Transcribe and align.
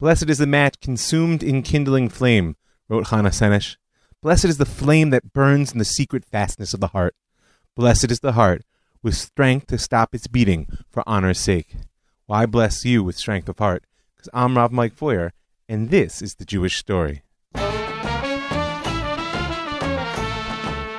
Blessed 0.00 0.28
is 0.28 0.38
the 0.38 0.46
match 0.46 0.80
consumed 0.80 1.40
in 1.40 1.62
kindling 1.62 2.08
flame, 2.08 2.56
wrote 2.88 3.08
Hannah 3.08 3.28
Senesh. 3.30 3.76
Blessed 4.20 4.46
is 4.46 4.58
the 4.58 4.66
flame 4.66 5.10
that 5.10 5.32
burns 5.32 5.70
in 5.70 5.78
the 5.78 5.84
secret 5.84 6.24
fastness 6.24 6.74
of 6.74 6.80
the 6.80 6.88
heart. 6.88 7.14
Blessed 7.76 8.10
is 8.10 8.18
the 8.18 8.32
heart 8.32 8.64
with 9.04 9.14
strength 9.14 9.68
to 9.68 9.78
stop 9.78 10.12
its 10.12 10.26
beating 10.26 10.66
for 10.90 11.04
honor's 11.06 11.38
sake. 11.38 11.76
Well, 12.26 12.44
bless 12.48 12.84
you 12.84 13.04
with 13.04 13.16
strength 13.16 13.48
of 13.48 13.58
heart, 13.58 13.84
because 14.16 14.28
I'm 14.34 14.56
Rav 14.56 14.72
Mike 14.72 14.96
Feuer, 14.96 15.30
and 15.68 15.90
this 15.90 16.20
is 16.20 16.34
the 16.34 16.44
Jewish 16.44 16.76
story. 16.76 17.22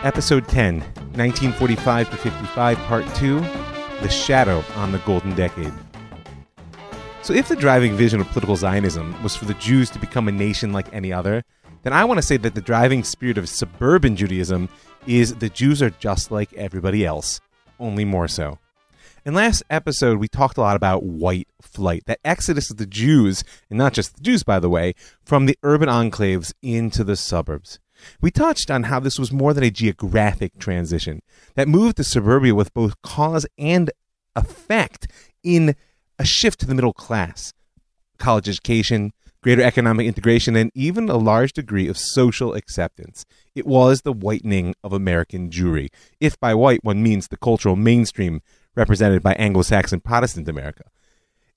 Episode 0.05 0.47
10, 0.47 0.79
1945 0.79 2.11
to 2.11 2.15
55, 2.17 2.77
Part 2.77 3.15
2 3.15 3.41
The 4.01 4.09
Shadow 4.09 4.63
on 4.75 4.93
the 4.93 4.99
Golden 4.99 5.35
Decade. 5.35 5.73
So, 7.25 7.33
if 7.33 7.47
the 7.47 7.55
driving 7.55 7.95
vision 7.95 8.21
of 8.21 8.27
political 8.27 8.55
Zionism 8.55 9.19
was 9.23 9.35
for 9.35 9.45
the 9.45 9.55
Jews 9.55 9.89
to 9.89 9.97
become 9.97 10.27
a 10.27 10.31
nation 10.31 10.71
like 10.71 10.93
any 10.93 11.11
other, 11.11 11.43
then 11.81 11.91
I 11.91 12.05
want 12.05 12.19
to 12.19 12.21
say 12.21 12.37
that 12.37 12.53
the 12.53 12.61
driving 12.61 13.03
spirit 13.03 13.39
of 13.39 13.49
suburban 13.49 14.15
Judaism 14.15 14.69
is 15.07 15.33
the 15.33 15.49
Jews 15.49 15.81
are 15.81 15.89
just 15.89 16.29
like 16.29 16.53
everybody 16.53 17.03
else, 17.03 17.41
only 17.79 18.05
more 18.05 18.27
so. 18.27 18.59
In 19.25 19.33
last 19.33 19.63
episode, 19.71 20.19
we 20.19 20.27
talked 20.27 20.59
a 20.59 20.61
lot 20.61 20.75
about 20.75 21.01
white 21.01 21.47
flight, 21.63 22.03
that 22.05 22.19
exodus 22.23 22.69
of 22.69 22.77
the 22.77 22.85
Jews, 22.85 23.43
and 23.71 23.79
not 23.79 23.93
just 23.93 24.17
the 24.17 24.21
Jews, 24.21 24.43
by 24.43 24.59
the 24.59 24.69
way, 24.69 24.93
from 25.23 25.47
the 25.47 25.57
urban 25.63 25.89
enclaves 25.89 26.53
into 26.61 27.03
the 27.03 27.15
suburbs. 27.15 27.79
We 28.21 28.29
touched 28.29 28.69
on 28.69 28.83
how 28.83 28.99
this 28.99 29.17
was 29.17 29.31
more 29.31 29.55
than 29.55 29.63
a 29.63 29.71
geographic 29.71 30.59
transition 30.59 31.23
that 31.55 31.67
moved 31.67 31.97
to 31.97 32.03
suburbia 32.03 32.53
with 32.53 32.71
both 32.75 33.01
cause 33.01 33.47
and 33.57 33.89
effect 34.35 35.07
in 35.43 35.75
a 36.17 36.25
shift 36.25 36.59
to 36.59 36.65
the 36.65 36.75
middle 36.75 36.93
class, 36.93 37.53
college 38.17 38.47
education, 38.47 39.11
greater 39.41 39.61
economic 39.61 40.07
integration, 40.07 40.55
and 40.55 40.71
even 40.73 41.09
a 41.09 41.17
large 41.17 41.53
degree 41.53 41.87
of 41.87 41.97
social 41.97 42.53
acceptance. 42.53 43.25
It 43.53 43.67
was 43.67 44.01
the 44.01 44.13
whitening 44.13 44.73
of 44.83 44.91
American 44.93 45.49
Jewry, 45.49 45.89
if 46.19 46.39
by 46.39 46.53
white 46.53 46.83
one 46.83 47.03
means 47.03 47.27
the 47.27 47.37
cultural 47.37 47.75
mainstream 47.75 48.41
represented 48.75 49.21
by 49.21 49.33
Anglo 49.33 49.61
Saxon 49.61 49.99
Protestant 49.99 50.49
America. 50.49 50.83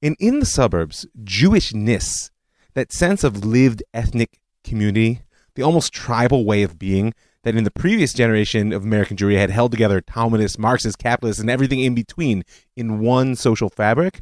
And 0.03 0.17
in 0.21 0.41
the 0.41 0.47
suburbs, 0.47 1.07
Jewishness, 1.25 2.31
that 2.75 2.93
sense 2.93 3.25
of 3.25 3.45
lived 3.45 3.83
ethnic 3.93 4.39
community, 4.63 5.23
the 5.55 5.63
almost 5.63 5.93
tribal 5.93 6.45
way 6.45 6.63
of 6.63 6.79
being 6.79 7.15
that 7.43 7.57
in 7.57 7.65
the 7.65 7.71
previous 7.71 8.13
generation 8.13 8.73
of 8.73 8.85
American 8.85 9.17
Jewry 9.17 9.39
had 9.39 9.51
held 9.51 9.71
together 9.71 10.01
Talmudists, 10.01 10.59
Marxists, 10.59 10.97
capitalists, 10.97 11.41
and 11.41 11.51
everything 11.51 11.81
in 11.81 11.95
between 11.95 12.45
in 12.77 13.01
one 13.01 13.35
social 13.35 13.69
fabric, 13.69 14.21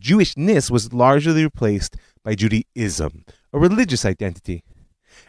Jewishness 0.00 0.70
was 0.70 0.92
largely 0.92 1.44
replaced 1.44 1.96
by 2.22 2.34
Judaism, 2.34 3.24
a 3.52 3.58
religious 3.58 4.04
identity. 4.04 4.62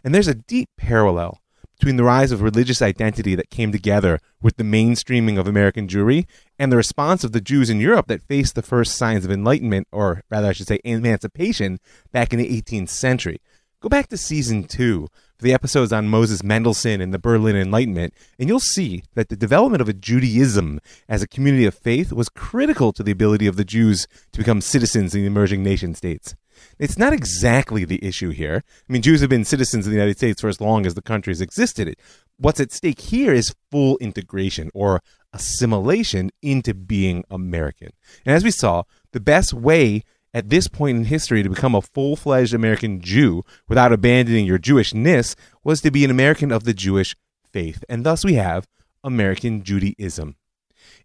And 0.04 0.14
there's 0.14 0.28
a 0.28 0.36
deep 0.36 0.70
parallel 0.78 1.42
between 1.80 1.98
the 1.98 2.04
rise 2.04 2.32
of 2.32 2.42
religious 2.42 2.82
identity 2.82 3.36
that 3.36 3.52
came 3.52 3.72
together 3.72 4.20
with 4.42 4.58
the 4.58 4.64
mainstreaming 4.64 5.40
of 5.40 5.48
American 5.48 5.88
Jewry 5.88 6.26
and 6.58 6.72
the 6.72 6.78
response 6.78 7.24
of 7.24 7.32
the 7.32 7.42
Jews 7.42 7.70
in 7.70 7.80
Europe 7.80 8.08
that 8.08 8.24
faced 8.24 8.56
the 8.56 8.64
first 8.64 8.96
signs 8.96 9.26
of 9.26 9.32
enlightenment, 9.32 9.88
or 9.92 10.24
rather, 10.32 10.48
I 10.48 10.54
should 10.54 10.68
say, 10.68 10.80
emancipation, 10.84 11.80
back 12.12 12.34
in 12.34 12.40
the 12.40 12.62
18th 12.62 12.90
century. 12.90 13.40
Go 13.80 13.90
back 13.90 14.08
to 14.08 14.18
season 14.18 14.64
two 14.64 15.08
for 15.38 15.44
the 15.44 15.54
episodes 15.54 15.94
on 15.94 16.08
Moses 16.08 16.44
Mendelssohn 16.44 17.00
and 17.00 17.14
the 17.14 17.20
Berlin 17.20 17.56
Enlightenment, 17.56 18.14
and 18.40 18.50
you'll 18.50 18.60
see 18.60 19.04
that 19.14 19.30
the 19.30 19.36
development 19.36 19.82
of 19.82 19.90
a 19.90 19.94
Judaism 19.94 20.80
as 21.08 21.22
a 21.22 21.28
community 21.28 21.66
of 21.66 21.76
faith 21.76 22.12
was 22.12 22.30
critical 22.30 22.92
to 22.94 23.04
the 23.04 23.12
ability 23.12 23.46
of 23.46 23.56
the 23.56 23.66
Jews 23.66 24.08
to 24.32 24.40
become 24.40 24.62
citizens 24.62 25.14
in 25.14 25.22
the 25.22 25.28
emerging 25.28 25.64
nation 25.64 25.94
states. 25.94 26.36
It's 26.80 26.98
not 26.98 27.14
exactly 27.14 27.86
the 27.86 28.04
issue 28.04 28.32
here. 28.32 28.64
I 28.90 28.92
mean, 28.92 29.04
Jews 29.04 29.22
have 29.22 29.30
been 29.30 29.46
citizens 29.46 29.86
of 29.86 29.92
the 29.92 29.98
United 29.98 30.18
States 30.18 30.42
for 30.42 30.48
as 30.48 30.60
long 30.60 30.88
as 30.88 30.96
the 30.96 31.04
country 31.04 31.32
has 31.32 31.42
existed. 31.42 31.96
What's 32.38 32.60
at 32.60 32.72
stake 32.72 33.00
here 33.00 33.32
is 33.32 33.54
full 33.70 33.98
integration 34.00 34.72
or 34.74 35.02
assimilation 35.34 36.32
into 36.42 36.74
being 36.74 37.24
American. 37.30 37.90
And 38.26 38.36
as 38.36 38.44
we 38.44 38.50
saw, 38.50 38.84
the 39.12 39.20
best 39.20 39.54
way 39.54 40.04
at 40.34 40.50
this 40.50 40.68
point 40.68 40.98
in 40.98 41.06
history 41.06 41.44
to 41.44 41.50
become 41.50 41.76
a 41.76 41.82
full 41.82 42.16
fledged 42.16 42.54
American 42.54 43.02
Jew 43.02 43.44
without 43.68 43.94
abandoning 43.94 44.46
your 44.46 44.60
Jewishness 44.60 45.36
was 45.64 45.82
to 45.82 45.92
be 45.92 46.04
an 46.04 46.12
American 46.12 46.52
of 46.52 46.64
the 46.64 46.74
Jewish 46.74 47.16
faith. 47.52 47.84
And 47.90 48.06
thus 48.06 48.24
we 48.26 48.36
have 48.36 48.68
American 49.04 49.64
Judaism. 49.64 50.36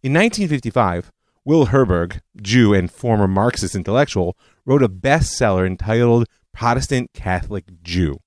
In 0.02 0.12
1955, 0.12 1.12
Will 1.44 1.66
Herberg, 1.66 2.20
Jew 2.40 2.72
and 2.72 2.90
former 2.90 3.26
Marxist 3.26 3.74
intellectual, 3.74 4.36
wrote 4.64 4.82
a 4.82 4.88
bestseller 4.88 5.66
entitled 5.66 6.26
Protestant 6.52 7.12
Catholic 7.12 7.64
Jew. 7.82 8.21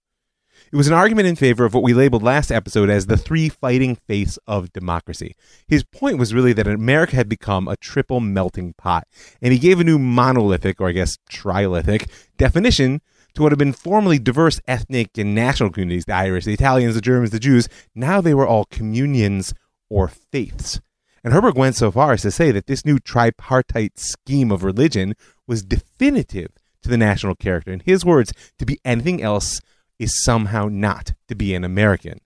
It 0.75 0.77
was 0.77 0.87
an 0.87 0.93
argument 0.93 1.29
in 1.29 1.37
favor 1.37 1.63
of 1.63 1.73
what 1.73 1.83
we 1.83 1.93
labeled 1.93 2.21
last 2.21 2.51
episode 2.51 2.89
as 2.89 3.05
the 3.05 3.15
three 3.15 3.47
fighting 3.47 3.95
faiths 3.95 4.37
of 4.45 4.73
democracy. 4.73 5.33
His 5.69 5.85
point 5.85 6.17
was 6.17 6.33
really 6.33 6.51
that 6.51 6.67
America 6.67 7.15
had 7.15 7.29
become 7.29 7.69
a 7.69 7.77
triple 7.77 8.19
melting 8.19 8.73
pot, 8.73 9.07
and 9.41 9.53
he 9.53 9.57
gave 9.57 9.79
a 9.79 9.85
new 9.85 9.97
monolithic, 9.97 10.81
or 10.81 10.89
I 10.89 10.91
guess 10.91 11.17
trilithic, 11.31 12.09
definition 12.35 12.99
to 13.35 13.41
what 13.41 13.53
had 13.53 13.57
been 13.57 13.71
formerly 13.71 14.19
diverse 14.19 14.59
ethnic 14.67 15.17
and 15.17 15.33
national 15.33 15.69
communities 15.69 16.03
the 16.03 16.13
Irish, 16.13 16.43
the 16.43 16.53
Italians, 16.53 16.95
the 16.95 16.99
Germans, 16.99 17.29
the 17.29 17.39
Jews. 17.39 17.69
Now 17.95 18.19
they 18.19 18.33
were 18.33 18.45
all 18.45 18.65
communions 18.65 19.53
or 19.89 20.09
faiths. 20.09 20.81
And 21.23 21.33
Herberg 21.33 21.55
went 21.55 21.77
so 21.77 21.89
far 21.89 22.11
as 22.11 22.21
to 22.23 22.31
say 22.31 22.51
that 22.51 22.67
this 22.67 22.83
new 22.83 22.99
tripartite 22.99 23.97
scheme 23.97 24.51
of 24.51 24.65
religion 24.65 25.15
was 25.47 25.63
definitive 25.63 26.51
to 26.81 26.89
the 26.89 26.97
national 26.97 27.35
character. 27.35 27.71
In 27.71 27.79
his 27.79 28.03
words, 28.03 28.33
to 28.59 28.65
be 28.65 28.81
anything 28.83 29.21
else 29.21 29.61
is 29.99 30.23
somehow 30.23 30.67
not 30.69 31.13
to 31.27 31.35
be 31.35 31.53
an 31.53 31.63
American. 31.63 32.19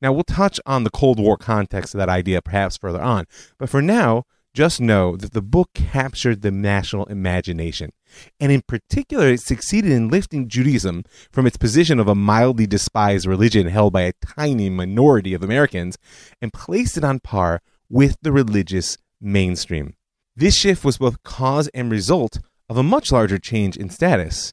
Now, 0.00 0.12
we'll 0.12 0.24
touch 0.24 0.60
on 0.66 0.84
the 0.84 0.90
Cold 0.90 1.18
War 1.18 1.36
context 1.36 1.94
of 1.94 1.98
that 1.98 2.08
idea 2.08 2.42
perhaps 2.42 2.76
further 2.76 3.00
on, 3.00 3.26
but 3.58 3.70
for 3.70 3.80
now, 3.80 4.24
just 4.54 4.80
know 4.80 5.16
that 5.16 5.32
the 5.32 5.42
book 5.42 5.70
captured 5.74 6.42
the 6.42 6.50
national 6.52 7.06
imagination. 7.06 7.90
And 8.38 8.52
in 8.52 8.62
particular, 8.62 9.28
it 9.28 9.40
succeeded 9.40 9.90
in 9.90 10.08
lifting 10.08 10.48
Judaism 10.48 11.02
from 11.32 11.46
its 11.46 11.56
position 11.56 11.98
of 11.98 12.06
a 12.06 12.14
mildly 12.14 12.66
despised 12.66 13.26
religion 13.26 13.66
held 13.66 13.92
by 13.92 14.02
a 14.02 14.12
tiny 14.24 14.70
minority 14.70 15.34
of 15.34 15.42
Americans 15.42 15.98
and 16.40 16.52
placed 16.52 16.96
it 16.96 17.02
on 17.02 17.18
par 17.18 17.62
with 17.88 18.16
the 18.22 18.30
religious 18.30 18.96
mainstream. 19.20 19.94
This 20.36 20.56
shift 20.56 20.84
was 20.84 20.98
both 20.98 21.22
cause 21.24 21.68
and 21.74 21.90
result 21.90 22.38
of 22.68 22.76
a 22.76 22.82
much 22.82 23.10
larger 23.10 23.38
change 23.38 23.76
in 23.76 23.90
status. 23.90 24.52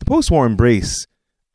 The 0.00 0.04
post 0.04 0.30
war 0.30 0.44
embrace 0.44 1.06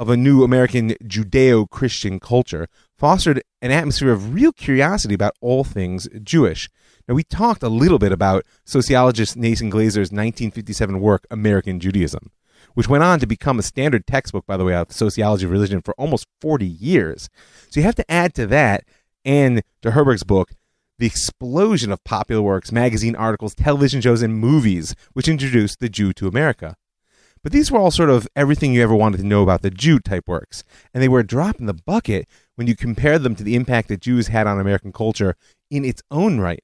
of 0.01 0.09
a 0.09 0.17
new 0.17 0.43
American 0.43 0.89
Judeo 1.03 1.69
Christian 1.69 2.19
culture 2.19 2.67
fostered 2.97 3.43
an 3.61 3.69
atmosphere 3.69 4.11
of 4.11 4.33
real 4.33 4.51
curiosity 4.51 5.13
about 5.13 5.35
all 5.41 5.63
things 5.63 6.09
Jewish. 6.23 6.71
Now, 7.07 7.13
we 7.13 7.23
talked 7.23 7.61
a 7.61 7.69
little 7.69 7.99
bit 7.99 8.11
about 8.11 8.43
sociologist 8.65 9.37
Nathan 9.37 9.69
Glazer's 9.69 10.09
1957 10.09 10.99
work, 10.99 11.27
American 11.29 11.79
Judaism, 11.79 12.31
which 12.73 12.89
went 12.89 13.03
on 13.03 13.19
to 13.19 13.27
become 13.27 13.59
a 13.59 13.63
standard 13.63 14.07
textbook, 14.07 14.47
by 14.47 14.57
the 14.57 14.65
way, 14.65 14.73
of 14.73 14.91
sociology 14.91 15.45
of 15.45 15.51
religion 15.51 15.83
for 15.83 15.93
almost 15.99 16.25
40 16.41 16.65
years. 16.65 17.29
So 17.69 17.79
you 17.79 17.85
have 17.85 17.93
to 17.93 18.11
add 18.11 18.33
to 18.33 18.47
that 18.47 18.85
and 19.23 19.61
to 19.83 19.91
Herberg's 19.91 20.23
book 20.23 20.53
the 20.97 21.05
explosion 21.05 21.91
of 21.91 22.03
popular 22.03 22.41
works, 22.41 22.71
magazine 22.71 23.15
articles, 23.15 23.53
television 23.53 24.01
shows, 24.01 24.23
and 24.23 24.35
movies 24.35 24.95
which 25.13 25.27
introduced 25.27 25.79
the 25.79 25.89
Jew 25.89 26.11
to 26.13 26.27
America. 26.27 26.75
But 27.43 27.51
these 27.51 27.71
were 27.71 27.79
all 27.79 27.91
sort 27.91 28.09
of 28.09 28.27
everything 28.35 28.73
you 28.73 28.83
ever 28.83 28.95
wanted 28.95 29.17
to 29.17 29.25
know 29.25 29.41
about 29.41 29.61
the 29.61 29.71
Jew 29.71 29.99
type 29.99 30.27
works, 30.27 30.63
and 30.93 31.01
they 31.01 31.09
were 31.09 31.21
a 31.21 31.27
drop 31.27 31.59
in 31.59 31.65
the 31.65 31.73
bucket 31.73 32.27
when 32.55 32.67
you 32.67 32.75
compare 32.75 33.17
them 33.17 33.35
to 33.35 33.43
the 33.43 33.55
impact 33.55 33.87
that 33.87 34.01
Jews 34.01 34.27
had 34.27 34.45
on 34.45 34.59
American 34.59 34.91
culture 34.91 35.35
in 35.69 35.83
its 35.83 36.03
own 36.11 36.39
right. 36.39 36.63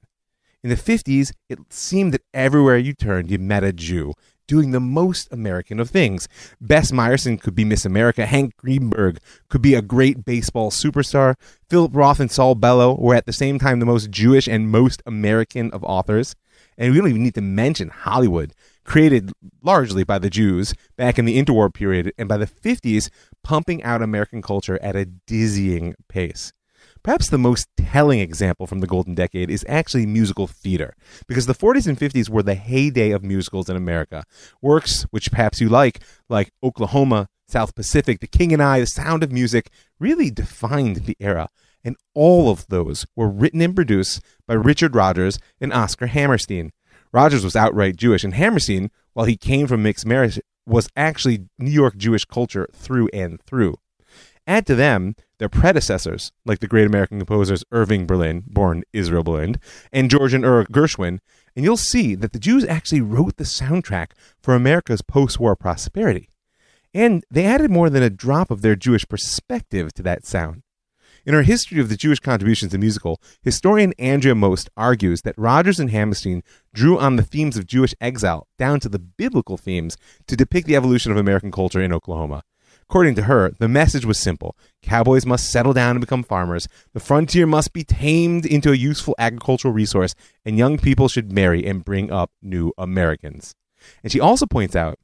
In 0.62 0.70
the 0.70 0.76
50s, 0.76 1.32
it 1.48 1.58
seemed 1.70 2.12
that 2.14 2.22
everywhere 2.34 2.78
you 2.78 2.92
turned, 2.92 3.30
you 3.30 3.38
met 3.38 3.64
a 3.64 3.72
Jew 3.72 4.14
doing 4.48 4.70
the 4.70 4.80
most 4.80 5.30
American 5.30 5.78
of 5.78 5.90
things. 5.90 6.26
Bess 6.60 6.90
Myerson 6.90 7.40
could 7.40 7.54
be 7.54 7.64
Miss 7.64 7.84
America. 7.84 8.26
Hank 8.26 8.56
Greenberg 8.56 9.18
could 9.48 9.62
be 9.62 9.74
a 9.74 9.82
great 9.82 10.24
baseball 10.24 10.70
superstar. 10.70 11.36
Philip 11.68 11.94
Roth 11.94 12.18
and 12.18 12.30
Saul 12.30 12.56
Bellow 12.56 12.96
were 12.98 13.14
at 13.14 13.26
the 13.26 13.32
same 13.32 13.58
time 13.58 13.78
the 13.78 13.86
most 13.86 14.10
Jewish 14.10 14.48
and 14.48 14.70
most 14.70 15.02
American 15.06 15.70
of 15.70 15.84
authors. 15.84 16.34
And 16.76 16.92
we 16.92 16.98
don't 16.98 17.08
even 17.08 17.22
need 17.22 17.34
to 17.34 17.40
mention 17.40 17.90
Hollywood, 17.90 18.52
created 18.88 19.30
largely 19.62 20.02
by 20.02 20.18
the 20.18 20.30
Jews 20.30 20.74
back 20.96 21.18
in 21.18 21.26
the 21.26 21.40
interwar 21.40 21.72
period 21.72 22.10
and 22.16 22.26
by 22.26 22.38
the 22.38 22.46
50s, 22.46 23.10
pumping 23.44 23.82
out 23.82 24.00
American 24.00 24.40
culture 24.40 24.82
at 24.82 24.96
a 24.96 25.04
dizzying 25.04 25.94
pace. 26.08 26.54
Perhaps 27.02 27.28
the 27.28 27.36
most 27.36 27.68
telling 27.76 28.18
example 28.18 28.66
from 28.66 28.80
the 28.80 28.86
Golden 28.86 29.14
Decade 29.14 29.50
is 29.50 29.64
actually 29.68 30.06
musical 30.06 30.46
theater, 30.46 30.94
because 31.26 31.44
the 31.44 31.54
40s 31.54 31.86
and 31.86 31.98
50s 31.98 32.30
were 32.30 32.42
the 32.42 32.54
heyday 32.54 33.10
of 33.10 33.22
musicals 33.22 33.68
in 33.68 33.76
America. 33.76 34.24
Works 34.62 35.02
which 35.10 35.30
perhaps 35.30 35.60
you 35.60 35.68
like, 35.68 36.00
like 36.30 36.50
Oklahoma, 36.62 37.28
South 37.46 37.74
Pacific, 37.74 38.20
The 38.20 38.26
King 38.26 38.54
and 38.54 38.62
I, 38.62 38.80
The 38.80 38.86
Sound 38.86 39.22
of 39.22 39.30
Music, 39.30 39.70
really 40.00 40.30
defined 40.30 41.04
the 41.04 41.16
era. 41.20 41.50
And 41.84 41.96
all 42.14 42.50
of 42.50 42.66
those 42.68 43.06
were 43.14 43.28
written 43.28 43.60
and 43.60 43.74
produced 43.74 44.22
by 44.46 44.54
Richard 44.54 44.94
Rodgers 44.94 45.38
and 45.60 45.74
Oscar 45.74 46.06
Hammerstein. 46.06 46.72
Rodgers 47.12 47.44
was 47.44 47.56
outright 47.56 47.96
Jewish, 47.96 48.24
and 48.24 48.34
Hammerstein, 48.34 48.90
while 49.12 49.26
he 49.26 49.36
came 49.36 49.66
from 49.66 49.82
mixed 49.82 50.06
marriage 50.06 50.40
was 50.66 50.88
actually 50.96 51.46
New 51.58 51.70
York 51.70 51.96
Jewish 51.96 52.24
culture 52.24 52.68
through 52.72 53.08
and 53.12 53.40
through. 53.42 53.76
Add 54.46 54.66
to 54.66 54.74
them 54.74 55.14
their 55.38 55.48
predecessors, 55.48 56.32
like 56.44 56.60
the 56.60 56.66
great 56.66 56.86
American 56.86 57.18
composers 57.18 57.64
Irving 57.70 58.06
Berlin, 58.06 58.44
born 58.46 58.82
Israel 58.92 59.22
Berlin, 59.22 59.56
and 59.92 60.10
George 60.10 60.34
and 60.34 60.44
Ira 60.44 60.66
Gershwin, 60.66 61.20
and 61.54 61.64
you'll 61.64 61.76
see 61.76 62.14
that 62.14 62.32
the 62.32 62.38
Jews 62.38 62.64
actually 62.64 63.00
wrote 63.00 63.36
the 63.36 63.44
soundtrack 63.44 64.12
for 64.40 64.54
America's 64.54 65.02
post 65.02 65.38
war 65.38 65.56
prosperity. 65.56 66.28
And 66.94 67.24
they 67.30 67.44
added 67.44 67.70
more 67.70 67.90
than 67.90 68.02
a 68.02 68.10
drop 68.10 68.50
of 68.50 68.62
their 68.62 68.76
Jewish 68.76 69.06
perspective 69.06 69.92
to 69.94 70.02
that 70.02 70.24
sound. 70.24 70.62
In 71.28 71.34
her 71.34 71.42
history 71.42 71.78
of 71.78 71.90
the 71.90 71.96
Jewish 71.96 72.20
contributions 72.20 72.72
to 72.72 72.78
musical, 72.78 73.20
historian 73.42 73.92
Andrea 73.98 74.34
Most 74.34 74.70
argues 74.78 75.20
that 75.22 75.36
Rodgers 75.36 75.78
and 75.78 75.90
Hammerstein 75.90 76.42
drew 76.72 76.98
on 76.98 77.16
the 77.16 77.22
themes 77.22 77.58
of 77.58 77.66
Jewish 77.66 77.94
exile 78.00 78.48
down 78.56 78.80
to 78.80 78.88
the 78.88 78.98
biblical 78.98 79.58
themes 79.58 79.98
to 80.26 80.36
depict 80.36 80.66
the 80.66 80.74
evolution 80.74 81.12
of 81.12 81.18
American 81.18 81.50
culture 81.50 81.82
in 81.82 81.92
Oklahoma. 81.92 82.44
According 82.84 83.14
to 83.16 83.24
her, 83.24 83.50
the 83.58 83.68
message 83.68 84.06
was 84.06 84.18
simple 84.18 84.56
cowboys 84.80 85.26
must 85.26 85.50
settle 85.50 85.74
down 85.74 85.96
and 85.96 86.00
become 86.00 86.22
farmers, 86.22 86.66
the 86.94 86.98
frontier 86.98 87.46
must 87.46 87.74
be 87.74 87.84
tamed 87.84 88.46
into 88.46 88.72
a 88.72 88.74
useful 88.74 89.14
agricultural 89.18 89.74
resource, 89.74 90.14
and 90.46 90.56
young 90.56 90.78
people 90.78 91.08
should 91.08 91.30
marry 91.30 91.66
and 91.66 91.84
bring 91.84 92.10
up 92.10 92.30
new 92.40 92.72
Americans. 92.78 93.54
And 94.02 94.10
she 94.10 94.18
also 94.18 94.46
points 94.46 94.74
out 94.74 94.98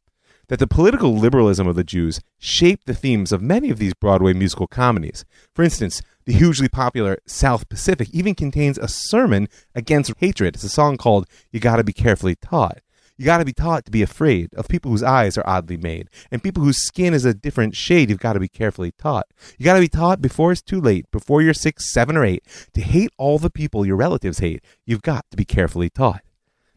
that 0.48 0.58
the 0.58 0.66
political 0.66 1.16
liberalism 1.16 1.66
of 1.66 1.76
the 1.76 1.84
Jews 1.84 2.20
shaped 2.38 2.86
the 2.86 2.94
themes 2.94 3.32
of 3.32 3.42
many 3.42 3.70
of 3.70 3.78
these 3.78 3.94
Broadway 3.94 4.32
musical 4.32 4.66
comedies. 4.66 5.24
For 5.54 5.62
instance, 5.62 6.02
the 6.26 6.32
hugely 6.32 6.68
popular 6.68 7.18
South 7.26 7.68
Pacific 7.68 8.08
even 8.12 8.34
contains 8.34 8.78
a 8.78 8.88
sermon 8.88 9.48
against 9.74 10.12
hatred. 10.18 10.54
It's 10.54 10.64
a 10.64 10.68
song 10.68 10.96
called 10.96 11.26
You 11.50 11.60
Gotta 11.60 11.84
Be 11.84 11.92
Carefully 11.92 12.36
Taught. 12.36 12.78
You 13.16 13.24
got 13.24 13.38
to 13.38 13.44
be 13.44 13.52
taught 13.52 13.84
to 13.84 13.92
be 13.92 14.02
afraid 14.02 14.52
of 14.54 14.66
people 14.66 14.90
whose 14.90 15.02
eyes 15.02 15.38
are 15.38 15.46
oddly 15.48 15.76
made 15.76 16.10
and 16.32 16.42
people 16.42 16.64
whose 16.64 16.84
skin 16.84 17.14
is 17.14 17.24
a 17.24 17.32
different 17.32 17.76
shade. 17.76 18.10
You've 18.10 18.18
got 18.18 18.32
to 18.32 18.40
be 18.40 18.48
carefully 18.48 18.92
taught. 18.98 19.26
You 19.56 19.64
got 19.64 19.74
to 19.74 19.80
be 19.80 19.88
taught 19.88 20.20
before 20.20 20.50
it's 20.50 20.60
too 20.60 20.80
late, 20.80 21.08
before 21.12 21.40
you're 21.40 21.54
six, 21.54 21.92
seven, 21.92 22.16
or 22.16 22.24
eight, 22.24 22.42
to 22.74 22.80
hate 22.80 23.10
all 23.16 23.38
the 23.38 23.50
people 23.50 23.86
your 23.86 23.96
relatives 23.96 24.40
hate. 24.40 24.64
You've 24.84 25.02
got 25.02 25.26
to 25.30 25.36
be 25.36 25.44
carefully 25.44 25.90
taught. 25.90 26.22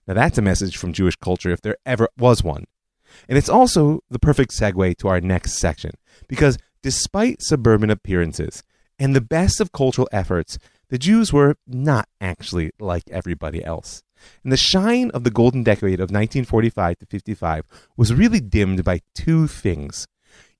Now, 0.07 0.13
that's 0.13 0.37
a 0.37 0.43
message 0.43 0.77
from 0.77 0.93
Jewish 0.93 1.15
culture 1.15 1.49
if 1.49 1.61
there 1.61 1.77
ever 1.85 2.07
was 2.17 2.43
one. 2.43 2.65
And 3.27 3.37
it's 3.37 3.49
also 3.49 4.01
the 4.09 4.19
perfect 4.19 4.51
segue 4.51 4.97
to 4.97 5.07
our 5.07 5.19
next 5.19 5.53
section 5.53 5.91
because 6.27 6.57
despite 6.83 7.41
suburban 7.41 7.89
appearances 7.89 8.63
and 8.99 9.15
the 9.15 9.21
best 9.21 9.61
of 9.61 9.71
cultural 9.71 10.09
efforts, 10.11 10.57
the 10.89 10.97
Jews 10.97 11.33
were 11.33 11.57
not 11.67 12.07
actually 12.21 12.71
like 12.79 13.09
everybody 13.09 13.63
else. 13.63 14.03
And 14.43 14.51
the 14.51 14.57
shine 14.57 15.11
of 15.11 15.23
the 15.23 15.31
golden 15.31 15.63
decade 15.63 15.99
of 15.99 16.09
1945 16.09 16.99
to 16.99 17.05
55 17.05 17.65
was 17.95 18.13
really 18.13 18.39
dimmed 18.39 18.83
by 18.83 19.01
two 19.13 19.47
things, 19.47 20.07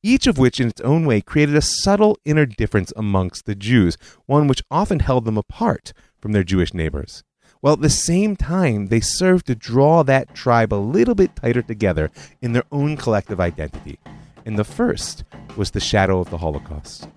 each 0.04 0.28
of 0.28 0.38
which 0.38 0.60
in 0.60 0.68
its 0.68 0.82
own 0.82 1.06
way 1.06 1.22
created 1.22 1.56
a 1.56 1.62
subtle 1.62 2.18
inner 2.24 2.46
difference 2.46 2.94
amongst 2.96 3.46
the 3.46 3.56
Jews, 3.56 3.98
one 4.26 4.48
which 4.48 4.64
often 4.70 5.00
held 5.00 5.26
them 5.26 5.38
apart 5.38 5.94
from 6.20 6.34
their 6.34 6.44
Jewish 6.44 6.74
neighbors. 6.74 7.24
While 7.60 7.74
at 7.74 7.82
the 7.82 7.90
same 7.90 8.36
time, 8.36 8.88
they 8.88 9.00
served 9.00 9.48
to 9.48 9.56
draw 9.56 10.04
that 10.04 10.36
tribe 10.36 10.72
a 10.72 10.76
little 10.76 11.16
bit 11.16 11.36
tighter 11.36 11.64
together 11.64 12.12
in 12.42 12.54
their 12.54 12.64
own 12.72 12.98
collective 12.98 13.40
identity. 13.40 13.98
And 14.46 14.60
the 14.60 14.64
first 14.64 15.24
was 15.56 15.72
the 15.72 15.80
shadow 15.80 16.20
of 16.20 16.30
the 16.30 16.38
Holocaust. 16.38 17.10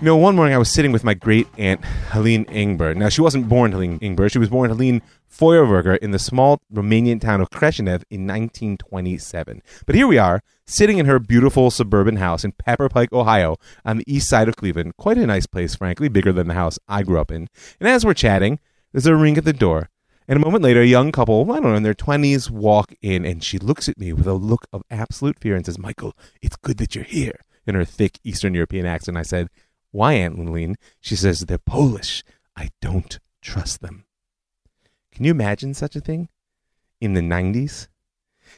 You 0.00 0.06
know, 0.06 0.16
one 0.16 0.34
morning 0.34 0.54
I 0.54 0.58
was 0.58 0.72
sitting 0.72 0.90
with 0.90 1.04
my 1.04 1.14
great 1.14 1.46
aunt, 1.56 1.84
Helene 2.10 2.46
Ingber. 2.46 2.96
Now, 2.96 3.08
she 3.08 3.20
wasn't 3.20 3.48
born 3.48 3.70
Helene 3.70 4.00
Ingber. 4.00 4.28
She 4.30 4.40
was 4.40 4.48
born 4.48 4.68
Helene 4.68 5.02
Feuerwerker 5.30 5.96
in 5.98 6.10
the 6.10 6.18
small 6.18 6.60
Romanian 6.72 7.20
town 7.20 7.40
of 7.40 7.50
Kreshenev 7.50 8.02
in 8.10 8.26
1927. 8.26 9.62
But 9.86 9.94
here 9.94 10.08
we 10.08 10.18
are, 10.18 10.42
sitting 10.66 10.98
in 10.98 11.06
her 11.06 11.20
beautiful 11.20 11.70
suburban 11.70 12.16
house 12.16 12.44
in 12.44 12.52
Pepper 12.52 12.88
Pike, 12.88 13.12
Ohio, 13.12 13.56
on 13.84 13.98
the 13.98 14.12
east 14.12 14.28
side 14.28 14.48
of 14.48 14.56
Cleveland. 14.56 14.96
Quite 14.96 15.16
a 15.16 15.26
nice 15.26 15.46
place, 15.46 15.76
frankly, 15.76 16.08
bigger 16.08 16.32
than 16.32 16.48
the 16.48 16.54
house 16.54 16.76
I 16.88 17.04
grew 17.04 17.20
up 17.20 17.30
in. 17.30 17.48
And 17.78 17.88
as 17.88 18.04
we're 18.04 18.14
chatting, 18.14 18.58
there's 18.90 19.06
a 19.06 19.14
ring 19.14 19.38
at 19.38 19.44
the 19.44 19.52
door. 19.52 19.90
And 20.26 20.36
a 20.36 20.44
moment 20.44 20.64
later, 20.64 20.80
a 20.80 20.86
young 20.86 21.12
couple, 21.12 21.50
I 21.52 21.60
don't 21.60 21.70
know, 21.70 21.76
in 21.76 21.84
their 21.84 21.94
20s, 21.94 22.50
walk 22.50 22.92
in, 23.00 23.24
and 23.24 23.44
she 23.44 23.58
looks 23.58 23.88
at 23.88 23.98
me 23.98 24.12
with 24.12 24.26
a 24.26 24.34
look 24.34 24.66
of 24.72 24.82
absolute 24.90 25.38
fear 25.38 25.54
and 25.54 25.64
says, 25.64 25.78
Michael, 25.78 26.16
it's 26.42 26.56
good 26.56 26.78
that 26.78 26.96
you're 26.96 27.04
here, 27.04 27.38
in 27.64 27.76
her 27.76 27.84
thick 27.84 28.18
Eastern 28.24 28.54
European 28.54 28.86
accent. 28.86 29.16
I 29.16 29.22
said, 29.22 29.48
why, 29.94 30.14
Aunt 30.14 30.36
Lillian? 30.36 30.74
She 31.00 31.14
says, 31.14 31.42
They're 31.42 31.56
Polish. 31.56 32.24
I 32.56 32.70
don't 32.82 33.20
trust 33.40 33.80
them. 33.80 34.06
Can 35.12 35.24
you 35.24 35.30
imagine 35.30 35.72
such 35.72 35.94
a 35.94 36.00
thing? 36.00 36.28
In 37.00 37.14
the 37.14 37.20
90s? 37.20 37.86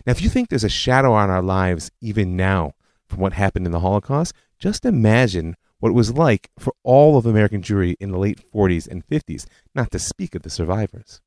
Now, 0.07 0.13
if 0.13 0.23
you 0.23 0.31
think 0.31 0.49
there's 0.49 0.65
a 0.65 0.71
shadow 0.71 1.13
on 1.13 1.29
our 1.29 1.43
lives 1.43 1.91
even 2.01 2.39
now 2.39 2.73
from 3.07 3.21
what 3.21 3.35
happened 3.35 3.67
in 3.67 3.73
the 3.73 3.81
Holocaust, 3.81 4.33
just 4.59 4.87
imagine 4.87 5.57
what 5.79 5.91
it 5.91 5.93
was 5.93 6.15
like 6.15 6.49
for 6.59 6.73
all 6.83 7.19
of 7.19 7.27
American 7.27 7.61
Jewry 7.61 7.97
in 8.01 8.13
the 8.13 8.19
late 8.19 8.41
40s 8.51 8.89
and 8.89 9.07
50s, 9.07 9.45
not 9.75 9.91
to 9.91 9.99
speak 9.99 10.35
of 10.35 10.41
the 10.41 10.49
survivors. 10.49 11.21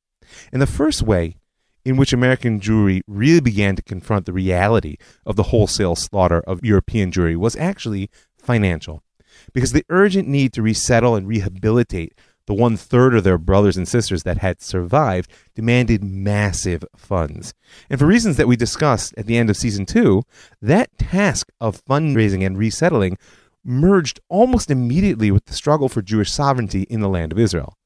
And 0.52 0.60
the 0.60 0.66
first 0.66 1.02
way 1.02 1.36
in 1.84 1.96
which 1.96 2.12
American 2.12 2.58
Jewry 2.58 3.02
really 3.06 3.40
began 3.40 3.76
to 3.76 3.82
confront 3.82 4.26
the 4.26 4.32
reality 4.32 4.96
of 5.24 5.36
the 5.36 5.44
wholesale 5.44 5.94
slaughter 5.94 6.40
of 6.40 6.64
European 6.64 7.12
Jewry 7.12 7.36
was 7.36 7.54
actually 7.54 8.10
financial 8.36 9.04
because 9.52 9.72
the 9.72 9.84
urgent 9.88 10.28
need 10.28 10.52
to 10.52 10.62
resettle 10.62 11.14
and 11.14 11.26
rehabilitate 11.26 12.14
the 12.46 12.54
one 12.54 12.76
third 12.76 13.14
of 13.14 13.22
their 13.22 13.38
brothers 13.38 13.76
and 13.76 13.86
sisters 13.86 14.24
that 14.24 14.38
had 14.38 14.60
survived 14.60 15.30
demanded 15.54 16.02
massive 16.02 16.84
funds. 16.96 17.54
And 17.88 17.98
for 18.00 18.06
reasons 18.06 18.36
that 18.38 18.48
we 18.48 18.56
discussed 18.56 19.14
at 19.16 19.26
the 19.26 19.36
end 19.36 19.50
of 19.50 19.56
season 19.56 19.86
two, 19.86 20.24
that 20.60 20.96
task 20.98 21.52
of 21.60 21.84
fundraising 21.84 22.44
and 22.44 22.58
resettling 22.58 23.18
merged 23.64 24.18
almost 24.28 24.70
immediately 24.70 25.30
with 25.30 25.44
the 25.44 25.52
struggle 25.52 25.88
for 25.88 26.02
Jewish 26.02 26.32
sovereignty 26.32 26.82
in 26.90 27.00
the 27.00 27.08
land 27.08 27.30
of 27.30 27.38
Israel. 27.38 27.76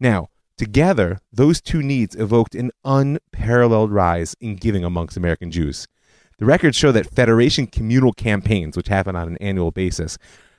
Now, 0.00 0.30
together, 0.56 1.20
those 1.32 1.60
two 1.60 1.82
needs 1.82 2.16
evoked 2.16 2.54
an 2.54 2.72
unparalleled 2.84 3.92
rise 3.92 4.34
in 4.40 4.56
giving 4.56 4.84
amongst 4.84 5.16
American 5.16 5.50
Jews. 5.50 5.86
The 6.38 6.46
records 6.46 6.76
show 6.76 6.92
that 6.92 7.14
Federation 7.14 7.66
communal 7.66 8.12
campaigns, 8.12 8.76
which 8.76 8.88
happen 8.88 9.16
on 9.16 9.28
an 9.28 9.36
annual 9.38 9.70
basis, 9.70 10.18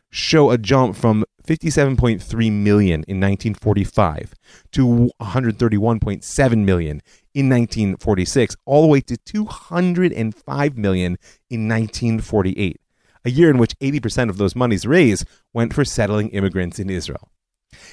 show 0.09 0.51
a 0.51 0.57
jump 0.57 0.95
from 0.95 1.25
57.3 1.45 2.51
million 2.51 3.03
in 3.07 3.19
1945 3.19 4.33
to 4.71 5.09
131.7 5.21 6.65
million 6.65 7.01
in 7.33 7.49
1946 7.49 8.55
all 8.65 8.81
the 8.81 8.87
way 8.87 9.01
to 9.01 9.17
205 9.17 10.77
million 10.77 11.17
in 11.49 11.67
1948 11.67 12.81
a 13.25 13.29
year 13.29 13.49
in 13.49 13.57
which 13.57 13.77
80% 13.79 14.29
of 14.29 14.37
those 14.37 14.55
monies 14.55 14.85
raised 14.85 15.27
went 15.53 15.73
for 15.73 15.83
settling 15.83 16.29
immigrants 16.29 16.79
in 16.79 16.89
Israel 16.89 17.31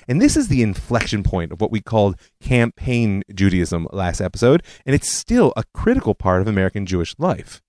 and 0.09 0.21
this 0.21 0.37
is 0.37 0.49
the 0.49 0.62
inflection 0.62 1.23
point 1.23 1.52
of 1.52 1.61
what 1.61 1.71
we 1.71 1.81
called 1.81 2.19
campaign 2.40 3.23
Judaism 3.35 3.88
last 3.93 4.21
episode, 4.21 4.62
and 4.85 4.95
it's 4.95 5.12
still 5.12 5.52
a 5.57 5.64
critical 5.75 6.14
part 6.14 6.40
of 6.40 6.49
American 6.49 6.87
Jewish 6.87 7.14
life. 7.19 7.62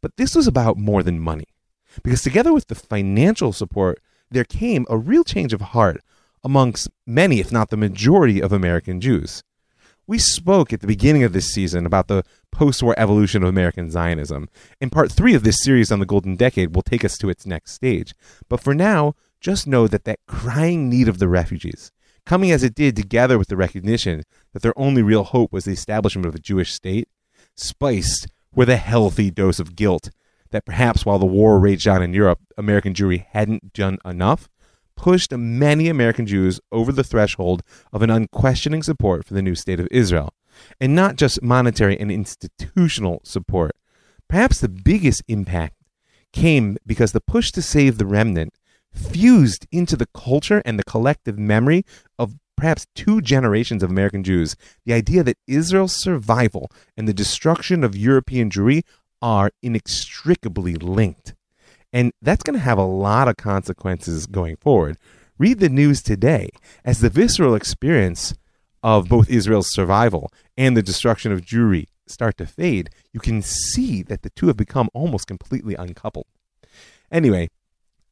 But 0.00 0.16
this 0.16 0.34
was 0.34 0.46
about 0.46 0.78
more 0.78 1.02
than 1.02 1.20
money. 1.20 1.46
Because 2.02 2.22
together 2.22 2.52
with 2.52 2.68
the 2.68 2.74
financial 2.74 3.52
support, 3.52 4.00
there 4.30 4.44
came 4.44 4.86
a 4.88 4.96
real 4.96 5.24
change 5.24 5.52
of 5.52 5.60
heart 5.60 6.00
amongst 6.44 6.88
many, 7.06 7.40
if 7.40 7.50
not 7.50 7.70
the 7.70 7.76
majority, 7.76 8.40
of 8.40 8.52
American 8.52 9.00
Jews. 9.00 9.42
We 10.06 10.18
spoke 10.18 10.72
at 10.72 10.80
the 10.80 10.86
beginning 10.86 11.22
of 11.22 11.34
this 11.34 11.52
season 11.52 11.84
about 11.84 12.08
the 12.08 12.24
post 12.50 12.82
war 12.82 12.94
evolution 12.96 13.42
of 13.42 13.48
American 13.50 13.90
Zionism, 13.90 14.48
and 14.80 14.90
part 14.90 15.12
three 15.12 15.34
of 15.34 15.44
this 15.44 15.62
series 15.62 15.92
on 15.92 15.98
the 15.98 16.06
Golden 16.06 16.34
Decade 16.34 16.74
will 16.74 16.82
take 16.82 17.04
us 17.04 17.18
to 17.18 17.28
its 17.28 17.46
next 17.46 17.72
stage. 17.72 18.14
But 18.48 18.60
for 18.60 18.74
now, 18.74 19.14
just 19.40 19.66
know 19.66 19.86
that 19.86 20.04
that 20.04 20.20
crying 20.26 20.88
need 20.88 21.08
of 21.08 21.18
the 21.18 21.28
refugees, 21.28 21.92
coming 22.24 22.50
as 22.50 22.62
it 22.62 22.74
did 22.74 22.96
together 22.96 23.38
with 23.38 23.48
the 23.48 23.56
recognition 23.56 24.22
that 24.54 24.62
their 24.62 24.78
only 24.78 25.02
real 25.02 25.24
hope 25.24 25.52
was 25.52 25.66
the 25.66 25.72
establishment 25.72 26.26
of 26.26 26.34
a 26.34 26.40
Jewish 26.40 26.72
state, 26.72 27.08
spiced 27.54 28.28
with 28.54 28.70
a 28.70 28.76
healthy 28.76 29.30
dose 29.30 29.60
of 29.60 29.76
guilt 29.76 30.10
that 30.50 30.64
perhaps 30.64 31.04
while 31.04 31.18
the 31.18 31.26
war 31.26 31.58
raged 31.58 31.86
on 31.88 32.02
in 32.02 32.12
Europe, 32.12 32.40
American 32.56 32.94
Jewry 32.94 33.26
hadn't 33.30 33.72
done 33.72 33.98
enough, 34.04 34.48
pushed 34.96 35.32
many 35.32 35.88
American 35.88 36.26
Jews 36.26 36.60
over 36.72 36.92
the 36.92 37.04
threshold 37.04 37.62
of 37.92 38.02
an 38.02 38.10
unquestioning 38.10 38.82
support 38.82 39.24
for 39.24 39.34
the 39.34 39.42
new 39.42 39.54
state 39.54 39.80
of 39.80 39.88
Israel. 39.90 40.32
And 40.80 40.94
not 40.94 41.16
just 41.16 41.42
monetary 41.42 41.98
and 41.98 42.10
institutional 42.10 43.20
support. 43.24 43.76
Perhaps 44.28 44.60
the 44.60 44.68
biggest 44.68 45.22
impact 45.28 45.74
came 46.32 46.76
because 46.84 47.12
the 47.12 47.20
push 47.20 47.52
to 47.52 47.62
save 47.62 47.98
the 47.98 48.06
remnant 48.06 48.54
fused 48.92 49.66
into 49.70 49.96
the 49.96 50.08
culture 50.14 50.62
and 50.64 50.78
the 50.78 50.84
collective 50.84 51.38
memory 51.38 51.84
of 52.18 52.34
perhaps 52.56 52.86
two 52.94 53.20
generations 53.20 53.82
of 53.82 53.90
American 53.90 54.24
Jews 54.24 54.56
the 54.84 54.92
idea 54.92 55.22
that 55.22 55.38
Israel's 55.46 55.94
survival 55.94 56.70
and 56.96 57.06
the 57.06 57.14
destruction 57.14 57.84
of 57.84 57.96
European 57.96 58.50
Jewry 58.50 58.82
are 59.20 59.50
inextricably 59.62 60.74
linked. 60.74 61.34
And 61.92 62.12
that's 62.20 62.42
going 62.42 62.58
to 62.58 62.64
have 62.64 62.78
a 62.78 62.84
lot 62.84 63.28
of 63.28 63.36
consequences 63.36 64.26
going 64.26 64.56
forward. 64.56 64.98
Read 65.38 65.60
the 65.60 65.68
news 65.68 66.02
today 66.02 66.50
as 66.84 67.00
the 67.00 67.10
visceral 67.10 67.54
experience 67.54 68.34
of 68.82 69.08
both 69.08 69.30
Israel's 69.30 69.72
survival 69.72 70.30
and 70.56 70.76
the 70.76 70.82
destruction 70.82 71.32
of 71.32 71.40
Jewry 71.40 71.86
start 72.06 72.36
to 72.38 72.46
fade, 72.46 72.90
you 73.12 73.20
can 73.20 73.42
see 73.42 74.02
that 74.02 74.22
the 74.22 74.30
two 74.30 74.46
have 74.46 74.56
become 74.56 74.88
almost 74.94 75.26
completely 75.26 75.74
uncoupled. 75.74 76.26
Anyway, 77.10 77.48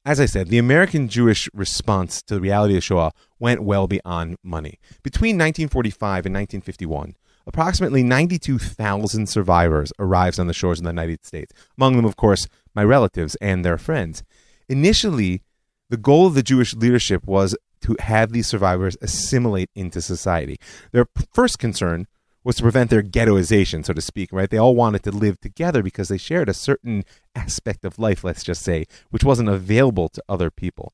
as 0.05 0.21
I 0.21 0.27
said, 0.27 0.49
the 0.49 0.59
American 0.59 1.09
Jewish 1.09 1.49
response 1.53 2.23
to 2.23 2.35
the 2.35 2.41
reality 2.41 2.77
of 2.77 2.85
Shoah 2.85 3.13
went 3.39 3.63
well 3.63 3.89
beyond 3.89 4.37
money. 4.43 4.79
Between 5.03 5.37
1945 5.37 6.27
and 6.27 6.35
1951, 6.35 7.17
approximately 7.47 8.03
92,000 8.03 9.29
survivors 9.29 9.93
arrived 9.99 10.41
on 10.41 10.47
the 10.47 10.55
shores 10.55 10.79
of 10.79 10.85
the 10.85 10.91
United 10.91 11.25
States. 11.25 11.53
Among 11.79 11.97
them, 11.97 12.05
of 12.05 12.17
course, 12.17 12.49
my 12.75 12.85
relatives 12.85 13.37
and 13.37 13.65
their 13.65 13.79
friends. 13.79 14.23
Initially, 14.69 15.43
the 15.89 15.97
goal 15.97 16.27
of 16.27 16.35
the 16.35 16.43
Jewish 16.43 16.75
leadership 16.75 17.27
was 17.27 17.57
to 17.83 17.97
have 18.01 18.33
these 18.33 18.49
survivors 18.49 18.97
assimilate 19.01 19.71
into 19.75 20.01
society. 20.03 20.59
Their 20.93 21.07
first 21.33 21.59
concern 21.59 22.07
was 22.43 22.57
to 22.57 22.63
prevent 22.63 22.91
their 22.91 23.03
ghettoization, 23.03 23.85
so 23.85 23.93
to 23.93 24.01
speak, 24.01 24.33
right? 24.33 24.49
They 24.49 24.59
all 24.59 24.77
wanted 24.77 25.03
to 25.05 25.11
live 25.11 25.41
together 25.41 25.83
because 25.83 26.09
they 26.09 26.19
shared 26.19 26.49
a 26.49 26.55
certain 26.55 27.05
aspect 27.35 27.85
of 27.85 27.99
life, 27.99 28.23
let's 28.23 28.45
just 28.45 28.63
say, 28.63 28.87
which 29.11 29.25
wasn't 29.25 29.49
available 29.49 30.09
to 30.11 30.23
other 30.29 30.51
people. 30.51 30.93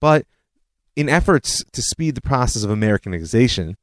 But 0.00 0.26
in 0.96 1.08
efforts 1.08 1.62
to 1.72 1.82
speed 1.82 2.14
the 2.14 2.22
process 2.22 2.64
of 2.64 2.70
Americanization, 2.70 3.76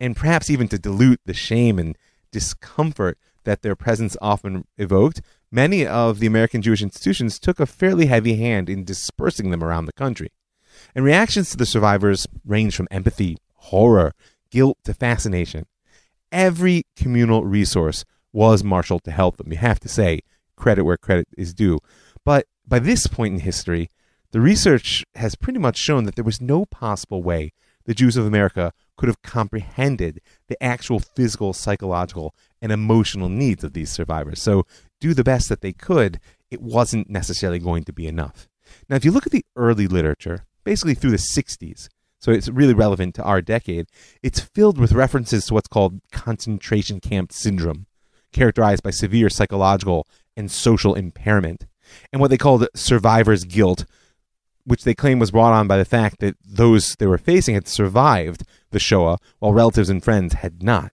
and 0.00 0.16
perhaps 0.16 0.50
even 0.50 0.68
to 0.68 0.78
dilute 0.78 1.20
the 1.24 1.34
shame 1.34 1.78
and 1.78 1.96
discomfort 2.32 3.18
that 3.44 3.62
their 3.62 3.76
presence 3.76 4.16
often 4.20 4.64
evoked, 4.78 5.20
many 5.50 5.86
of 5.86 6.18
the 6.18 6.26
American 6.26 6.62
Jewish 6.62 6.82
institutions 6.82 7.38
took 7.38 7.60
a 7.60 7.66
fairly 7.66 8.06
heavy 8.06 8.36
hand 8.36 8.68
in 8.68 8.84
dispersing 8.84 9.50
them 9.50 9.62
around 9.62 9.86
the 9.86 9.92
country. 9.92 10.30
And 10.94 11.04
reactions 11.04 11.50
to 11.50 11.56
the 11.56 11.66
survivors 11.66 12.26
range 12.44 12.74
from 12.74 12.88
empathy, 12.90 13.38
horror, 13.54 14.12
guilt 14.50 14.78
to 14.84 14.94
fascination 14.94 15.66
every 16.34 16.82
communal 16.96 17.44
resource 17.44 18.04
was 18.32 18.64
marshaled 18.64 19.04
to 19.04 19.12
help 19.12 19.36
them. 19.36 19.52
You 19.52 19.58
have 19.58 19.80
to 19.80 19.88
say 19.88 20.20
credit 20.56 20.82
where 20.82 20.96
credit 20.96 21.28
is 21.38 21.54
due. 21.54 21.78
But 22.24 22.46
by 22.66 22.80
this 22.80 23.06
point 23.06 23.34
in 23.34 23.40
history, 23.40 23.88
the 24.32 24.40
research 24.40 25.04
has 25.14 25.36
pretty 25.36 25.60
much 25.60 25.76
shown 25.76 26.04
that 26.04 26.16
there 26.16 26.24
was 26.24 26.40
no 26.40 26.66
possible 26.66 27.22
way 27.22 27.52
the 27.84 27.94
Jews 27.94 28.16
of 28.16 28.26
America 28.26 28.72
could 28.96 29.08
have 29.08 29.22
comprehended 29.22 30.20
the 30.48 30.62
actual 30.62 31.00
physical, 31.00 31.52
psychological, 31.52 32.34
and 32.62 32.72
emotional 32.72 33.28
needs 33.28 33.64
of 33.64 33.72
these 33.72 33.90
survivors. 33.90 34.40
So, 34.40 34.66
do 35.00 35.14
the 35.14 35.24
best 35.24 35.48
that 35.48 35.60
they 35.60 35.72
could, 35.72 36.20
it 36.50 36.62
wasn't 36.62 37.10
necessarily 37.10 37.58
going 37.58 37.84
to 37.84 37.92
be 37.92 38.06
enough. 38.06 38.48
Now, 38.88 38.96
if 38.96 39.04
you 39.04 39.10
look 39.10 39.26
at 39.26 39.32
the 39.32 39.44
early 39.56 39.86
literature, 39.86 40.46
basically 40.64 40.94
through 40.94 41.10
the 41.10 41.16
60s, 41.16 41.88
so 42.24 42.32
it's 42.32 42.48
really 42.48 42.72
relevant 42.72 43.14
to 43.16 43.22
our 43.22 43.42
decade. 43.42 43.86
It's 44.22 44.40
filled 44.40 44.78
with 44.78 44.92
references 44.92 45.44
to 45.44 45.52
what's 45.52 45.68
called 45.68 46.00
concentration 46.10 46.98
camp 46.98 47.32
syndrome, 47.32 47.84
characterized 48.32 48.82
by 48.82 48.92
severe 48.92 49.28
psychological 49.28 50.08
and 50.34 50.50
social 50.50 50.94
impairment, 50.94 51.66
and 52.12 52.22
what 52.22 52.30
they 52.30 52.38
called 52.38 52.66
survivor's 52.74 53.44
guilt, 53.44 53.84
which 54.64 54.84
they 54.84 54.94
claim 54.94 55.18
was 55.18 55.30
brought 55.30 55.52
on 55.52 55.68
by 55.68 55.76
the 55.76 55.84
fact 55.84 56.20
that 56.20 56.36
those 56.44 56.96
they 56.98 57.06
were 57.06 57.18
facing 57.18 57.54
had 57.54 57.68
survived 57.68 58.44
the 58.70 58.78
Shoah 58.78 59.18
while 59.38 59.52
relatives 59.52 59.90
and 59.90 60.02
friends 60.02 60.34
had 60.34 60.62
not. 60.62 60.92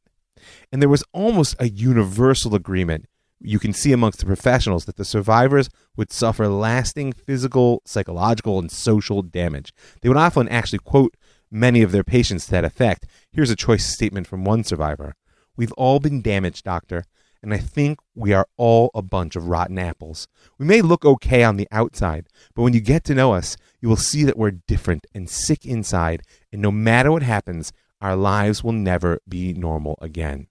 And 0.72 0.82
there 0.82 0.90
was 0.90 1.04
almost 1.14 1.56
a 1.60 1.70
universal 1.70 2.56
agreement 2.56 3.06
you 3.44 3.60
can 3.60 3.74
see 3.74 3.92
amongst 3.92 4.20
the 4.20 4.26
professionals 4.26 4.86
that 4.86 4.98
the 4.98 5.06
survivors 5.06 5.70
would 5.98 6.12
suffer 6.12 6.48
lasting 6.48 7.14
physical, 7.14 7.82
psychological, 7.86 8.60
and 8.60 8.72
social 8.72 9.22
damage. 9.22 9.74
They 10.02 10.10
would 10.10 10.18
often 10.18 10.48
actually 10.50 10.80
quote 10.80 11.16
many 11.50 11.82
of 11.82 11.92
their 11.92 12.04
patients 12.04 12.46
to 12.46 12.52
that 12.52 12.66
effect. 12.66 13.06
Here's 13.32 13.50
a 13.50 13.56
choice 13.56 13.86
statement 13.86 14.28
from 14.28 14.44
one 14.44 14.64
survivor 14.64 15.16
We've 15.58 15.74
all 15.74 16.00
been 16.00 16.22
damaged, 16.22 16.64
doctor, 16.64 17.04
and 17.42 17.54
I 17.54 17.58
think 17.58 18.00
we 18.16 18.34
are 18.34 18.48
all 18.58 18.92
a 18.94 19.02
bunch 19.02 19.36
of 19.36 19.48
rotten 19.48 19.80
apples. 19.80 20.28
We 20.58 20.66
may 20.66 20.82
look 20.82 21.06
okay 21.06 21.44
on 21.44 21.58
the 21.58 21.68
outside, 21.72 22.28
but 22.54 22.62
when 22.62 22.74
you 22.74 22.82
get 22.82 23.04
to 23.06 23.16
know 23.16 23.34
us, 23.34 23.58
you 23.80 23.90
will 23.90 23.96
see 23.96 24.24
that 24.24 24.38
we're 24.38 24.52
different 24.52 25.08
and 25.14 25.30
sick 25.30 25.66
inside, 25.66 26.22
and 26.52 26.62
no 26.62 26.72
matter 26.72 27.12
what 27.12 27.24
happens, 27.24 27.74
our 28.00 28.16
lives 28.16 28.64
will 28.64 28.74
never 28.74 29.20
be 29.28 29.54
normal 29.54 29.98
again. 30.02 30.48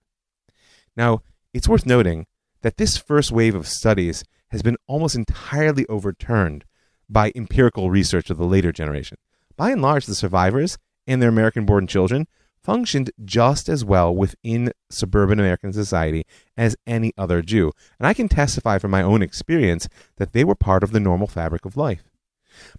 Now, 0.95 1.21
it's 1.53 1.67
worth 1.67 1.85
noting 1.85 2.27
that 2.61 2.77
this 2.77 2.97
first 2.97 3.31
wave 3.31 3.55
of 3.55 3.67
studies 3.67 4.23
has 4.49 4.61
been 4.61 4.77
almost 4.87 5.15
entirely 5.15 5.85
overturned 5.87 6.65
by 7.09 7.31
empirical 7.35 7.89
research 7.89 8.29
of 8.29 8.37
the 8.37 8.45
later 8.45 8.71
generation. 8.71 9.17
By 9.57 9.71
and 9.71 9.81
large, 9.81 10.05
the 10.05 10.15
survivors 10.15 10.77
and 11.07 11.21
their 11.21 11.29
American 11.29 11.65
born 11.65 11.87
children 11.87 12.27
functioned 12.63 13.11
just 13.23 13.67
as 13.69 13.83
well 13.83 14.13
within 14.13 14.71
suburban 14.89 15.39
American 15.39 15.73
society 15.73 16.25
as 16.55 16.75
any 16.85 17.13
other 17.17 17.41
Jew. 17.41 17.71
And 17.99 18.07
I 18.07 18.13
can 18.13 18.29
testify 18.29 18.77
from 18.77 18.91
my 18.91 19.01
own 19.01 19.21
experience 19.21 19.87
that 20.17 20.33
they 20.33 20.43
were 20.43 20.55
part 20.55 20.83
of 20.83 20.91
the 20.91 20.99
normal 20.99 21.27
fabric 21.27 21.65
of 21.65 21.77
life. 21.77 22.03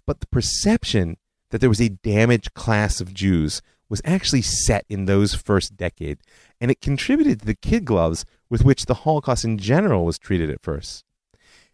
But 0.05 0.19
the 0.19 0.27
perception 0.27 1.17
that 1.51 1.59
there 1.59 1.69
was 1.69 1.81
a 1.81 1.89
damaged 1.89 2.53
class 2.53 3.01
of 3.01 3.13
Jews 3.13 3.61
was 3.89 4.01
actually 4.05 4.41
set 4.41 4.85
in 4.89 5.05
those 5.05 5.35
first 5.35 5.77
decade, 5.77 6.17
and 6.59 6.71
it 6.71 6.81
contributed 6.81 7.41
to 7.41 7.45
the 7.45 7.53
kid 7.53 7.85
gloves 7.85 8.25
with 8.49 8.63
which 8.63 8.85
the 8.85 8.95
Holocaust 8.95 9.45
in 9.45 9.57
general 9.57 10.05
was 10.05 10.17
treated 10.17 10.49
at 10.49 10.63
first. 10.63 11.03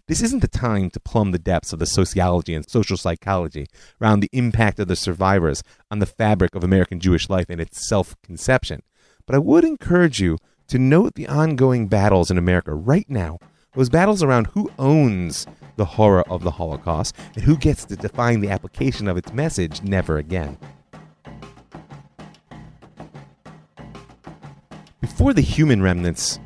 This 0.09 0.23
isn't 0.23 0.39
the 0.39 0.47
time 0.47 0.89
to 0.89 0.99
plumb 0.99 1.29
the 1.33 1.37
depths 1.37 1.71
of 1.71 1.77
the 1.77 1.85
sociology 1.85 2.55
and 2.55 2.67
social 2.67 2.97
psychology 2.97 3.67
around 4.01 4.21
the 4.21 4.29
impact 4.33 4.79
of 4.79 4.87
the 4.87 4.95
survivors 4.95 5.61
on 5.91 5.99
the 5.99 6.07
fabric 6.07 6.55
of 6.55 6.63
American 6.63 6.99
Jewish 6.99 7.29
life 7.29 7.45
and 7.47 7.61
its 7.61 7.87
self 7.87 8.19
conception. 8.23 8.81
But 9.27 9.35
I 9.35 9.37
would 9.37 9.63
encourage 9.63 10.19
you 10.19 10.39
to 10.69 10.79
note 10.79 11.13
the 11.13 11.27
ongoing 11.27 11.87
battles 11.87 12.31
in 12.31 12.39
America 12.39 12.73
right 12.73 13.07
now 13.07 13.37
those 13.75 13.89
battles 13.89 14.23
around 14.23 14.47
who 14.47 14.71
owns 14.79 15.45
the 15.75 15.85
horror 15.85 16.27
of 16.27 16.41
the 16.41 16.49
Holocaust 16.49 17.15
and 17.35 17.43
who 17.43 17.55
gets 17.55 17.85
to 17.85 17.95
define 17.95 18.39
the 18.39 18.49
application 18.49 19.07
of 19.07 19.15
its 19.15 19.31
message 19.31 19.83
never 19.83 20.17
again. 20.17 20.57
Before 25.01 25.35
the 25.35 25.41
human 25.41 25.83
remnants 25.83 26.39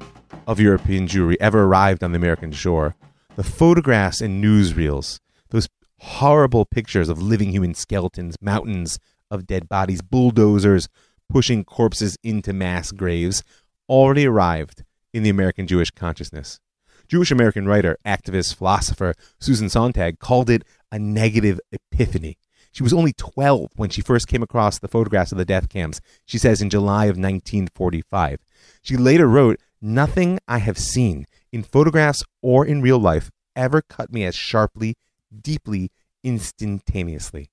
of 0.47 0.59
European 0.59 1.07
Jewry 1.07 1.37
ever 1.39 1.63
arrived 1.63 2.03
on 2.03 2.11
the 2.11 2.17
American 2.17 2.51
shore, 2.51 2.93
the 3.35 3.43
photographs 3.43 4.21
and 4.21 4.43
newsreels, 4.43 5.19
those 5.49 5.67
horrible 5.99 6.65
pictures 6.65 7.09
of 7.09 7.21
living 7.21 7.51
human 7.51 7.73
skeletons, 7.73 8.35
mountains 8.41 8.99
of 9.31 9.47
dead 9.47 9.67
bodies, 9.67 10.01
bulldozers 10.01 10.87
pushing 11.29 11.63
corpses 11.63 12.17
into 12.23 12.53
mass 12.53 12.91
graves, 12.91 13.43
already 13.89 14.27
arrived 14.27 14.83
in 15.13 15.23
the 15.23 15.29
American 15.29 15.65
Jewish 15.65 15.89
consciousness. 15.91 16.59
Jewish 17.07 17.31
American 17.31 17.67
writer, 17.67 17.97
activist, 18.05 18.55
philosopher 18.55 19.13
Susan 19.39 19.69
Sontag 19.69 20.19
called 20.19 20.49
it 20.49 20.63
a 20.91 20.99
negative 20.99 21.59
epiphany. 21.71 22.37
She 22.71 22.83
was 22.83 22.93
only 22.93 23.13
12 23.13 23.71
when 23.75 23.89
she 23.89 24.01
first 24.01 24.27
came 24.27 24.41
across 24.41 24.79
the 24.79 24.87
photographs 24.87 25.31
of 25.31 25.37
the 25.37 25.45
death 25.45 25.69
camps, 25.69 26.01
she 26.25 26.37
says 26.37 26.61
in 26.61 26.69
July 26.69 27.05
of 27.05 27.17
1945. 27.17 28.39
She 28.81 28.97
later 28.97 29.27
wrote, 29.27 29.59
Nothing 29.81 30.39
I 30.47 30.59
have 30.59 30.77
seen 30.77 31.25
in 31.53 31.63
photographs 31.63 32.23
or 32.41 32.65
in 32.65 32.81
real 32.81 32.99
life, 32.99 33.29
ever 33.55 33.81
cut 33.81 34.11
me 34.11 34.25
as 34.25 34.35
sharply, 34.35 34.95
deeply, 35.41 35.91
instantaneously. 36.23 37.49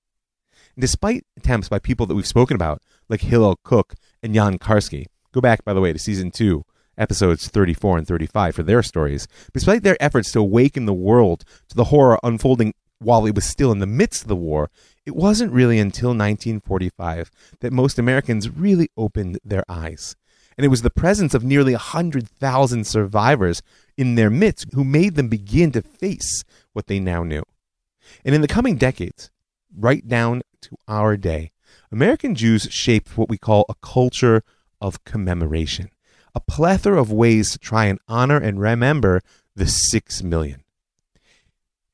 Despite 0.78 1.26
attempts 1.36 1.68
by 1.68 1.78
people 1.78 2.06
that 2.06 2.14
we've 2.14 2.26
spoken 2.26 2.54
about, 2.54 2.80
like 3.08 3.20
Hillel 3.20 3.60
Kook 3.62 3.94
and 4.22 4.34
Jan 4.34 4.58
Karski, 4.58 5.06
go 5.32 5.40
back, 5.40 5.64
by 5.64 5.74
the 5.74 5.80
way, 5.80 5.92
to 5.92 5.98
season 5.98 6.30
two, 6.30 6.64
episodes 6.96 7.48
34 7.48 7.98
and 7.98 8.06
35 8.06 8.54
for 8.54 8.62
their 8.62 8.82
stories, 8.82 9.28
despite 9.52 9.82
their 9.82 9.96
efforts 10.00 10.32
to 10.32 10.40
awaken 10.40 10.86
the 10.86 10.94
world 10.94 11.44
to 11.68 11.76
the 11.76 11.84
horror 11.84 12.18
unfolding 12.22 12.72
while 13.00 13.26
it 13.26 13.34
was 13.34 13.44
still 13.44 13.72
in 13.72 13.78
the 13.80 13.86
midst 13.86 14.22
of 14.22 14.28
the 14.28 14.36
war, 14.36 14.70
it 15.06 15.16
wasn't 15.16 15.52
really 15.52 15.78
until 15.78 16.10
1945 16.10 17.30
that 17.60 17.72
most 17.72 17.98
Americans 17.98 18.50
really 18.50 18.88
opened 18.96 19.38
their 19.44 19.64
eyes. 19.68 20.16
And 20.56 20.64
it 20.66 20.68
was 20.68 20.82
the 20.82 20.90
presence 20.90 21.32
of 21.32 21.42
nearly 21.42 21.72
100,000 21.72 22.86
survivors 22.86 23.62
in 24.00 24.14
their 24.14 24.30
midst 24.30 24.72
who 24.72 24.82
made 24.82 25.14
them 25.14 25.28
begin 25.28 25.70
to 25.72 25.82
face 25.82 26.42
what 26.72 26.86
they 26.86 26.98
now 26.98 27.22
knew. 27.22 27.42
And 28.24 28.34
in 28.34 28.40
the 28.40 28.48
coming 28.48 28.76
decades, 28.76 29.30
right 29.76 30.08
down 30.08 30.40
to 30.62 30.76
our 30.88 31.18
day, 31.18 31.52
American 31.92 32.34
Jews 32.34 32.66
shaped 32.70 33.18
what 33.18 33.28
we 33.28 33.36
call 33.36 33.66
a 33.68 33.74
culture 33.82 34.42
of 34.80 35.04
commemoration, 35.04 35.90
a 36.34 36.40
plethora 36.40 36.98
of 36.98 37.12
ways 37.12 37.52
to 37.52 37.58
try 37.58 37.84
and 37.84 37.98
honor 38.08 38.38
and 38.38 38.58
remember 38.58 39.20
the 39.54 39.66
six 39.66 40.22
million. 40.22 40.64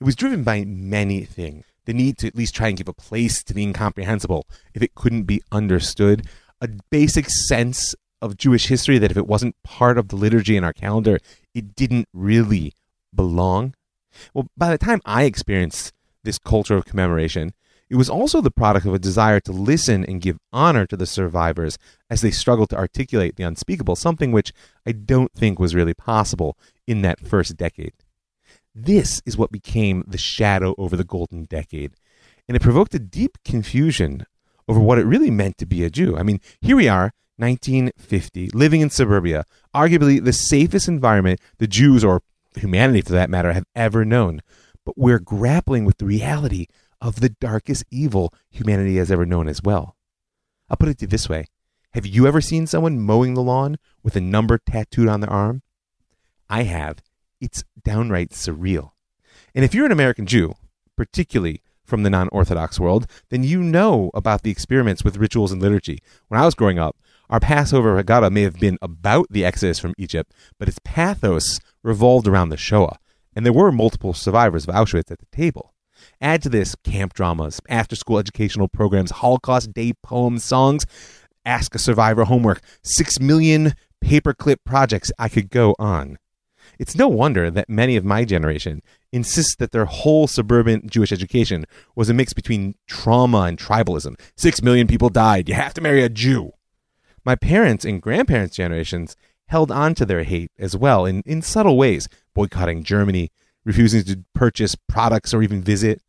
It 0.00 0.04
was 0.04 0.14
driven 0.14 0.44
by 0.44 0.64
many 0.64 1.24
things. 1.24 1.64
The 1.86 1.92
need 1.92 2.18
to 2.18 2.28
at 2.28 2.36
least 2.36 2.54
try 2.54 2.68
and 2.68 2.76
give 2.76 2.88
a 2.88 2.92
place 2.92 3.42
to 3.42 3.52
the 3.52 3.64
incomprehensible 3.64 4.46
if 4.74 4.82
it 4.82 4.94
couldn't 4.94 5.24
be 5.24 5.42
understood, 5.50 6.28
a 6.60 6.68
basic 6.88 7.28
sense 7.48 7.96
of 8.22 8.36
Jewish 8.36 8.66
history 8.66 8.98
that 8.98 9.10
if 9.10 9.16
it 9.16 9.26
wasn't 9.26 9.56
part 9.62 9.98
of 9.98 10.08
the 10.08 10.16
liturgy 10.16 10.56
in 10.56 10.64
our 10.64 10.72
calendar, 10.72 11.18
it 11.54 11.74
didn't 11.74 12.08
really 12.12 12.72
belong. 13.14 13.74
Well, 14.34 14.48
by 14.56 14.70
the 14.70 14.78
time 14.78 15.00
I 15.04 15.24
experienced 15.24 15.92
this 16.24 16.38
culture 16.38 16.76
of 16.76 16.84
commemoration, 16.84 17.52
it 17.88 17.96
was 17.96 18.10
also 18.10 18.40
the 18.40 18.50
product 18.50 18.84
of 18.86 18.94
a 18.94 18.98
desire 18.98 19.38
to 19.40 19.52
listen 19.52 20.04
and 20.04 20.20
give 20.20 20.38
honor 20.52 20.86
to 20.86 20.96
the 20.96 21.06
survivors 21.06 21.78
as 22.10 22.20
they 22.20 22.32
struggled 22.32 22.70
to 22.70 22.76
articulate 22.76 23.36
the 23.36 23.44
unspeakable, 23.44 23.94
something 23.94 24.32
which 24.32 24.52
I 24.84 24.92
don't 24.92 25.32
think 25.32 25.58
was 25.58 25.74
really 25.74 25.94
possible 25.94 26.58
in 26.86 27.02
that 27.02 27.20
first 27.20 27.56
decade. 27.56 27.92
This 28.74 29.22
is 29.24 29.38
what 29.38 29.52
became 29.52 30.04
the 30.06 30.18
shadow 30.18 30.74
over 30.76 30.96
the 30.96 31.04
golden 31.04 31.44
decade, 31.44 31.92
and 32.48 32.56
it 32.56 32.62
provoked 32.62 32.94
a 32.94 32.98
deep 32.98 33.38
confusion 33.44 34.26
over 34.68 34.80
what 34.80 34.98
it 34.98 35.06
really 35.06 35.30
meant 35.30 35.56
to 35.58 35.66
be 35.66 35.84
a 35.84 35.90
Jew. 35.90 36.16
I 36.16 36.24
mean, 36.24 36.40
here 36.60 36.76
we 36.76 36.88
are, 36.88 37.12
1950, 37.36 38.50
living 38.54 38.80
in 38.80 38.90
suburbia, 38.90 39.44
arguably 39.74 40.22
the 40.22 40.32
safest 40.32 40.88
environment 40.88 41.40
the 41.58 41.66
Jews, 41.66 42.02
or 42.02 42.22
humanity 42.56 43.02
for 43.02 43.12
that 43.12 43.30
matter, 43.30 43.52
have 43.52 43.66
ever 43.74 44.04
known. 44.04 44.40
But 44.84 44.96
we're 44.96 45.18
grappling 45.18 45.84
with 45.84 45.98
the 45.98 46.06
reality 46.06 46.66
of 47.00 47.20
the 47.20 47.28
darkest 47.28 47.84
evil 47.90 48.32
humanity 48.50 48.96
has 48.96 49.10
ever 49.10 49.26
known 49.26 49.48
as 49.48 49.62
well. 49.62 49.96
I'll 50.68 50.76
put 50.76 50.88
it 50.88 50.98
to 50.98 51.06
this 51.06 51.28
way 51.28 51.46
Have 51.92 52.06
you 52.06 52.26
ever 52.26 52.40
seen 52.40 52.66
someone 52.66 53.00
mowing 53.00 53.34
the 53.34 53.42
lawn 53.42 53.76
with 54.02 54.16
a 54.16 54.20
number 54.20 54.58
tattooed 54.58 55.08
on 55.08 55.20
their 55.20 55.30
arm? 55.30 55.62
I 56.48 56.62
have. 56.62 57.02
It's 57.40 57.64
downright 57.84 58.30
surreal. 58.30 58.92
And 59.54 59.64
if 59.64 59.74
you're 59.74 59.86
an 59.86 59.92
American 59.92 60.26
Jew, 60.26 60.54
particularly 60.96 61.62
from 61.84 62.02
the 62.02 62.10
non 62.10 62.28
Orthodox 62.28 62.80
world, 62.80 63.06
then 63.30 63.42
you 63.42 63.62
know 63.62 64.10
about 64.14 64.42
the 64.42 64.50
experiments 64.50 65.04
with 65.04 65.16
rituals 65.16 65.52
and 65.52 65.62
liturgy. 65.62 66.00
When 66.28 66.40
I 66.40 66.44
was 66.44 66.54
growing 66.54 66.78
up, 66.78 66.96
our 67.28 67.40
Passover 67.40 68.02
Haggadah 68.02 68.30
may 68.30 68.42
have 68.42 68.60
been 68.60 68.78
about 68.80 69.26
the 69.30 69.44
exodus 69.44 69.78
from 69.78 69.94
Egypt, 69.98 70.32
but 70.58 70.68
its 70.68 70.78
pathos 70.84 71.60
revolved 71.82 72.28
around 72.28 72.50
the 72.50 72.56
Shoah, 72.56 72.98
and 73.34 73.44
there 73.44 73.52
were 73.52 73.72
multiple 73.72 74.14
survivors 74.14 74.66
of 74.66 74.74
Auschwitz 74.74 75.10
at 75.10 75.18
the 75.18 75.26
table. 75.32 75.74
Add 76.20 76.42
to 76.42 76.48
this 76.48 76.74
camp 76.84 77.14
dramas, 77.14 77.60
after 77.68 77.96
school 77.96 78.18
educational 78.18 78.68
programs, 78.68 79.10
Holocaust 79.10 79.72
Day 79.72 79.92
poems, 80.02 80.44
songs, 80.44 80.86
Ask 81.44 81.74
a 81.74 81.78
Survivor 81.78 82.24
homework, 82.24 82.60
six 82.82 83.20
million 83.20 83.74
paperclip 84.04 84.56
projects. 84.64 85.12
I 85.18 85.28
could 85.28 85.48
go 85.50 85.76
on. 85.78 86.18
It's 86.78 86.96
no 86.96 87.08
wonder 87.08 87.50
that 87.50 87.70
many 87.70 87.96
of 87.96 88.04
my 88.04 88.24
generation 88.24 88.82
insist 89.12 89.58
that 89.58 89.70
their 89.70 89.84
whole 89.84 90.26
suburban 90.26 90.88
Jewish 90.88 91.12
education 91.12 91.64
was 91.94 92.10
a 92.10 92.14
mix 92.14 92.32
between 92.32 92.74
trauma 92.86 93.42
and 93.42 93.56
tribalism. 93.56 94.18
Six 94.36 94.60
million 94.60 94.86
people 94.86 95.08
died. 95.08 95.48
You 95.48 95.54
have 95.54 95.74
to 95.74 95.80
marry 95.80 96.02
a 96.02 96.08
Jew. 96.08 96.52
My 97.26 97.34
parents' 97.34 97.84
and 97.84 98.00
grandparents' 98.00 98.54
generations 98.54 99.16
held 99.48 99.72
on 99.72 99.96
to 99.96 100.06
their 100.06 100.22
hate 100.22 100.52
as 100.60 100.76
well 100.76 101.04
in, 101.04 101.24
in 101.26 101.42
subtle 101.42 101.76
ways, 101.76 102.08
boycotting 102.34 102.84
Germany, 102.84 103.32
refusing 103.64 104.04
to 104.04 104.22
purchase 104.32 104.76
products 104.88 105.34
or 105.34 105.42
even 105.42 105.60
visit. 105.60 106.00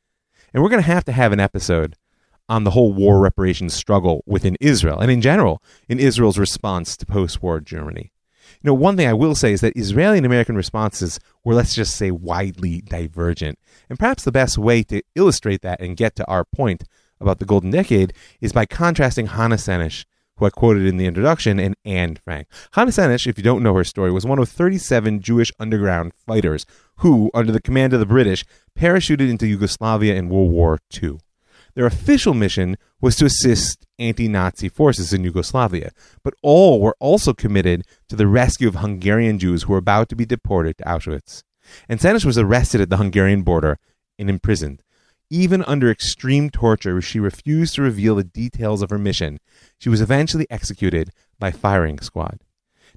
And 0.54 0.62
we're 0.62 0.70
going 0.70 0.82
to 0.82 0.88
have 0.88 1.06
to 1.06 1.12
have 1.12 1.32
an 1.32 1.40
episode 1.40 1.96
on 2.48 2.66
the 2.66 2.72
whole 2.72 2.94
war 2.94 3.20
reparations 3.20 3.74
struggle 3.74 4.24
within 4.28 4.58
Israel 4.62 5.00
and 5.00 5.10
in 5.10 5.20
general 5.20 5.64
in 5.90 6.00
Israel's 6.00 6.38
response 6.38 6.96
to 6.98 7.06
post 7.08 7.42
war 7.42 7.60
Germany. 7.62 8.12
You 8.62 8.68
know, 8.68 8.76
one 8.76 8.96
thing 8.96 9.08
I 9.08 9.14
will 9.14 9.34
say 9.34 9.52
is 9.54 9.62
that 9.62 9.76
Israeli 9.76 10.18
and 10.18 10.26
American 10.26 10.56
responses 10.56 11.20
were, 11.44 11.56
let's 11.56 11.74
just 11.74 11.96
say, 11.96 12.12
widely 12.12 12.82
divergent. 12.82 13.58
And 13.90 13.98
perhaps 13.98 14.24
the 14.24 14.32
best 14.32 14.60
way 14.60 14.84
to 14.84 15.02
illustrate 15.16 15.64
that 15.64 15.82
and 15.82 15.98
get 15.98 16.16
to 16.18 16.26
our 16.28 16.46
point 16.46 16.84
about 17.20 17.40
the 17.40 17.46
Golden 17.46 17.72
Decade 17.72 18.14
is 18.40 18.54
by 18.54 18.68
contrasting 18.68 19.28
Hannah 19.28 19.56
Senesh 19.56 20.06
who 20.38 20.46
I 20.46 20.50
quoted 20.50 20.86
in 20.86 20.98
the 20.98 21.06
introduction, 21.06 21.60
and 21.60 21.76
Anne 21.86 22.18
Frank. 22.24 22.48
Hannah 22.74 22.92
Senesh, 22.92 23.28
if 23.28 23.38
you 23.38 23.44
don't 23.44 23.64
know 23.64 23.74
her 23.74 23.84
story, 23.84 24.12
was 24.12 24.26
one 24.26 24.40
of 24.40 24.50
37 24.50 25.22
Jewish 25.22 25.52
underground 25.60 26.14
fighters 26.14 26.66
who, 26.98 27.30
under 27.34 27.52
the 27.52 27.62
command 27.62 27.94
of 27.94 28.00
the 28.00 28.06
British, 28.06 28.46
parachuted 28.78 29.30
into 29.30 29.48
Yugoslavia 29.48 30.16
in 30.16 30.30
World 30.30 30.52
War 30.52 30.80
II. 31.02 31.20
Their 31.76 31.86
official 31.86 32.34
mission 32.34 32.78
was 33.02 33.16
to 33.18 33.26
assist 33.26 33.86
anti 34.00 34.28
Nazi 34.28 34.68
forces 34.68 35.14
in 35.14 35.24
Yugoslavia, 35.24 35.92
but 36.24 36.34
all 36.42 36.82
were 36.82 36.96
also 37.00 37.34
committed 37.34 37.84
to 38.10 38.16
the 38.16 38.26
rescue 38.26 38.68
of 38.68 38.76
Hungarian 38.76 39.38
Jews 39.38 39.64
who 39.64 39.74
were 39.74 39.78
about 39.78 40.10
to 40.10 40.16
be 40.16 40.26
deported 40.26 40.78
to 40.80 40.84
Auschwitz. 40.86 41.44
And 41.88 42.00
Senesh 42.00 42.26
was 42.26 42.38
arrested 42.38 42.82
at 42.82 42.90
the 42.90 42.98
Hungarian 42.98 43.44
border 43.44 43.78
and 44.18 44.30
imprisoned. 44.30 44.82
Even 45.30 45.64
under 45.64 45.92
extreme 45.92 46.50
torture, 46.50 47.02
she 47.02 47.20
refused 47.20 47.76
to 47.76 47.82
reveal 47.82 48.16
the 48.16 48.24
details 48.24 48.82
of 48.82 48.90
her 48.90 48.98
mission. 48.98 49.40
She 49.78 49.90
was 49.90 50.00
eventually 50.00 50.48
executed 50.50 51.10
by 51.38 51.52
firing 51.52 52.00
squad. 52.00 52.40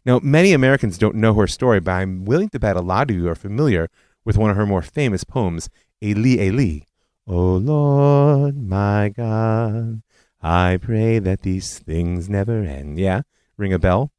Now, 0.05 0.21
many 0.23 0.53
Americans 0.53 0.97
don't 0.97 1.17
know 1.17 1.35
her 1.35 1.47
story, 1.47 1.81
but 1.81 1.93
I'm 1.93 2.25
willing 2.25 2.49
to 2.51 2.61
bet 2.61 2.77
a 2.77 2.81
lot 2.81 3.11
of 3.11 3.17
you 3.17 3.29
are 3.29 3.35
familiar 3.35 3.89
with 4.25 4.39
one 4.39 4.51
of 4.51 4.57
her 4.57 4.67
more 4.67 4.83
famous 4.83 5.25
poems, 5.25 5.69
Eli 6.03 6.41
Eli. 6.41 6.81
O 7.27 7.57
Lord, 7.57 8.57
my 8.57 9.09
God, 9.09 10.03
I 10.41 10.79
pray 10.81 11.19
that 11.19 11.43
these 11.43 11.79
things 11.79 12.29
never 12.29 12.63
end. 12.63 12.99
Yeah? 12.99 13.23
Ring 13.57 13.73
a 13.73 13.79
bell? 13.79 14.13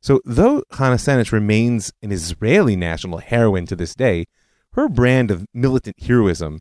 So, 0.00 0.20
though 0.24 0.62
Hannah 0.72 0.96
Senesh 0.96 1.32
remains 1.32 1.92
an 2.02 2.12
Israeli 2.12 2.76
national 2.76 3.18
heroine 3.18 3.66
to 3.66 3.76
this 3.76 3.94
day, 3.94 4.26
her 4.72 4.88
brand 4.88 5.30
of 5.30 5.46
militant 5.52 6.02
heroism 6.02 6.60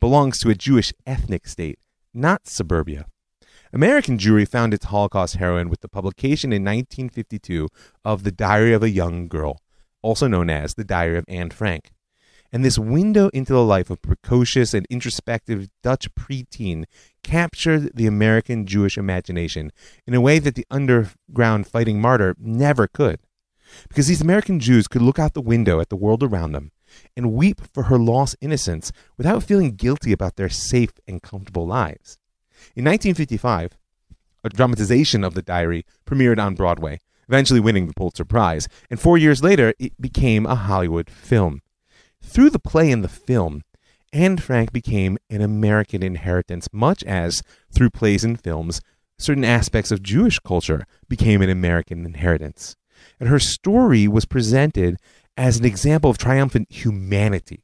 belongs 0.00 0.38
to 0.38 0.50
a 0.50 0.54
Jewish 0.54 0.92
ethnic 1.06 1.46
state, 1.46 1.78
not 2.12 2.46
suburbia. 2.46 3.06
American 3.72 4.16
Jewry 4.16 4.48
found 4.48 4.72
its 4.72 4.86
Holocaust 4.86 5.36
heroine 5.36 5.68
with 5.68 5.80
the 5.80 5.88
publication 5.88 6.52
in 6.52 6.62
1952 6.62 7.68
of 8.04 8.22
The 8.22 8.32
Diary 8.32 8.72
of 8.72 8.82
a 8.82 8.90
Young 8.90 9.28
Girl, 9.28 9.60
also 10.02 10.28
known 10.28 10.48
as 10.48 10.74
The 10.74 10.84
Diary 10.84 11.18
of 11.18 11.24
Anne 11.28 11.50
Frank. 11.50 11.90
And 12.52 12.64
this 12.64 12.78
window 12.78 13.28
into 13.34 13.52
the 13.52 13.64
life 13.64 13.90
of 13.90 14.00
precocious 14.00 14.72
and 14.72 14.86
introspective 14.88 15.68
Dutch 15.82 16.14
preteen 16.14 16.84
captured 17.24 17.90
the 17.94 18.06
American 18.06 18.66
Jewish 18.66 18.96
imagination 18.96 19.72
in 20.06 20.14
a 20.14 20.20
way 20.20 20.38
that 20.38 20.54
the 20.54 20.66
underground 20.70 21.66
fighting 21.66 22.00
martyr 22.00 22.36
never 22.38 22.86
could. 22.86 23.18
Because 23.88 24.06
these 24.06 24.22
American 24.22 24.60
Jews 24.60 24.86
could 24.86 25.02
look 25.02 25.18
out 25.18 25.34
the 25.34 25.40
window 25.40 25.80
at 25.80 25.88
the 25.88 25.96
world 25.96 26.22
around 26.22 26.52
them 26.52 26.70
and 27.16 27.32
weep 27.32 27.60
for 27.72 27.84
her 27.84 27.98
lost 27.98 28.36
innocence 28.40 28.92
without 29.16 29.42
feeling 29.42 29.76
guilty 29.76 30.12
about 30.12 30.36
their 30.36 30.48
safe 30.48 30.92
and 31.06 31.22
comfortable 31.22 31.66
lives. 31.66 32.18
In 32.74 32.84
1955, 32.84 33.76
a 34.44 34.48
dramatization 34.48 35.24
of 35.24 35.34
the 35.34 35.42
diary 35.42 35.84
premiered 36.06 36.38
on 36.38 36.54
Broadway, 36.54 37.00
eventually 37.28 37.60
winning 37.60 37.86
the 37.86 37.94
Pulitzer 37.94 38.24
Prize, 38.24 38.68
and 38.90 39.00
four 39.00 39.18
years 39.18 39.42
later, 39.42 39.74
it 39.78 40.00
became 40.00 40.46
a 40.46 40.54
Hollywood 40.54 41.10
film. 41.10 41.62
Through 42.22 42.50
the 42.50 42.58
play 42.58 42.90
and 42.90 43.02
the 43.04 43.08
film, 43.08 43.62
Anne 44.12 44.38
Frank 44.38 44.72
became 44.72 45.18
an 45.28 45.42
American 45.42 46.02
inheritance, 46.02 46.68
much 46.72 47.02
as, 47.04 47.42
through 47.72 47.90
plays 47.90 48.24
and 48.24 48.40
films, 48.40 48.80
certain 49.18 49.44
aspects 49.44 49.90
of 49.90 50.02
Jewish 50.02 50.38
culture 50.38 50.86
became 51.08 51.42
an 51.42 51.50
American 51.50 52.06
inheritance. 52.06 52.76
And 53.20 53.28
her 53.28 53.38
story 53.38 54.08
was 54.08 54.24
presented 54.24 54.96
as 55.36 55.58
an 55.58 55.64
example 55.64 56.10
of 56.10 56.18
triumphant 56.18 56.70
humanity. 56.70 57.62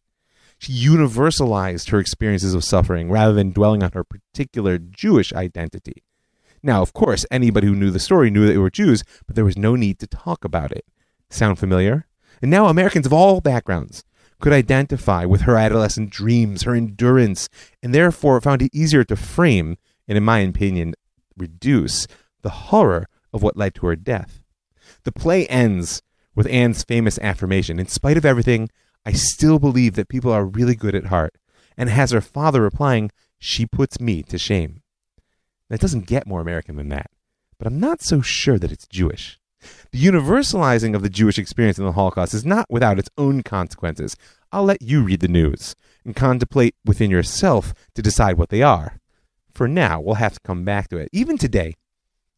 She 0.59 0.73
universalized 0.73 1.91
her 1.91 1.99
experiences 1.99 2.55
of 2.55 2.65
suffering 2.65 3.11
rather 3.11 3.33
than 3.33 3.53
dwelling 3.53 3.83
on 3.83 3.93
her 3.93 4.05
particular 4.05 4.79
Jewish 4.79 5.33
identity. 5.33 6.05
Now, 6.63 6.83
of 6.83 6.93
course, 6.93 7.27
anybody 7.31 7.67
who 7.67 7.75
knew 7.75 7.91
the 7.91 7.99
story 7.99 8.31
knew 8.31 8.47
that 8.47 8.53
they 8.53 8.59
were 8.59 8.71
Jews, 8.71 9.03
but 9.27 9.35
there 9.35 9.45
was 9.45 9.59
no 9.59 9.75
need 9.75 9.99
to 9.99 10.07
talk 10.07 10.45
about 10.45 10.71
it. 10.71 10.85
Sound 11.31 11.59
familiar? 11.59 12.07
And 12.41 12.51
now 12.51 12.67
Americans 12.67 13.07
of 13.07 13.13
all 13.13 13.41
backgrounds 13.41 14.05
could 14.41 14.53
identify 14.53 15.25
with 15.25 15.43
her 15.43 15.57
adolescent 15.57 16.11
dreams, 16.11 16.63
her 16.63 16.75
endurance, 16.75 17.49
and 17.83 17.95
therefore 17.95 18.41
found 18.41 18.63
it 18.63 18.75
easier 18.75 19.05
to 19.05 19.17
frame, 19.17 19.77
and 20.07 20.17
in 20.17 20.25
my 20.25 20.41
opinion, 20.41 20.95
reduce, 21.37 22.07
the 22.43 22.51
horror 22.51 23.09
of 23.33 23.43
what 23.43 23.57
led 23.57 23.75
to 23.77 23.87
her 23.87 23.97
death. 23.97 24.43
The 25.05 25.13
play 25.13 25.47
ends 25.47 26.03
with 26.35 26.47
Anne's 26.49 26.83
famous 26.83 27.19
affirmation 27.19 27.79
In 27.79 27.87
spite 27.87 28.17
of 28.17 28.25
everything, 28.25 28.71
I 29.05 29.13
still 29.13 29.59
believe 29.59 29.95
that 29.95 30.09
people 30.09 30.33
are 30.33 30.45
really 30.45 30.75
good 30.75 30.95
at 30.95 31.07
heart, 31.07 31.35
and 31.77 31.89
has 31.89 32.11
her 32.11 32.21
father 32.21 32.63
replying, 32.63 33.11
She 33.39 33.67
puts 33.67 34.01
me 34.01 34.23
to 34.25 34.39
shame. 34.39 34.83
That 35.69 35.81
doesn't 35.81 36.07
get 36.07 36.27
more 36.27 36.41
American 36.41 36.77
than 36.77 36.89
that, 36.91 37.11
but 37.59 37.67
I'm 37.67 37.81
not 37.81 38.03
so 38.03 38.21
sure 38.21 38.59
that 38.59 38.73
it's 38.73 38.87
Jewish. 38.87 39.39
The 39.91 40.05
universalizing 40.05 40.95
of 40.95 41.03
the 41.03 41.11
Jewish 41.11 41.39
experience 41.39 41.79
in 41.79 41.85
the 41.85 41.93
Holocaust 41.93 42.35
is 42.35 42.45
not 42.45 42.67
without 42.69 42.99
its 42.99 43.11
own 43.17 43.43
consequences. 43.43 44.17
I'll 44.51 44.65
let 44.65 44.83
you 44.83 45.03
read 45.03 45.21
the 45.21 45.29
news 45.29 45.75
and 46.05 46.17
contemplate 46.17 46.75
within 46.85 47.11
yourself 47.11 47.73
to 47.95 48.03
decide 48.03 48.39
what 48.39 48.49
they 48.49 48.63
are. 48.63 48.99
For 49.53 49.69
now, 49.69 50.01
we'll 50.01 50.17
have 50.17 50.35
to 50.35 50.41
come 50.41 50.65
back 50.65 50.89
to 50.89 50.97
it. 50.97 51.09
Even 51.13 51.39
today, 51.39 51.77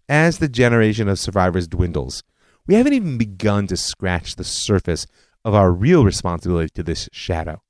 as 0.08 0.38
the 0.38 0.48
generation 0.48 1.08
of 1.08 1.18
survivors 1.18 1.66
dwindles, 1.66 2.22
we 2.66 2.74
haven't 2.74 2.94
even 2.94 3.18
begun 3.18 3.66
to 3.66 3.76
scratch 3.76 4.36
the 4.36 4.44
surface 4.44 5.06
of 5.44 5.54
our 5.54 5.70
real 5.70 6.04
responsibility 6.04 6.70
to 6.74 6.82
this 6.82 7.08
shadow. 7.12 7.62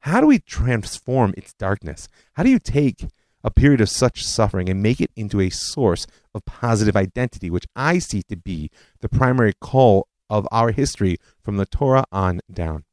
How 0.00 0.20
do 0.20 0.26
we 0.26 0.38
transform 0.38 1.34
its 1.36 1.52
darkness? 1.54 2.08
How 2.34 2.44
do 2.44 2.50
you 2.50 2.60
take 2.60 3.06
a 3.42 3.50
period 3.50 3.80
of 3.80 3.88
such 3.88 4.24
suffering 4.24 4.68
and 4.68 4.82
make 4.82 5.00
it 5.00 5.10
into 5.16 5.40
a 5.40 5.50
source 5.50 6.06
of 6.34 6.44
positive 6.44 6.96
identity, 6.96 7.50
which 7.50 7.66
I 7.74 7.98
see 7.98 8.22
to 8.24 8.36
be 8.36 8.70
the 9.00 9.08
primary 9.08 9.52
call 9.60 10.08
of 10.30 10.46
our 10.52 10.70
history 10.70 11.16
from 11.42 11.56
the 11.56 11.66
Torah 11.66 12.04
on 12.12 12.40
down? 12.52 12.84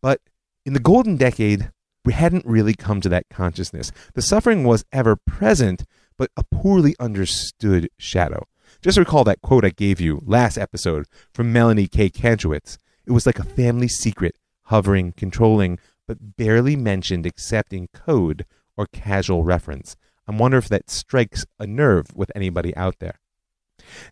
But 0.00 0.20
in 0.64 0.72
the 0.72 0.80
golden 0.80 1.16
decade, 1.16 1.70
we 2.04 2.12
hadn't 2.14 2.46
really 2.46 2.74
come 2.74 3.00
to 3.02 3.08
that 3.10 3.28
consciousness. 3.30 3.92
The 4.14 4.22
suffering 4.22 4.64
was 4.64 4.84
ever 4.92 5.16
present, 5.16 5.84
but 6.16 6.30
a 6.36 6.44
poorly 6.44 6.94
understood 6.98 7.88
shadow. 7.98 8.46
Just 8.84 8.98
recall 8.98 9.24
that 9.24 9.40
quote 9.40 9.64
I 9.64 9.70
gave 9.70 9.98
you 9.98 10.20
last 10.26 10.58
episode 10.58 11.06
from 11.32 11.54
Melanie 11.54 11.88
K. 11.88 12.10
Kantrowitz. 12.10 12.76
It 13.06 13.12
was 13.12 13.24
like 13.24 13.38
a 13.38 13.42
family 13.42 13.88
secret, 13.88 14.36
hovering, 14.64 15.12
controlling, 15.12 15.78
but 16.06 16.36
barely 16.36 16.76
mentioned 16.76 17.24
except 17.24 17.72
in 17.72 17.88
code 17.94 18.44
or 18.76 18.86
casual 18.86 19.42
reference. 19.42 19.96
I 20.28 20.36
wonder 20.36 20.58
if 20.58 20.68
that 20.68 20.90
strikes 20.90 21.46
a 21.58 21.66
nerve 21.66 22.08
with 22.14 22.30
anybody 22.34 22.76
out 22.76 22.96
there. 22.98 23.20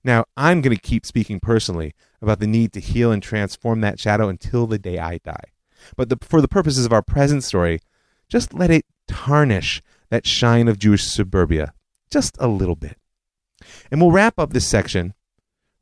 Now, 0.02 0.24
I'm 0.38 0.62
going 0.62 0.74
to 0.74 0.80
keep 0.80 1.04
speaking 1.04 1.38
personally 1.38 1.92
about 2.22 2.40
the 2.40 2.46
need 2.46 2.72
to 2.72 2.80
heal 2.80 3.12
and 3.12 3.22
transform 3.22 3.82
that 3.82 4.00
shadow 4.00 4.30
until 4.30 4.66
the 4.66 4.78
day 4.78 4.98
I 4.98 5.18
die. 5.18 5.52
But 5.98 6.08
the, 6.08 6.16
for 6.22 6.40
the 6.40 6.48
purposes 6.48 6.86
of 6.86 6.94
our 6.94 7.02
present 7.02 7.44
story, 7.44 7.80
just 8.26 8.54
let 8.54 8.70
it 8.70 8.86
tarnish 9.06 9.82
that 10.08 10.26
shine 10.26 10.66
of 10.66 10.78
Jewish 10.78 11.04
suburbia 11.04 11.74
just 12.10 12.38
a 12.40 12.48
little 12.48 12.76
bit. 12.76 12.96
And 13.90 14.00
we'll 14.00 14.12
wrap 14.12 14.38
up 14.38 14.52
this 14.52 14.68
section 14.68 15.14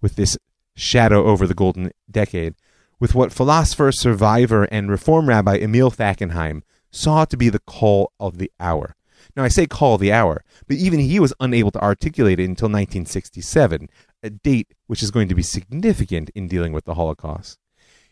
with 0.01 0.17
this 0.17 0.39
shadow 0.75 1.25
over 1.25 1.47
the 1.47 1.55
golden 1.55 1.93
decade 2.11 2.55
with 2.99 3.15
what 3.15 3.33
philosopher, 3.33 3.91
survivor, 3.91 4.65
and 4.65 4.91
reform 4.91 5.29
rabbi 5.29 5.57
Emil 5.57 5.91
Fackenheim 5.91 6.63
saw 6.91 7.25
to 7.25 7.37
be 7.37 7.49
the 7.49 7.61
call 7.61 8.13
of 8.21 8.39
the 8.39 8.51
hour. 8.61 8.95
Now, 9.37 9.45
I 9.45 9.49
say 9.49 9.67
call 9.67 9.95
of 9.95 10.01
the 10.01 10.13
hour, 10.13 10.45
but 10.67 10.77
even 10.77 11.01
he 11.01 11.21
was 11.21 11.35
unable 11.41 11.71
to 11.73 11.83
articulate 11.83 12.41
it 12.41 12.45
until 12.45 12.67
1967, 12.67 13.89
a 14.23 14.31
date 14.31 14.75
which 14.87 15.03
is 15.03 15.11
going 15.11 15.29
to 15.29 15.35
be 15.35 15.43
significant 15.43 16.31
in 16.35 16.49
dealing 16.49 16.73
with 16.73 16.85
the 16.85 16.95
Holocaust. 16.95 17.59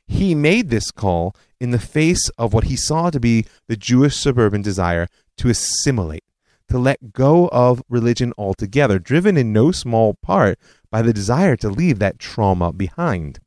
He 0.07 0.35
made 0.35 0.71
this 0.71 0.91
call 0.91 1.35
in 1.61 1.71
the 1.71 1.79
face 1.79 2.31
of 2.39 2.55
what 2.55 2.65
he 2.65 2.77
saw 2.77 3.11
to 3.11 3.21
be 3.21 3.47
the 3.67 3.77
Jewish 3.77 4.17
suburban 4.17 4.63
desire 4.63 5.09
to 5.39 5.51
assimilate, 5.51 6.25
to 6.69 6.79
let 6.79 7.13
go 7.13 7.49
of 7.49 7.83
religion 7.89 8.33
altogether, 8.39 8.99
driven 8.99 9.37
in 9.37 9.53
no 9.53 9.73
small 9.73 10.15
part 10.15 10.59
by 10.91 11.03
the 11.03 11.13
desire 11.13 11.57
to 11.57 11.69
leave 11.69 11.99
that 11.99 12.19
trauma 12.19 12.73
behind, 12.73 13.41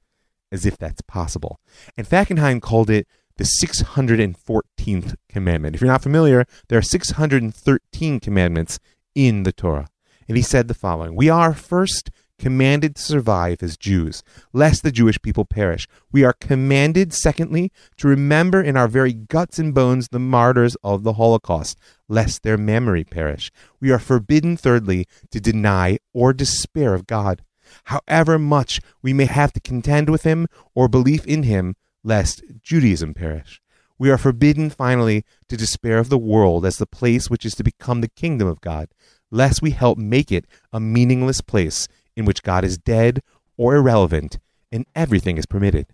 as 0.52 0.66
if 0.66 0.78
that's 0.78 1.02
possible. 1.02 1.60
And 1.98 2.08
Fackenheim 2.08 2.62
called 2.62 2.90
it 2.90 3.08
the 3.38 3.44
614th 3.44 5.16
commandment. 5.30 5.76
If 5.76 5.82
you're 5.82 5.92
not 5.92 6.04
familiar, 6.04 6.46
there 6.70 6.78
are 6.78 6.84
613 6.84 8.20
commandments 8.20 8.80
in 9.16 9.44
the 9.44 9.52
Torah. 9.52 9.88
And 10.28 10.38
he 10.38 10.44
said 10.44 10.68
the 10.68 10.74
following 10.74 11.16
We 11.16 11.30
are 11.30 11.54
first 11.54 12.10
commanded 12.42 12.96
to 12.96 13.02
survive 13.04 13.62
as 13.62 13.78
Jews, 13.78 14.24
lest 14.52 14.82
the 14.82 14.92
Jewish 14.92 15.22
people 15.22 15.46
perish. 15.46 15.88
We 16.12 16.24
are 16.24 16.34
commanded, 16.34 17.14
secondly, 17.14 17.72
to 17.98 18.08
remember 18.08 18.64
in 18.64 18.76
our 18.76 18.88
very 18.88 19.14
guts 19.14 19.60
and 19.60 19.76
bones 19.76 20.08
the 20.08 20.18
martyrs 20.18 20.76
of 20.84 21.04
the 21.04 21.14
Holocaust, 21.14 21.78
lest 22.10 22.42
their 22.42 22.58
memory 22.58 23.04
perish. 23.04 23.52
We 23.80 23.92
are 23.92 24.00
forbidden, 24.00 24.58
thirdly, 24.58 25.06
to 25.30 25.40
deny 25.40 26.00
or 26.14 26.34
despair 26.34 26.96
of 26.96 27.06
God, 27.06 27.44
however 27.86 28.40
much 28.40 28.82
we 29.04 29.14
may 29.14 29.26
have 29.26 29.54
to 29.54 29.60
contend 29.60 30.10
with 30.10 30.24
Him 30.24 30.48
or 30.74 30.88
belief 30.88 31.24
in 31.28 31.44
Him, 31.44 31.76
lest 32.04 32.42
Judaism 32.64 33.14
perish. 33.14 33.62
We 34.00 34.10
are 34.10 34.18
forbidden, 34.18 34.72
finally, 34.72 35.26
to 35.48 35.56
despair 35.56 36.00
of 36.00 36.10
the 36.10 36.18
world 36.18 36.66
as 36.66 36.78
the 36.78 36.88
place 36.88 37.30
which 37.30 37.46
is 37.46 37.54
to 37.54 37.64
become 37.64 38.02
the 38.02 38.08
kingdom 38.08 38.48
of 38.48 38.62
God, 38.62 38.88
lest 39.30 39.62
we 39.62 39.72
help 39.72 40.00
make 40.00 40.32
it 40.32 40.48
a 40.74 40.80
meaningless 40.80 41.40
place 41.40 41.88
in 42.16 42.26
which 42.26 42.44
God 42.44 42.64
is 42.64 42.78
dead 42.78 43.22
or 43.58 43.76
irrelevant 43.76 44.40
and 44.72 44.86
everything 44.96 45.38
is 45.38 45.46
permitted. 45.46 45.88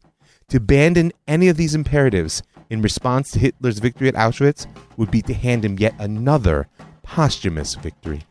To 0.50 0.58
abandon 0.58 1.12
any 1.28 1.50
of 1.50 1.58
these 1.58 1.76
imperatives 1.76 2.42
in 2.70 2.82
response 2.82 3.32
to 3.32 3.40
Hitler's 3.40 3.80
victory 3.80 4.08
at 4.08 4.16
Auschwitz 4.16 4.68
would 4.96 5.12
be 5.12 5.22
to 5.24 5.34
hand 5.34 5.66
him 5.66 5.78
yet 5.78 5.96
another 6.00 6.68
posthumous 7.04 7.76
victory. 7.76 8.24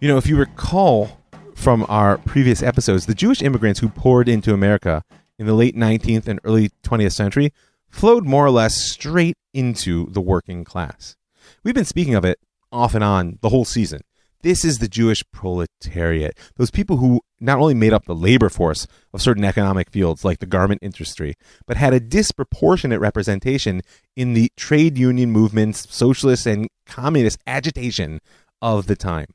You 0.00 0.08
know, 0.08 0.16
if 0.16 0.26
you 0.26 0.36
recall 0.36 1.18
from 1.54 1.84
our 1.88 2.18
previous 2.18 2.62
episodes, 2.62 3.06
the 3.06 3.14
Jewish 3.14 3.42
immigrants 3.42 3.80
who 3.80 3.88
poured 3.88 4.28
into 4.28 4.54
America 4.54 5.02
in 5.38 5.46
the 5.46 5.54
late 5.54 5.74
19th 5.74 6.28
and 6.28 6.40
early 6.44 6.70
20th 6.84 7.12
century 7.12 7.52
flowed 7.88 8.24
more 8.24 8.44
or 8.46 8.50
less 8.50 8.76
straight 8.90 9.36
into 9.52 10.06
the 10.10 10.20
working 10.20 10.64
class. 10.64 11.16
We've 11.64 11.74
been 11.74 11.84
speaking 11.84 12.14
of 12.14 12.24
it 12.24 12.38
off 12.72 12.94
and 12.94 13.04
on 13.04 13.38
the 13.42 13.48
whole 13.48 13.64
season. 13.64 14.00
This 14.42 14.64
is 14.64 14.78
the 14.78 14.88
Jewish 14.88 15.24
proletariat. 15.32 16.38
Those 16.56 16.70
people 16.70 16.98
who 16.98 17.22
not 17.40 17.58
only 17.58 17.74
made 17.74 17.92
up 17.92 18.04
the 18.04 18.14
labor 18.14 18.48
force 18.48 18.86
of 19.12 19.20
certain 19.20 19.44
economic 19.44 19.90
fields 19.90 20.24
like 20.24 20.38
the 20.38 20.46
garment 20.46 20.80
industry, 20.80 21.34
but 21.66 21.76
had 21.76 21.92
a 21.92 21.98
disproportionate 22.00 23.00
representation 23.00 23.82
in 24.14 24.34
the 24.34 24.52
trade 24.56 24.96
union 24.96 25.32
movements, 25.32 25.92
socialist 25.92 26.46
and 26.46 26.68
communist 26.86 27.40
agitation 27.48 28.20
of 28.62 28.86
the 28.86 28.94
time. 28.94 29.26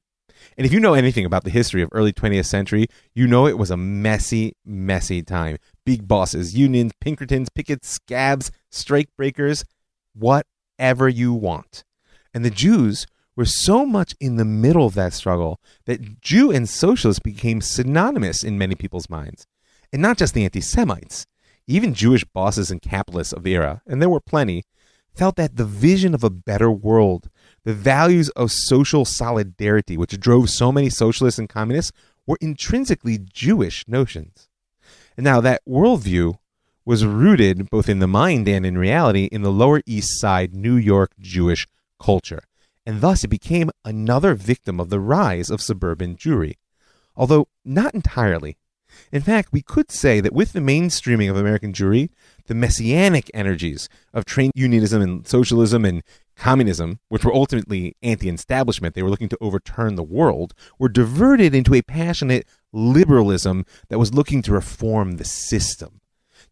And 0.58 0.66
if 0.66 0.72
you 0.72 0.80
know 0.80 0.94
anything 0.94 1.26
about 1.26 1.44
the 1.44 1.50
history 1.50 1.82
of 1.82 1.90
early 1.92 2.14
20th 2.14 2.46
century, 2.46 2.88
you 3.14 3.28
know 3.28 3.46
it 3.48 3.58
was 3.58 3.72
a 3.72 3.78
messy, 3.78 4.56
messy 4.66 5.22
time. 5.22 5.58
Big 5.86 6.08
bosses, 6.08 6.56
unions, 6.56 6.92
Pinkertons, 7.02 7.50
pickets, 7.50 7.90
scabs, 7.90 8.52
strike 8.70 9.10
breakers, 9.18 9.66
whatever 10.14 11.10
you 11.10 11.34
want. 11.34 11.84
And 12.34 12.46
the 12.46 12.50
Jews 12.50 13.06
were 13.36 13.46
so 13.46 13.86
much 13.86 14.16
in 14.20 14.36
the 14.36 14.46
middle 14.46 14.86
of 14.86 14.94
that 14.96 15.14
struggle 15.14 15.60
that 15.86 16.22
Jew 16.22 16.52
and 16.52 16.70
socialist 16.70 17.24
became 17.24 17.62
synonymous 17.62 18.44
in 18.44 18.58
many 18.58 18.76
people's 18.76 19.10
minds. 19.10 19.48
And 19.92 20.02
not 20.02 20.18
just 20.18 20.34
the 20.34 20.44
anti 20.44 20.62
Semites, 20.62 21.26
even 21.68 21.94
Jewish 21.94 22.24
bosses 22.26 22.72
and 22.72 22.82
capitalists 22.82 23.34
of 23.34 23.44
the 23.44 23.56
era, 23.56 23.82
and 23.88 24.02
there 24.02 24.10
were 24.10 24.20
plenty, 24.20 24.64
felt 25.16 25.36
that 25.36 25.56
the 25.56 25.66
vision 25.66 26.14
of 26.14 26.24
a 26.24 26.30
better 26.30 26.72
world, 26.72 27.30
the 27.64 27.74
values 27.74 28.30
of 28.30 28.52
social 28.52 29.06
solidarity, 29.06 29.96
which 29.96 30.20
drove 30.20 30.50
so 30.50 30.72
many 30.72 30.90
socialists 30.90 31.40
and 31.40 31.50
communists, 31.50 31.92
were 32.26 32.38
intrinsically 32.42 33.20
Jewish 33.20 33.88
notions. 33.88 34.50
And 35.16 35.24
now 35.24 35.42
that 35.42 35.62
worldview 35.68 36.38
was 36.86 37.06
rooted 37.06 37.70
both 37.70 37.88
in 37.88 38.00
the 38.00 38.08
mind 38.08 38.48
and 38.48 38.66
in 38.66 38.78
reality 38.78 39.26
in 39.26 39.42
the 39.42 39.52
Lower 39.52 39.82
East 39.86 40.20
Side 40.20 40.54
New 40.54 40.76
York 40.76 41.12
Jewish 41.20 41.68
culture 42.00 42.42
and 42.86 43.02
thus 43.02 43.24
it 43.24 43.30
became 43.30 43.72
another 43.86 44.36
victim 44.36 44.80
of 44.80 44.90
the 44.90 45.00
rise 45.00 45.50
of 45.50 45.62
suburban 45.62 46.16
Jewry, 46.16 46.56
although 47.16 47.48
not 47.64 47.94
entirely. 47.94 48.58
In 49.12 49.22
fact, 49.22 49.50
we 49.52 49.62
could 49.62 49.92
say 49.92 50.20
that 50.20 50.34
with 50.34 50.54
the 50.54 50.60
mainstreaming 50.60 51.30
of 51.30 51.38
American 51.38 51.74
Jewry, 51.74 52.10
the 52.46 52.54
messianic 52.54 53.30
energies 53.34 53.90
of 54.14 54.26
trade 54.26 54.52
unionism 54.56 55.02
and 55.02 55.28
socialism 55.28 55.84
and 55.86 56.04
communism, 56.36 57.00
which 57.10 57.26
were 57.26 57.34
ultimately 57.34 57.96
anti 58.04 58.30
establishment, 58.30 58.96
they 58.96 59.04
were 59.04 59.10
looking 59.10 59.30
to 59.30 59.38
overturn 59.42 59.96
the 59.96 60.04
world, 60.04 60.54
were 60.78 60.90
diverted 60.90 61.56
into 61.56 61.74
a 61.74 61.82
passionate 61.82 62.48
liberalism 62.72 63.66
that 63.90 64.00
was 64.00 64.14
looking 64.14 64.42
to 64.44 64.54
reform 64.54 65.18
the 65.18 65.26
system. 65.26 66.02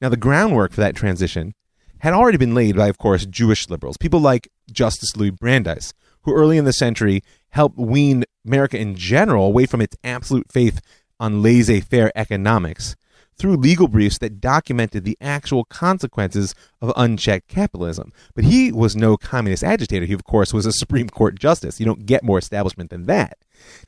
Now, 0.01 0.09
the 0.09 0.17
groundwork 0.17 0.71
for 0.71 0.81
that 0.81 0.95
transition 0.95 1.53
had 1.99 2.13
already 2.13 2.37
been 2.37 2.55
laid 2.55 2.75
by, 2.75 2.87
of 2.87 2.97
course, 2.97 3.25
Jewish 3.25 3.69
liberals, 3.69 3.97
people 3.97 4.19
like 4.19 4.49
Justice 4.71 5.15
Louis 5.15 5.29
Brandeis, 5.29 5.93
who 6.23 6.33
early 6.33 6.57
in 6.57 6.65
the 6.65 6.73
century 6.73 7.23
helped 7.49 7.77
wean 7.77 8.23
America 8.45 8.77
in 8.77 8.95
general 8.95 9.45
away 9.45 9.65
from 9.65 9.81
its 9.81 9.97
absolute 10.03 10.51
faith 10.51 10.81
on 11.19 11.41
laissez 11.41 11.81
faire 11.81 12.11
economics 12.15 12.95
through 13.37 13.55
legal 13.55 13.87
briefs 13.87 14.19
that 14.19 14.39
documented 14.39 15.03
the 15.03 15.17
actual 15.19 15.63
consequences 15.65 16.53
of 16.79 16.93
unchecked 16.95 17.47
capitalism. 17.47 18.11
But 18.35 18.43
he 18.43 18.71
was 18.71 18.95
no 18.95 19.17
communist 19.17 19.63
agitator. 19.63 20.05
He, 20.05 20.13
of 20.13 20.23
course, 20.23 20.53
was 20.53 20.65
a 20.65 20.71
Supreme 20.71 21.09
Court 21.09 21.39
justice. 21.39 21.79
You 21.79 21.85
don't 21.85 22.05
get 22.05 22.23
more 22.23 22.37
establishment 22.37 22.91
than 22.91 23.05
that. 23.07 23.37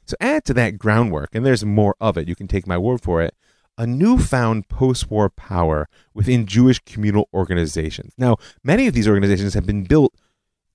So 0.06 0.16
add 0.20 0.46
to 0.46 0.54
that 0.56 0.80
groundwork, 0.80 1.36
and 1.36 1.46
there's 1.46 1.64
more 1.64 1.96
of 2.02 2.18
it, 2.18 2.28
you 2.28 2.36
can 2.36 2.48
take 2.48 2.66
my 2.66 2.78
word 2.78 3.02
for 3.02 3.22
it, 3.22 3.36
a 3.78 3.86
newfound 3.86 4.70
post 4.70 5.10
war 5.10 5.30
power 5.30 5.88
within 6.14 6.46
Jewish 6.46 6.80
communal 6.80 7.28
organizations. 7.34 8.14
Now, 8.18 8.38
many 8.64 8.88
of 8.88 8.94
these 8.94 9.08
organizations 9.08 9.54
have 9.54 9.66
been 9.66 9.84
built, 9.84 10.14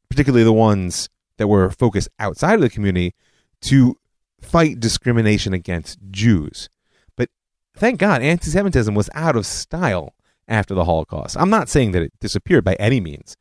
particularly 0.08 0.44
the 0.44 0.52
ones 0.52 1.08
that 1.38 1.48
were 1.48 1.70
focused 1.70 2.08
outside 2.18 2.54
of 2.54 2.60
the 2.60 2.70
community 2.70 3.14
to 3.62 3.96
fight 4.40 4.78
discrimination 4.78 5.52
against 5.52 5.98
Jews. 6.10 6.68
But 7.16 7.30
thank 7.74 7.98
God, 7.98 8.22
anti 8.22 8.50
Semitism 8.50 8.94
was 8.94 9.10
out 9.14 9.36
of 9.36 9.46
style 9.46 10.14
after 10.46 10.74
the 10.74 10.84
Holocaust. 10.84 11.36
I'm 11.38 11.50
not 11.50 11.68
saying 11.68 11.92
that 11.92 12.02
it 12.02 12.12
disappeared 12.20 12.64
by 12.64 12.74
any 12.74 13.00
means, 13.00 13.36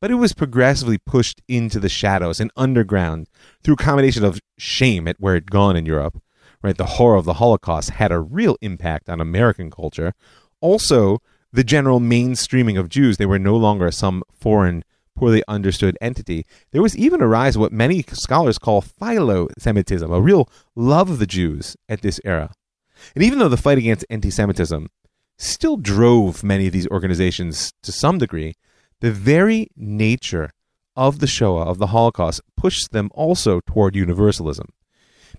but 0.00 0.10
it 0.10 0.16
was 0.16 0.34
progressively 0.34 0.98
pushed 0.98 1.42
into 1.48 1.78
the 1.78 1.88
shadows 1.88 2.40
and 2.40 2.50
underground 2.56 3.28
through 3.62 3.74
a 3.74 3.78
combination 3.78 4.24
of 4.24 4.40
shame 4.58 5.08
at 5.08 5.20
where 5.20 5.34
it 5.34 5.44
had 5.44 5.50
gone 5.50 5.76
in 5.76 5.86
Europe. 5.86 6.20
Right, 6.62 6.76
the 6.76 6.86
horror 6.86 7.16
of 7.16 7.24
the 7.24 7.34
Holocaust 7.34 7.90
had 7.90 8.12
a 8.12 8.20
real 8.20 8.56
impact 8.60 9.08
on 9.08 9.20
American 9.20 9.68
culture. 9.68 10.14
Also, 10.60 11.20
the 11.52 11.64
general 11.64 11.98
mainstreaming 11.98 12.78
of 12.78 12.88
Jews, 12.88 13.16
they 13.16 13.26
were 13.26 13.38
no 13.38 13.56
longer 13.56 13.90
some 13.90 14.22
foreign 14.32 14.84
poorly 15.16 15.42
understood 15.48 15.96
entity. 16.00 16.46
There 16.70 16.82
was 16.82 16.96
even 16.96 17.20
a 17.20 17.28
rise 17.28 17.56
of 17.56 17.60
what 17.60 17.72
many 17.72 18.02
scholars 18.12 18.58
call 18.58 18.80
philo 18.80 19.48
Semitism, 19.58 20.10
a 20.10 20.20
real 20.20 20.48
love 20.74 21.10
of 21.10 21.18
the 21.18 21.26
Jews 21.26 21.76
at 21.88 22.02
this 22.02 22.20
era. 22.24 22.52
And 23.14 23.24
even 23.24 23.38
though 23.38 23.48
the 23.48 23.56
fight 23.56 23.78
against 23.78 24.06
anti 24.10 24.30
Semitism 24.30 24.88
still 25.38 25.76
drove 25.76 26.44
many 26.44 26.66
of 26.66 26.72
these 26.72 26.88
organizations 26.88 27.72
to 27.82 27.92
some 27.92 28.18
degree, 28.18 28.54
the 29.00 29.10
very 29.10 29.68
nature 29.76 30.50
of 30.94 31.18
the 31.18 31.26
Shoah, 31.26 31.64
of 31.64 31.78
the 31.78 31.88
Holocaust, 31.88 32.40
pushed 32.56 32.92
them 32.92 33.10
also 33.14 33.60
toward 33.66 33.96
universalism. 33.96 34.68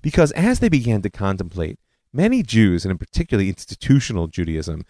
Because 0.02 0.32
as 0.34 0.60
they 0.60 0.70
began 0.70 1.02
to 1.04 1.10
contemplate, 1.10 1.80
many 2.12 2.44
Jews, 2.44 2.84
and 2.84 2.92
in 2.92 2.98
particular 2.98 3.44
institutional 3.44 4.28
Judaism, 4.28 4.84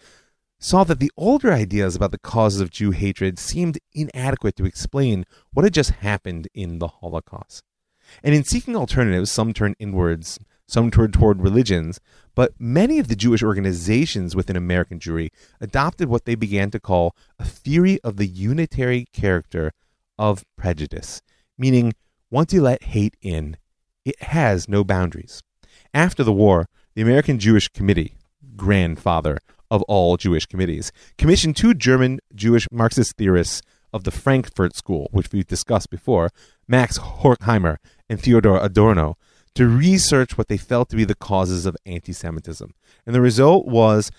saw 0.58 0.84
that 0.84 1.00
the 1.00 1.12
older 1.16 1.52
ideas 1.52 1.94
about 1.94 2.10
the 2.10 2.18
causes 2.18 2.60
of 2.60 2.70
Jew 2.70 2.90
hatred 2.90 3.38
seemed 3.38 3.78
inadequate 3.92 4.56
to 4.56 4.64
explain 4.64 5.24
what 5.52 5.64
had 5.64 5.74
just 5.74 5.90
happened 5.90 6.48
in 6.54 6.78
the 6.78 6.88
Holocaust. 6.88 7.62
And 8.22 8.34
in 8.34 8.44
seeking 8.44 8.76
alternatives, 8.76 9.30
some 9.30 9.52
turned 9.52 9.76
inwards, 9.78 10.38
some 10.66 10.90
turned 10.90 11.14
toward 11.14 11.42
religions, 11.42 12.00
but 12.34 12.52
many 12.58 12.98
of 12.98 13.08
the 13.08 13.16
Jewish 13.16 13.42
organizations 13.42 14.34
within 14.34 14.56
American 14.56 14.98
Jewry 14.98 15.30
adopted 15.60 16.08
what 16.08 16.24
they 16.24 16.34
began 16.34 16.70
to 16.70 16.80
call 16.80 17.14
a 17.38 17.44
theory 17.44 18.00
of 18.02 18.16
the 18.16 18.26
unitary 18.26 19.06
character 19.12 19.72
of 20.18 20.44
prejudice, 20.56 21.22
meaning 21.58 21.92
once 22.30 22.52
you 22.52 22.62
let 22.62 22.82
hate 22.84 23.16
in, 23.20 23.56
it 24.04 24.20
has 24.22 24.68
no 24.68 24.84
boundaries. 24.84 25.42
After 25.92 26.24
the 26.24 26.32
war, 26.32 26.66
the 26.94 27.02
American 27.02 27.38
Jewish 27.38 27.68
Committee, 27.68 28.14
grandfather 28.56 29.38
of 29.70 29.82
all 29.82 30.16
Jewish 30.16 30.46
committees, 30.46 30.92
commissioned 31.18 31.56
two 31.56 31.74
German 31.74 32.20
Jewish 32.34 32.66
Marxist 32.70 33.16
theorists 33.16 33.62
of 33.92 34.04
the 34.04 34.10
Frankfurt 34.10 34.74
School, 34.74 35.08
which 35.12 35.30
we've 35.32 35.46
discussed 35.46 35.88
before, 35.88 36.30
Max 36.66 36.98
Horkheimer 36.98 37.76
and 38.08 38.20
Theodor 38.20 38.56
Adorno, 38.56 39.16
to 39.54 39.68
research 39.68 40.36
what 40.36 40.48
they 40.48 40.56
felt 40.56 40.88
to 40.90 40.96
be 40.96 41.04
the 41.04 41.14
causes 41.14 41.64
of 41.64 41.76
anti 41.86 42.12
Semitism. 42.12 42.74
And 43.06 43.14
the 43.14 43.20
result 43.20 43.66
was 43.66 44.10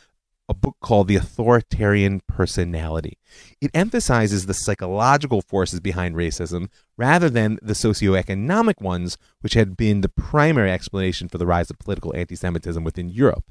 a 0.47 0.53
book 0.53 0.77
called 0.79 1.07
The 1.07 1.15
Authoritarian 1.15 2.21
Personality. 2.27 3.17
It 3.59 3.71
emphasizes 3.73 4.45
the 4.45 4.53
psychological 4.53 5.41
forces 5.41 5.79
behind 5.79 6.15
racism 6.15 6.69
rather 6.97 7.29
than 7.29 7.59
the 7.61 7.73
socioeconomic 7.73 8.79
ones, 8.79 9.17
which 9.41 9.55
had 9.55 9.75
been 9.75 10.01
the 10.01 10.09
primary 10.09 10.71
explanation 10.71 11.27
for 11.27 11.37
the 11.37 11.47
rise 11.47 11.69
of 11.69 11.79
political 11.79 12.15
anti 12.15 12.35
Semitism 12.35 12.83
within 12.83 13.09
Europe. 13.09 13.45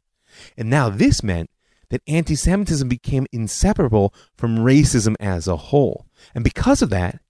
And 0.57 0.71
now 0.71 0.89
this 0.89 1.23
meant 1.23 1.51
that 1.95 2.03
anti 2.09 2.35
Semitism 2.35 2.89
became 2.89 3.25
inseparable 3.31 4.13
from 4.37 4.59
racism 4.59 5.15
as 5.21 5.47
a 5.47 5.57
whole. 5.57 6.07
And 6.35 6.43
because 6.43 6.83
of 6.83 6.91
that, 6.91 7.21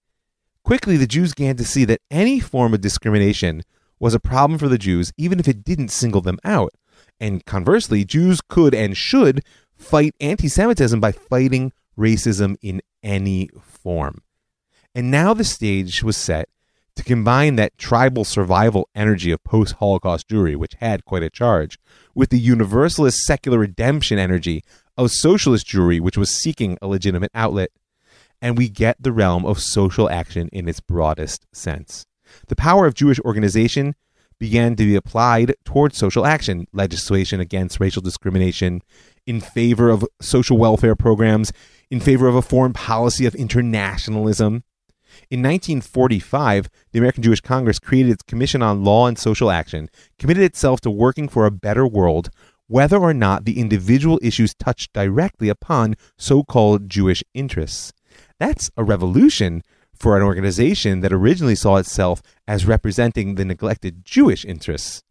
quickly 0.65 0.97
the 0.97 1.07
Jews 1.07 1.35
began 1.35 1.57
to 1.57 1.67
see 1.67 1.85
that 1.85 2.01
any 2.11 2.41
form 2.41 2.73
of 2.73 2.81
discrimination 2.81 3.63
was 4.01 4.15
a 4.15 4.21
problem 4.21 4.59
for 4.59 4.69
the 4.69 4.79
Jews, 4.79 5.13
even 5.19 5.39
if 5.39 5.47
it 5.47 5.65
didn't 5.65 5.91
single 5.91 6.23
them 6.23 6.39
out. 6.45 6.73
And 7.21 7.45
conversely, 7.45 8.07
Jews 8.07 8.41
could 8.41 8.75
and 8.75 8.97
should 8.97 9.45
fight 9.77 10.15
anti 10.19 10.49
Semitism 10.49 10.99
by 10.99 11.13
fighting 11.13 11.71
racism 11.99 12.57
in 12.63 12.81
any 13.03 13.51
form. 13.61 14.23
And 14.95 15.11
now 15.11 15.35
the 15.35 15.45
stage 15.45 16.03
was 16.03 16.17
set 16.17 16.49
to 16.97 17.05
combine 17.05 17.57
that 17.57 17.77
tribal 17.77 18.25
survival 18.25 18.89
energy 18.95 19.31
of 19.31 19.45
post 19.45 19.75
Holocaust 19.75 20.27
Jewry, 20.27 20.57
which 20.57 20.77
had 20.81 21.05
quite 21.05 21.23
a 21.23 21.29
charge, 21.29 21.79
with 22.15 22.31
the 22.31 22.39
universalist 22.39 23.19
secular 23.25 23.59
redemption 23.59 24.19
energy 24.19 24.63
of 24.97 25.11
socialist 25.11 25.67
Jewry, 25.67 26.01
which 26.01 26.19
was 26.19 26.31
seeking 26.31 26.79
a 26.81 26.87
legitimate 26.87 27.31
outlet. 27.35 27.71
And 28.41 28.59
we 28.59 28.69
get 28.69 29.03
the 29.03 29.13
realm 29.13 29.47
of 29.47 29.61
social 29.61 30.11
action 30.11 30.49
in 30.53 30.69
its 30.69 30.81
broadest 30.81 31.47
sense. 31.53 32.07
The 32.49 32.57
power 32.57 32.87
of 32.87 32.95
Jewish 32.95 33.21
organization 33.21 33.95
began 34.39 34.77
to 34.77 34.85
be 34.85 34.97
applied 34.97 35.55
towards 35.65 35.97
social 35.97 36.27
action, 36.27 36.67
legislation 36.73 37.41
against 37.41 37.81
racial 37.81 38.03
discrimination, 38.03 38.83
in 39.27 39.41
favor 39.41 39.89
of 39.89 40.05
social 40.21 40.59
welfare 40.59 40.97
programs, 40.97 41.53
in 41.91 42.01
favor 42.01 42.27
of 42.27 42.35
a 42.35 42.43
foreign 42.43 42.73
policy 42.73 43.27
of 43.27 43.35
internationalism. 43.35 44.65
In 45.31 45.41
1945, 45.41 46.69
the 46.93 46.99
American 46.99 47.23
Jewish 47.23 47.41
Congress 47.41 47.79
created 47.79 48.13
its 48.13 48.23
Commission 48.23 48.63
on 48.63 48.85
Law 48.85 49.07
and 49.07 49.19
Social 49.19 49.51
Action, 49.51 49.89
committed 50.19 50.43
itself 50.43 50.81
to 50.83 50.91
working 50.91 51.29
for 51.29 51.47
a 51.47 51.51
better 51.51 51.87
world, 51.87 52.31
whether 52.67 52.99
or 52.99 53.15
not 53.15 53.45
the 53.45 53.59
individual 53.59 54.19
issues 54.23 54.55
touched 54.55 54.93
directly 54.93 55.49
upon 55.49 55.97
so 56.17 56.43
called 56.43 56.89
Jewish 56.89 57.23
interests. 57.35 57.93
That's 58.39 58.71
a 58.77 58.85
revolution 58.85 59.63
for 59.95 60.17
an 60.17 60.23
organization 60.23 61.01
that 61.01 61.13
originally 61.13 61.55
saw 61.55 61.77
itself 61.77 62.23
as 62.47 62.67
representing 62.67 63.35
the 63.35 63.45
neglected 63.45 64.05
Jewish 64.05 64.45
interests. 64.45 65.03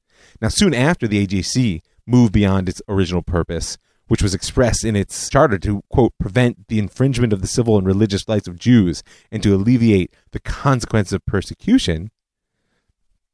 Now, 0.41 0.49
soon 0.49 0.73
after 0.73 1.07
the 1.07 1.25
AJC 1.25 1.81
moved 2.05 2.33
beyond 2.33 2.67
its 2.67 2.81
original 2.87 3.21
purpose, 3.21 3.77
which 4.13 4.21
was 4.21 4.35
expressed 4.35 4.85
in 4.85 4.95
its 4.95 5.27
charter 5.27 5.57
to, 5.57 5.81
quote, 5.89 6.13
prevent 6.19 6.67
the 6.67 6.77
infringement 6.77 7.33
of 7.33 7.41
the 7.41 7.47
civil 7.47 7.79
and 7.79 7.87
religious 7.87 8.23
rights 8.27 8.47
of 8.47 8.59
Jews 8.59 9.01
and 9.31 9.41
to 9.41 9.55
alleviate 9.55 10.13
the 10.33 10.39
consequences 10.39 11.13
of 11.13 11.25
persecution, 11.25 12.11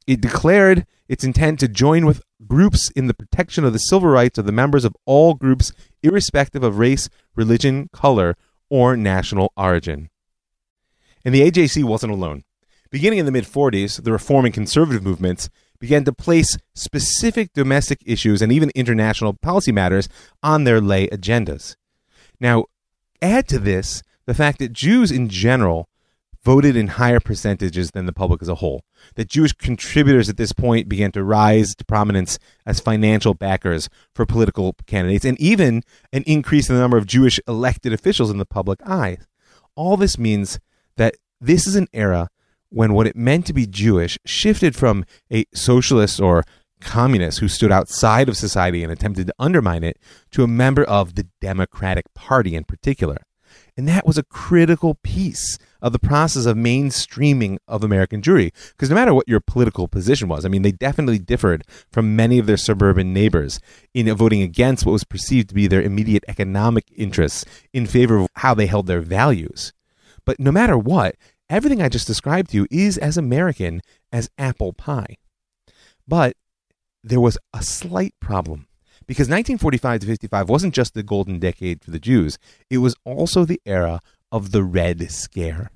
it 0.08 0.22
declared 0.22 0.88
its 1.10 1.26
intent 1.26 1.60
to 1.60 1.68
join 1.68 2.06
with 2.06 2.22
groups 2.48 2.90
in 2.92 3.08
the 3.08 3.14
protection 3.14 3.66
of 3.66 3.74
the 3.74 3.78
civil 3.78 4.08
rights 4.08 4.38
of 4.38 4.46
the 4.46 4.54
members 4.54 4.86
of 4.86 4.96
all 5.06 5.34
groups, 5.34 5.74
irrespective 6.02 6.64
of 6.64 6.78
race, 6.78 7.10
religion, 7.36 7.90
color, 7.92 8.38
or 8.70 8.96
national 8.96 9.52
origin. 9.58 10.10
And 11.26 11.36
the 11.36 11.42
AJC 11.42 11.84
wasn't 11.84 12.14
alone. 12.14 12.46
Beginning 12.90 13.20
in 13.20 13.26
the 13.26 13.34
mid 13.34 13.44
40s, 13.44 14.02
the 14.02 14.14
reform 14.14 14.46
and 14.46 14.54
conservative 14.54 15.04
movements 15.04 15.50
began 15.80 16.04
to 16.06 16.14
place 16.14 16.58
specific 16.74 17.54
domestic 17.54 18.02
issues 18.06 18.42
and 18.42 18.52
even 18.52 18.72
international 18.76 19.34
policy 19.34 19.72
matters 19.72 20.10
on 20.44 20.64
their 20.64 20.82
lay 20.82 21.08
agendas. 21.08 21.76
Now, 22.40 22.66
add 23.22 23.48
to 23.50 23.60
this 23.60 24.04
the 24.26 24.34
fact 24.34 24.60
that 24.60 24.74
Jews 24.74 25.12
in 25.12 25.30
general 25.30 25.90
voted 26.44 26.76
in 26.76 26.88
higher 26.88 27.20
percentages 27.20 27.92
than 27.92 28.06
the 28.06 28.14
public 28.14 28.42
as 28.42 28.48
a 28.48 28.56
whole. 28.56 28.84
That 29.16 29.30
Jewish 29.30 29.54
contributors 29.54 30.30
at 30.30 30.38
this 30.38 30.54
point 30.54 30.88
began 30.88 31.12
to 31.12 31.24
rise 31.24 31.76
to 31.76 31.86
prominence 31.86 32.40
as 32.66 32.80
financial 32.80 33.34
backers 33.34 33.90
for 34.16 34.26
political 34.26 34.76
candidates, 34.88 35.26
and 35.26 35.40
even 35.40 35.84
an 36.14 36.24
increase 36.26 36.70
in 36.70 36.76
the 36.76 36.82
number 36.82 36.98
of 36.98 37.06
Jewish 37.06 37.40
elected 37.48 37.94
officials 37.94 38.30
in 38.30 38.38
the 38.38 38.46
public 38.46 38.80
eye. 38.86 39.18
All 39.76 39.98
this 39.98 40.18
means 40.18 40.60
that 40.98 41.16
this 41.42 41.68
is 41.68 41.76
an 41.76 41.88
era 41.94 42.30
when 42.70 42.94
what 42.94 43.08
it 43.08 43.16
meant 43.16 43.46
to 43.48 43.54
be 43.54 43.66
Jewish 43.66 44.18
shifted 44.26 44.76
from 44.76 45.06
a 45.32 45.46
socialist 45.54 46.20
or 46.20 46.44
communist 46.82 47.40
who 47.40 47.48
stood 47.48 47.72
outside 47.72 48.30
of 48.30 48.38
society 48.38 48.84
and 48.84 48.92
attempted 48.92 49.28
to 49.28 49.36
undermine 49.40 49.84
it 49.84 49.98
to 50.32 50.44
a 50.44 50.48
member 50.48 50.84
of 50.84 51.16
the 51.16 51.28
Democratic 51.42 52.06
Party 52.14 52.56
in 52.56 52.64
particular. 52.64 53.18
And 53.76 53.88
that 53.88 54.06
was 54.06 54.18
a 54.18 54.24
critical 54.24 54.96
piece 55.04 55.58
of 55.82 55.94
the 55.94 56.00
process 56.00 56.46
of 56.46 56.58
mainstreaming 56.58 57.58
of 57.68 57.84
American 57.84 58.22
Jewry. 58.22 58.52
Because 58.72 58.90
no 58.90 58.96
matter 58.96 59.14
what 59.14 59.28
your 59.28 59.40
political 59.40 59.88
position 59.88 60.28
was, 60.28 60.46
I 60.46 60.50
mean, 60.50 60.62
they 60.62 60.72
definitely 60.72 61.20
differed 61.20 61.64
from 61.92 62.16
many 62.16 62.40
of 62.40 62.46
their 62.46 62.58
suburban 62.58 63.14
neighbors 63.14 63.60
in 63.94 64.14
voting 64.16 64.42
against 64.42 64.86
what 64.86 64.92
was 64.92 65.04
perceived 65.04 65.50
to 65.50 65.56
be 65.56 65.68
their 65.68 65.82
immediate 65.82 66.26
economic 66.28 66.86
interests 66.96 67.46
in 67.74 67.88
favor 67.88 68.18
of 68.18 68.28
how 68.36 68.54
they 68.54 68.66
held 68.66 68.88
their 68.88 69.02
values. 69.02 69.74
But 70.26 70.40
no 70.40 70.52
matter 70.52 70.78
what, 70.78 71.16
everything 71.50 71.82
I 71.82 71.90
just 71.90 72.08
described 72.08 72.52
to 72.52 72.58
you 72.58 72.68
is 72.72 72.98
as 72.98 73.18
American 73.18 73.82
as 74.12 74.30
apple 74.38 74.74
pie. 74.74 75.18
But 76.08 76.36
there 77.04 77.20
was 77.20 77.38
a 77.54 77.64
slight 77.64 78.14
problem 78.20 78.68
because 79.08 79.28
1945 79.28 80.02
to 80.02 80.08
55 80.08 80.50
wasn't 80.50 80.76
just 80.76 80.94
the 80.94 81.04
golden 81.04 81.40
decade 81.40 81.84
for 81.84 81.92
the 81.92 82.00
Jews, 82.00 82.38
it 82.70 82.78
was 82.78 82.96
also 83.06 83.44
the 83.44 83.62
era 83.66 84.02
of 84.32 84.52
the 84.52 84.64
Red 84.64 85.12
Scare. 85.12 85.72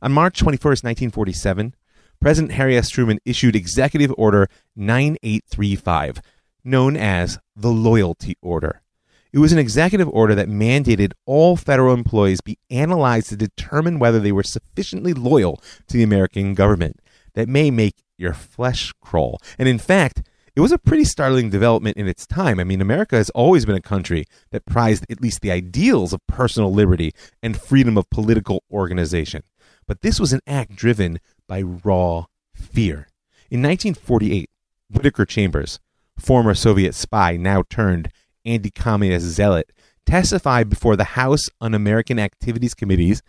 On 0.00 0.12
March 0.12 0.40
21st, 0.40 0.84
1947, 0.84 1.74
President 2.20 2.52
Harry 2.52 2.76
S. 2.76 2.88
Truman 2.88 3.18
issued 3.24 3.56
Executive 3.56 4.14
Order 4.16 4.48
9835, 4.76 6.20
known 6.62 6.96
as 6.96 7.38
the 7.56 7.70
Loyalty 7.70 8.36
Order. 8.42 8.82
It 9.32 9.38
was 9.38 9.52
an 9.52 9.58
executive 9.58 10.08
order 10.08 10.34
that 10.34 10.48
mandated 10.48 11.12
all 11.26 11.56
federal 11.56 11.92
employees 11.92 12.40
be 12.40 12.58
analyzed 12.70 13.28
to 13.28 13.36
determine 13.36 13.98
whether 13.98 14.18
they 14.18 14.32
were 14.32 14.42
sufficiently 14.42 15.12
loyal 15.12 15.62
to 15.88 15.96
the 15.96 16.02
American 16.02 16.54
government. 16.54 17.00
That 17.34 17.48
may 17.48 17.70
make 17.70 18.02
your 18.16 18.32
flesh 18.32 18.92
crawl. 19.00 19.40
And 19.58 19.68
in 19.68 19.78
fact, 19.78 20.22
it 20.56 20.60
was 20.60 20.72
a 20.72 20.78
pretty 20.78 21.04
startling 21.04 21.50
development 21.50 21.96
in 21.96 22.08
its 22.08 22.26
time. 22.26 22.58
I 22.58 22.64
mean, 22.64 22.80
America 22.80 23.14
has 23.14 23.30
always 23.30 23.64
been 23.64 23.76
a 23.76 23.80
country 23.80 24.24
that 24.50 24.66
prized 24.66 25.06
at 25.08 25.20
least 25.20 25.40
the 25.40 25.52
ideals 25.52 26.12
of 26.12 26.26
personal 26.26 26.72
liberty 26.72 27.12
and 27.42 27.60
freedom 27.60 27.96
of 27.96 28.10
political 28.10 28.64
organization. 28.70 29.44
But 29.86 30.00
this 30.00 30.18
was 30.18 30.32
an 30.32 30.40
act 30.48 30.74
driven 30.74 31.20
by 31.46 31.62
raw 31.62 32.24
fear. 32.54 33.06
In 33.50 33.62
1948, 33.62 34.50
Whittaker 34.90 35.24
Chambers, 35.24 35.78
former 36.18 36.54
Soviet 36.54 36.94
spy 36.94 37.36
now 37.36 37.62
turned 37.70 38.10
anti 38.48 38.70
communist 38.70 39.26
zealot, 39.26 39.72
testified 40.06 40.68
before 40.68 40.96
the 40.96 41.04
House 41.04 41.48
Un 41.60 41.74
American 41.74 42.18
Activities 42.18 42.74
Committees, 42.74 43.22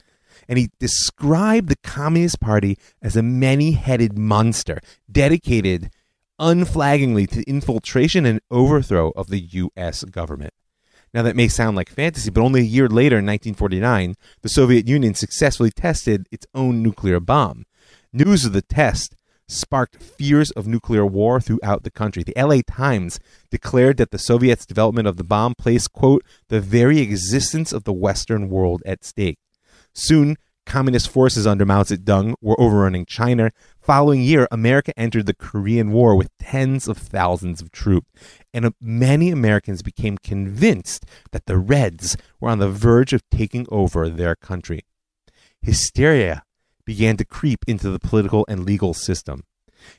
and 0.47 0.57
he 0.57 0.69
described 0.79 1.69
the 1.69 1.75
Communist 1.83 2.39
Party 2.39 2.77
as 3.01 3.15
a 3.15 3.21
many 3.21 3.71
headed 3.71 4.17
monster 4.17 4.79
dedicated 5.11 5.91
unflaggingly 6.39 7.27
to 7.27 7.43
infiltration 7.49 8.25
and 8.25 8.39
overthrow 8.49 9.11
of 9.11 9.27
the 9.27 9.39
U.S. 9.39 10.03
government. 10.05 10.53
Now, 11.13 11.23
that 11.23 11.35
may 11.35 11.47
sound 11.47 11.75
like 11.75 11.89
fantasy, 11.89 12.29
but 12.29 12.41
only 12.41 12.61
a 12.61 12.63
year 12.63 12.87
later, 12.87 13.17
in 13.17 13.25
1949, 13.25 14.15
the 14.41 14.49
Soviet 14.49 14.87
Union 14.87 15.15
successfully 15.15 15.71
tested 15.71 16.27
its 16.31 16.45
own 16.53 16.83
nuclear 16.83 17.19
bomb. 17.19 17.65
News 18.13 18.45
of 18.45 18.53
the 18.53 18.61
test 18.61 19.15
sparked 19.49 20.01
fears 20.01 20.51
of 20.51 20.67
nuclear 20.67 21.05
war 21.05 21.41
throughout 21.41 21.83
the 21.83 21.91
country. 21.91 22.23
The 22.23 22.33
LA 22.35 22.61
Times 22.67 23.19
declared 23.49 23.97
that 23.97 24.11
the 24.11 24.17
Soviets' 24.17 24.65
development 24.65 25.07
of 25.07 25.17
the 25.17 25.23
bomb 25.23 25.55
placed, 25.57 25.91
quote, 25.91 26.23
the 26.49 26.61
very 26.61 26.99
existence 26.99 27.73
of 27.73 27.83
the 27.83 27.93
Western 27.93 28.49
world 28.49 28.81
at 28.85 29.03
stake. 29.03 29.39
Soon, 29.93 30.37
communist 30.65 31.09
forces 31.09 31.47
under 31.47 31.65
Mao 31.65 31.81
Zedong 31.83 32.35
were 32.41 32.59
overrunning 32.61 33.05
China. 33.05 33.51
Following 33.81 34.21
year, 34.21 34.47
America 34.51 34.97
entered 34.97 35.25
the 35.25 35.33
Korean 35.33 35.91
War 35.91 36.15
with 36.15 36.29
tens 36.37 36.87
of 36.87 36.97
thousands 36.97 37.59
of 37.59 37.71
troops, 37.71 38.11
and 38.53 38.73
many 38.79 39.31
Americans 39.31 39.81
became 39.81 40.17
convinced 40.19 41.05
that 41.31 41.47
the 41.47 41.57
Reds 41.57 42.15
were 42.39 42.49
on 42.49 42.59
the 42.59 42.69
verge 42.69 43.13
of 43.13 43.27
taking 43.31 43.65
over 43.69 44.09
their 44.09 44.35
country. 44.35 44.85
Hysteria 45.61 46.43
began 46.89 47.15
to 47.15 47.23
creep 47.23 47.63
into 47.67 47.91
the 47.91 47.99
political 47.99 48.43
and 48.49 48.65
legal 48.65 48.95
system. 48.95 49.43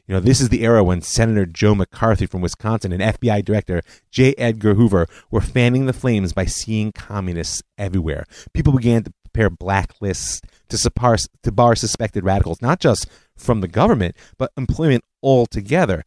You 0.09 0.15
know, 0.15 0.19
this 0.19 0.41
is 0.41 0.49
the 0.49 0.65
era 0.65 0.83
when 0.83 1.03
Senator 1.03 1.47
Joe 1.47 1.73
McCarthy 1.73 2.27
from 2.27 2.41
Wisconsin 2.41 2.91
and 2.91 3.01
FBI 3.01 3.45
Director 3.45 3.81
J. 4.11 4.35
Edgar 4.37 4.75
Hoover 4.75 5.07
were 5.31 5.41
fanning 5.41 5.87
the 5.87 5.93
flames 5.93 6.33
by 6.33 6.47
seeing 6.47 6.91
communists 6.91 7.63
everywhere. 7.79 8.25
People 8.55 8.73
began 8.73 9.05
to 9.05 9.13
prepare 9.23 9.51
blacklists 9.51 10.41
to, 10.69 10.91
bar, 10.91 11.17
to 11.45 11.53
bar 11.53 11.77
suspected 11.77 12.25
radicals, 12.25 12.61
not 12.61 12.81
just 12.81 13.07
from 13.37 13.61
the 13.61 13.69
government, 13.69 14.17
but 14.37 14.51
employment 14.57 15.05
altogether. 15.23 16.03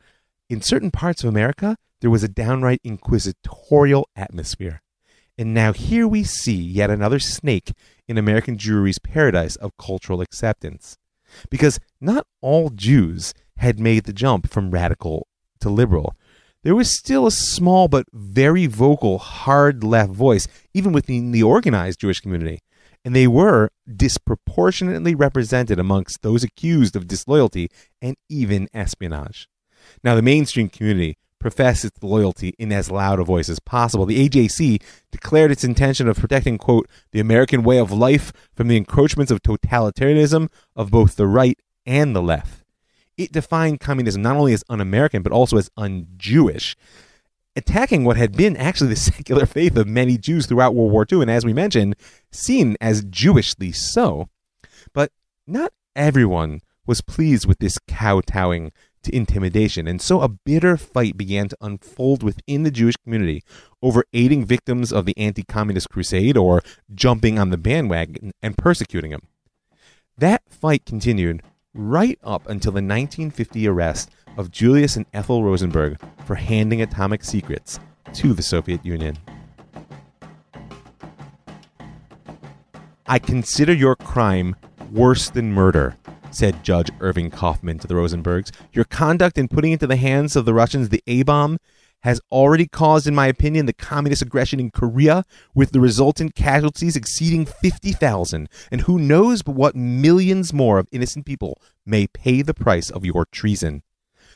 In 0.50 0.62
certain 0.62 0.91
parts 0.91 1.24
of 1.24 1.30
America, 1.30 1.78
there 2.02 2.12
was 2.12 2.24
a 2.24 2.28
downright 2.28 2.82
inquisitorial 2.84 4.10
atmosphere. 4.17 4.83
And 5.38 5.54
now 5.54 5.74
here 5.74 6.08
we 6.08 6.24
see 6.24 6.56
yet 6.56 6.89
another 6.89 7.19
snake 7.19 7.74
in 8.08 8.17
American 8.17 8.58
Jewry's 8.58 9.00
paradise 9.00 9.56
of 9.56 9.78
cultural 9.78 10.22
acceptance. 10.22 10.98
Because 11.50 11.80
not 12.00 12.28
all 12.41 12.69
Jews 12.69 13.34
had 13.58 13.80
made 13.80 14.04
the 14.04 14.13
jump 14.13 14.50
from 14.50 14.72
radical 14.72 15.28
to 15.62 15.69
liberal. 15.69 16.15
There 16.63 16.76
was 16.76 16.98
still 16.98 17.26
a 17.26 17.32
small 17.32 17.88
but 17.88 18.06
very 18.13 18.67
vocal 18.67 19.17
hard 19.17 19.84
left 19.84 20.12
voice, 20.12 20.48
even 20.74 20.93
within 20.93 21.32
the 21.32 21.43
organized 21.43 22.00
Jewish 22.00 22.22
community. 22.22 22.60
And 23.04 23.15
they 23.15 23.28
were 23.28 23.69
disproportionately 23.93 25.13
represented 25.13 25.78
amongst 25.78 26.22
those 26.22 26.43
accused 26.43 26.96
of 26.96 27.08
disloyalty 27.08 27.69
and 28.02 28.15
even 28.30 28.69
espionage. 28.74 29.50
Now, 30.04 30.15
the 30.15 30.22
mainstream 30.22 30.69
community 30.69 31.17
profess 31.43 31.84
its 31.84 32.01
loyalty 32.01 32.56
in 32.58 32.71
as 32.71 32.89
loud 32.89 33.19
a 33.19 33.23
voice 33.23 33.49
as 33.49 33.60
possible. 33.60 34.06
The 34.06 34.27
AJC 34.27 34.82
declared 35.12 35.51
its 35.51 35.65
intention 35.65 36.08
of 36.08 36.17
protecting, 36.17 36.58
quote, 36.58 36.89
the 37.12 37.19
American 37.19 37.63
way 37.63 37.77
of 37.79 37.91
life 37.91 38.32
from 38.56 38.69
the 38.69 38.77
encroachments 38.77 39.29
of 39.29 39.43
totalitarianism 39.43 40.49
of 40.73 40.89
both 40.89 41.17
the 41.17 41.27
right 41.27 41.60
and 41.86 42.15
the 42.15 42.21
left. 42.21 42.63
It 43.17 43.34
defined 43.34 43.82
communism 43.82 44.21
not 44.21 44.38
only 44.38 44.53
as 44.53 44.63
un 44.69 44.79
American, 44.79 45.21
but 45.21 45.34
also 45.34 45.58
as 45.58 45.69
un 45.75 46.08
Jewish, 46.15 46.77
attacking 47.58 48.06
what 48.06 48.15
had 48.15 48.38
been 48.38 48.56
actually 48.56 48.91
the 48.91 48.95
secular 49.12 49.45
faith 49.45 49.75
of 49.75 49.86
many 49.86 50.17
Jews 50.17 50.45
throughout 50.45 50.73
World 50.73 50.93
War 50.93 51.06
II, 51.12 51.21
and 51.21 51.29
as 51.29 51.45
we 51.45 51.53
mentioned, 51.53 51.97
seen 52.32 52.77
as 52.79 53.03
Jewishly 53.03 53.75
so. 53.75 54.29
But 54.93 55.12
not 55.45 55.73
everyone 55.93 56.62
was 56.86 57.01
pleased 57.01 57.45
with 57.45 57.60
this 57.60 57.77
kowtowing 57.86 58.71
to 59.04 59.16
intimidation. 59.16 59.88
And 59.88 60.02
so 60.02 60.22
a 60.22 60.30
bitter 60.30 60.78
fight 60.78 61.18
began 61.18 61.50
to 61.50 61.58
unfold 61.62 62.24
within 62.24 62.63
the 62.63 62.72
Jewish 62.72 62.96
community 62.98 63.44
over 63.82 64.06
aiding 64.13 64.46
victims 64.46 64.92
of 64.92 65.06
the 65.06 65.18
anti 65.18 65.44
communist 65.44 65.89
crusade 65.89 66.38
or 66.38 66.62
jumping 66.94 67.38
on 67.38 67.50
the 67.50 67.58
bandwagon 67.58 68.32
and 68.42 68.58
persecuting 68.58 69.12
them. 69.12 69.28
That 70.18 70.44
fight 70.50 70.86
continued 70.86 71.42
right 71.74 72.20
up 72.24 72.48
until 72.48 72.72
the 72.72 72.76
1950 72.78 73.68
arrest 73.68 74.12
of 74.38 74.52
Julius 74.52 74.96
and 74.96 75.06
Ethel 75.13 75.44
Rosenberg 75.44 76.00
for 76.26 76.36
handing 76.36 76.82
atomic 76.82 77.24
secrets 77.24 77.80
to 78.13 78.34
the 78.34 78.44
Soviet 78.44 78.86
Union. 78.86 79.18
I 83.06 83.20
consider 83.20 83.74
your 83.74 83.96
crime 83.96 84.56
worse 84.92 85.30
than 85.30 85.52
murder, 85.52 85.98
said 86.34 86.63
Judge 86.63 86.89
Irving 87.00 87.30
Kaufman 87.30 87.80
to 87.80 87.88
the 87.88 87.93
Rosenbergs. 87.93 88.52
Your 88.74 88.86
conduct 88.86 89.38
in 89.38 89.48
putting 89.48 89.72
into 89.72 89.88
the 89.88 89.96
hands 89.96 90.36
of 90.36 90.46
the 90.46 90.54
Russians 90.54 90.89
the 90.89 91.04
A 91.08 91.24
bomb 91.24 91.58
has 92.02 92.19
already 92.32 92.67
caused, 92.67 93.08
in 93.08 93.15
my 93.15 93.28
opinion, 93.28 93.65
the 93.65 93.74
communist 93.74 94.22
aggression 94.22 94.60
in 94.60 94.72
Korea, 94.72 95.24
with 95.56 95.72
the 95.72 95.80
resultant 95.80 96.36
casualties 96.36 96.98
exceeding 96.98 97.46
50,000. 97.46 98.50
And 98.72 98.82
who 98.82 99.00
knows 99.00 99.41
but 99.41 99.56
what 99.56 99.76
millions 99.76 100.52
more 100.52 100.80
of 100.80 100.89
innocent 100.91 101.26
people 101.26 101.62
may 101.86 102.08
pay 102.08 102.41
the 102.41 102.54
price 102.54 102.89
of 102.89 103.06
your 103.06 103.26
treason. 103.32 103.84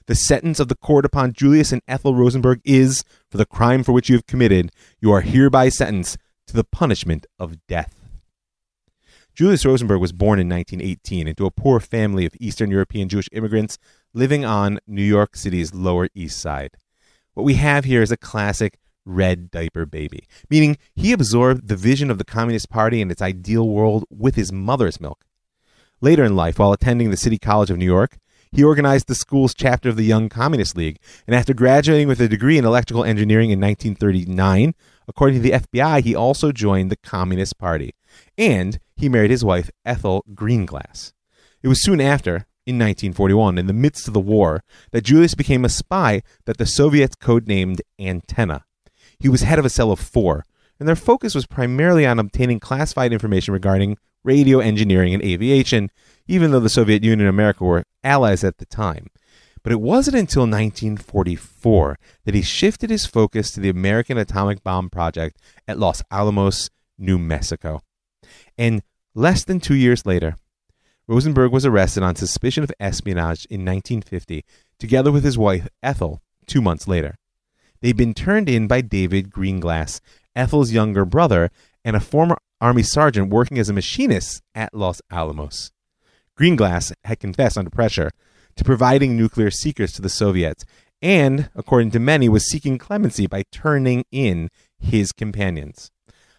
The 0.06 0.16
sentence 0.16 0.62
of 0.62 0.70
the 0.70 0.76
court 0.76 1.04
upon 1.04 1.34
Julius 1.34 1.74
and 1.74 1.82
Ethel 1.88 2.16
Rosenberg 2.16 2.62
is, 2.64 3.04
for 3.30 3.38
the 3.38 3.46
crime 3.46 3.84
for 3.84 3.92
which 3.92 4.08
you 4.08 4.16
have 4.16 4.28
committed, 4.28 4.72
you 5.02 5.12
are 5.12 5.22
hereby 5.22 5.68
sentenced 5.68 6.18
to 6.48 6.54
the 6.54 6.64
punishment 6.64 7.26
of 7.38 7.58
death. 7.68 8.07
Julius 9.38 9.68
Rosenberg 9.68 10.02
was 10.02 10.14
born 10.14 10.40
in 10.40 10.50
1918 10.50 11.28
into 11.28 11.46
a 11.46 11.52
poor 11.52 11.80
family 11.80 12.26
of 12.26 12.34
Eastern 12.40 12.72
European 12.72 13.08
Jewish 13.08 13.30
immigrants 13.32 13.78
living 14.12 14.44
on 14.44 14.80
New 14.88 15.04
York 15.04 15.36
City's 15.36 15.76
Lower 15.76 16.10
East 16.16 16.40
Side. 16.40 16.72
What 17.36 17.44
we 17.44 17.54
have 17.54 17.86
here 17.86 18.02
is 18.02 18.12
a 18.12 18.18
classic 18.18 18.80
red 19.06 19.52
diaper 19.52 19.86
baby, 19.86 20.28
meaning 20.50 20.76
he 20.96 21.12
absorbed 21.12 21.68
the 21.68 21.76
vision 21.76 22.10
of 22.10 22.18
the 22.18 22.26
Communist 22.26 22.72
Party 22.72 23.00
and 23.00 23.12
its 23.12 23.22
ideal 23.22 23.70
world 23.70 24.06
with 24.10 24.34
his 24.34 24.52
mother's 24.52 25.00
milk. 25.00 25.24
Later 26.02 26.24
in 26.24 26.36
life, 26.36 26.58
while 26.58 26.74
attending 26.74 27.12
the 27.12 27.16
City 27.16 27.38
College 27.38 27.70
of 27.70 27.78
New 27.78 27.86
York, 27.86 28.18
he 28.52 28.64
organized 28.64 29.08
the 29.08 29.14
school's 29.14 29.54
chapter 29.54 29.88
of 29.88 29.98
the 29.98 30.04
Young 30.04 30.30
Communist 30.30 30.76
League, 30.76 30.98
and 31.28 31.36
after 31.36 31.54
graduating 31.54 32.08
with 32.08 32.20
a 32.20 32.28
degree 32.28 32.58
in 32.58 32.66
electrical 32.66 33.04
engineering 33.04 33.52
in 33.52 33.62
1939, 33.62 34.74
according 35.08 35.36
to 35.36 35.44
the 35.44 35.52
FBI, 35.52 36.04
he 36.04 36.16
also 36.16 36.52
joined 36.52 36.90
the 36.90 36.98
Communist 36.98 37.60
Party, 37.60 37.94
and 38.36 38.80
he 38.98 39.10
married 39.10 39.32
his 39.32 39.46
wife, 39.46 39.70
Ethel 39.86 40.26
Greenglass. 40.34 41.14
It 41.62 41.68
was 41.68 41.82
soon 41.82 42.02
after, 42.02 42.48
in 42.66 42.76
1941, 42.76 43.58
in 43.58 43.68
the 43.68 43.74
midst 43.74 44.08
of 44.08 44.14
the 44.14 44.20
war, 44.20 44.64
that 44.92 45.04
Julius 45.04 45.36
became 45.36 45.64
a 45.64 45.70
spy 45.70 46.22
that 46.46 46.58
the 46.58 46.66
Soviets 46.66 47.16
codenamed 47.16 47.82
Antenna. 48.00 48.66
He 49.20 49.30
was 49.30 49.42
head 49.42 49.60
of 49.60 49.66
a 49.66 49.70
cell 49.70 49.92
of 49.92 50.00
four, 50.00 50.44
and 50.80 50.88
their 50.88 50.96
focus 50.96 51.34
was 51.34 51.48
primarily 51.48 52.06
on 52.06 52.20
obtaining 52.20 52.60
classified 52.60 53.14
information 53.14 53.54
regarding 53.54 53.98
radio 54.24 54.60
engineering 54.60 55.14
and 55.14 55.24
aviation, 55.24 55.90
even 56.28 56.52
though 56.52 56.60
the 56.60 56.70
Soviet 56.70 57.04
Union 57.04 57.22
and 57.22 57.30
America 57.30 57.64
were 57.64 57.84
allies 58.04 58.44
at 58.44 58.58
the 58.58 58.66
time. 58.66 59.08
But 59.64 59.72
it 59.72 59.82
wasn't 59.82 60.18
until 60.18 60.44
1944 60.44 61.98
that 62.26 62.36
he 62.36 62.42
shifted 62.42 62.90
his 62.90 63.06
focus 63.06 63.52
to 63.52 63.60
the 63.60 63.70
American 63.70 64.18
atomic 64.18 64.64
bomb 64.64 64.90
project 64.90 65.40
at 65.68 65.80
Los 65.80 66.02
Alamos, 66.12 66.70
New 66.98 67.18
Mexico. 67.18 67.82
And 68.58 68.84
less 69.16 69.44
than 69.44 69.60
two 69.60 69.76
years 69.76 70.06
later, 70.06 70.36
Rosenberg 71.08 71.52
was 71.52 71.66
arrested 71.66 72.04
on 72.04 72.16
suspicion 72.16 72.64
of 72.64 72.72
espionage 72.80 73.46
in 73.46 73.62
1950, 73.62 74.44
together 74.80 75.12
with 75.12 75.24
his 75.24 75.38
wife, 75.38 75.68
Ethel, 75.82 76.22
two 76.46 76.62
months 76.62 76.88
later. 76.88 77.18
They'd 77.82 77.96
been 77.96 78.14
turned 78.14 78.50
in 78.50 78.68
by 78.68 78.82
David 78.82 79.32
Greenglass, 79.32 80.02
Ethel's 80.36 80.72
younger 80.72 81.06
brother, 81.06 81.50
and 81.86 81.96
a 81.96 82.02
former 82.02 82.38
Army 82.60 82.84
sergeant 82.84 83.30
working 83.30 83.60
as 83.60 83.70
a 83.70 83.74
machinist 83.74 84.42
at 84.56 84.74
Los 84.74 85.02
Alamos. 85.12 85.72
Greenglass 86.38 86.92
had 87.04 87.20
confessed 87.20 87.58
under 87.58 87.70
pressure 87.70 88.12
to 88.56 88.64
providing 88.64 89.16
nuclear 89.16 89.52
secrets 89.52 89.94
to 89.94 90.02
the 90.02 90.10
Soviets, 90.10 90.66
and, 91.02 91.50
according 91.56 91.92
to 91.92 92.00
many, 92.00 92.28
was 92.28 92.50
seeking 92.50 92.78
clemency 92.78 93.28
by 93.28 93.44
turning 93.52 94.04
in 94.12 94.50
his 94.80 95.12
companions. 95.12 95.92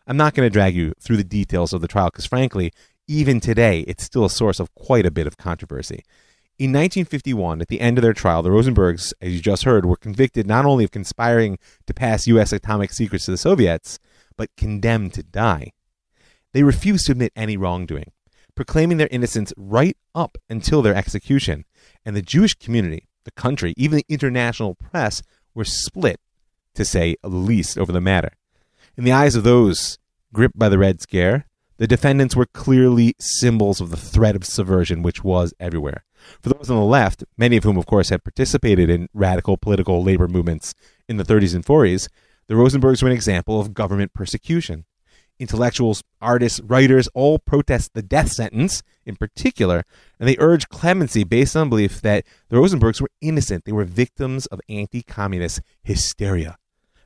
I'm 0.09 0.17
not 0.17 0.35
going 0.35 0.47
to 0.47 0.51
drag 0.51 0.75
you 0.75 0.95
through 0.99 1.19
the 1.19 1.25
details 1.25 1.75
of 1.75 1.83
the 1.83 1.89
trial 1.89 2.09
because, 2.11 2.25
frankly, 2.25 2.73
even 3.07 3.41
today, 3.41 3.81
it's 3.81 4.03
still 4.03 4.25
a 4.25 4.31
source 4.31 4.59
of 4.59 4.75
quite 4.75 5.05
a 5.05 5.11
bit 5.11 5.27
of 5.27 5.37
controversy. 5.37 6.03
In 6.59 6.71
1951, 6.71 7.61
at 7.61 7.69
the 7.69 7.81
end 7.81 7.99
of 7.99 8.03
their 8.03 8.15
trial, 8.15 8.43
the 8.43 8.49
Rosenbergs, 8.49 9.13
as 9.21 9.35
you 9.35 9.41
just 9.41 9.65
heard, 9.65 9.85
were 9.85 9.97
convicted 9.97 10.47
not 10.47 10.65
only 10.65 10.83
of 10.83 10.91
conspiring 10.91 11.59
to 11.87 11.93
pass 11.93 12.27
U.S. 12.27 12.53
atomic 12.53 12.91
secrets 12.91 13.27
to 13.27 13.33
the 13.33 13.37
Soviets, 13.37 13.99
but 14.37 14.49
condemned 14.57 15.13
to 15.13 15.23
die. 15.23 15.73
They 16.53 16.63
refused 16.63 17.07
to 17.07 17.13
admit 17.13 17.33
any 17.37 17.59
wrongdoing, 17.59 18.11
proclaiming 18.55 18.97
their 18.97 19.09
innocence 19.11 19.53
right 19.59 19.97
up 20.15 20.39
until 20.49 20.81
their 20.81 20.95
execution. 20.95 21.67
And 22.05 22.17
the 22.17 22.23
Jewish 22.23 22.55
community, 22.55 23.09
the 23.25 23.31
country, 23.31 23.75
even 23.77 23.99
the 23.99 24.07
international 24.09 24.75
press 24.75 25.23
were 25.55 25.65
split, 25.65 26.19
to 26.75 26.85
say 26.87 27.17
the 27.23 27.29
least, 27.29 27.77
over 27.77 27.93
the 27.93 28.01
matter. 28.01 28.33
In 28.97 29.05
the 29.05 29.13
eyes 29.13 29.37
of 29.37 29.45
those 29.45 29.97
gripped 30.33 30.59
by 30.59 30.69
the 30.69 30.79
Red 30.79 31.01
Scare, 31.01 31.47
the 31.79 31.87
defendants 31.87 32.35
were 32.35 32.47
clearly 32.47 33.15
symbols 33.21 33.81
of 33.81 33.91
the 33.91 33.97
threat 33.97 34.35
of 34.35 34.45
subversion 34.45 35.03
which 35.03 35.23
was 35.23 35.55
everywhere. 35.61 36.05
For 36.43 36.49
those 36.49 36.69
on 36.69 36.77
the 36.77 36.83
left, 36.83 37.25
many 37.37 37.57
of 37.57 37.65
whom, 37.65 37.77
of 37.77 37.87
course, 37.87 38.09
had 38.09 38.25
participated 38.25 38.91
in 38.91 39.09
radical 39.15 39.57
political 39.57 40.03
labor 40.03 40.27
movements 40.27 40.75
in 41.09 41.17
the 41.17 41.25
30s 41.25 41.55
and 41.55 41.65
40s, 41.65 42.09
The 42.49 42.55
Rosenbergs 42.55 43.03
were 43.03 43.09
an 43.09 43.15
example 43.15 43.61
of 43.61 43.75
government 43.75 44.13
persecution. 44.13 44.87
Intellectuals, 45.39 46.03
artists, 46.21 46.61
writers 46.61 47.09
all 47.15 47.39
protest 47.39 47.95
the 47.95 48.03
death 48.03 48.33
sentence 48.33 48.83
in 49.07 49.15
particular, 49.15 49.85
and 50.19 50.29
they 50.29 50.37
urge 50.41 50.69
clemency 50.69 51.23
based 51.23 51.55
on 51.55 51.69
belief 51.69 52.01
that 52.01 52.25
the 52.49 52.57
Rosenbergs 52.57 53.01
were 53.01 53.11
innocent. 53.21 53.65
They 53.65 53.73
were 53.73 53.85
victims 53.85 54.47
of 54.47 54.61
anti 54.69 55.03
communist 55.03 55.61
hysteria. 55.85 56.57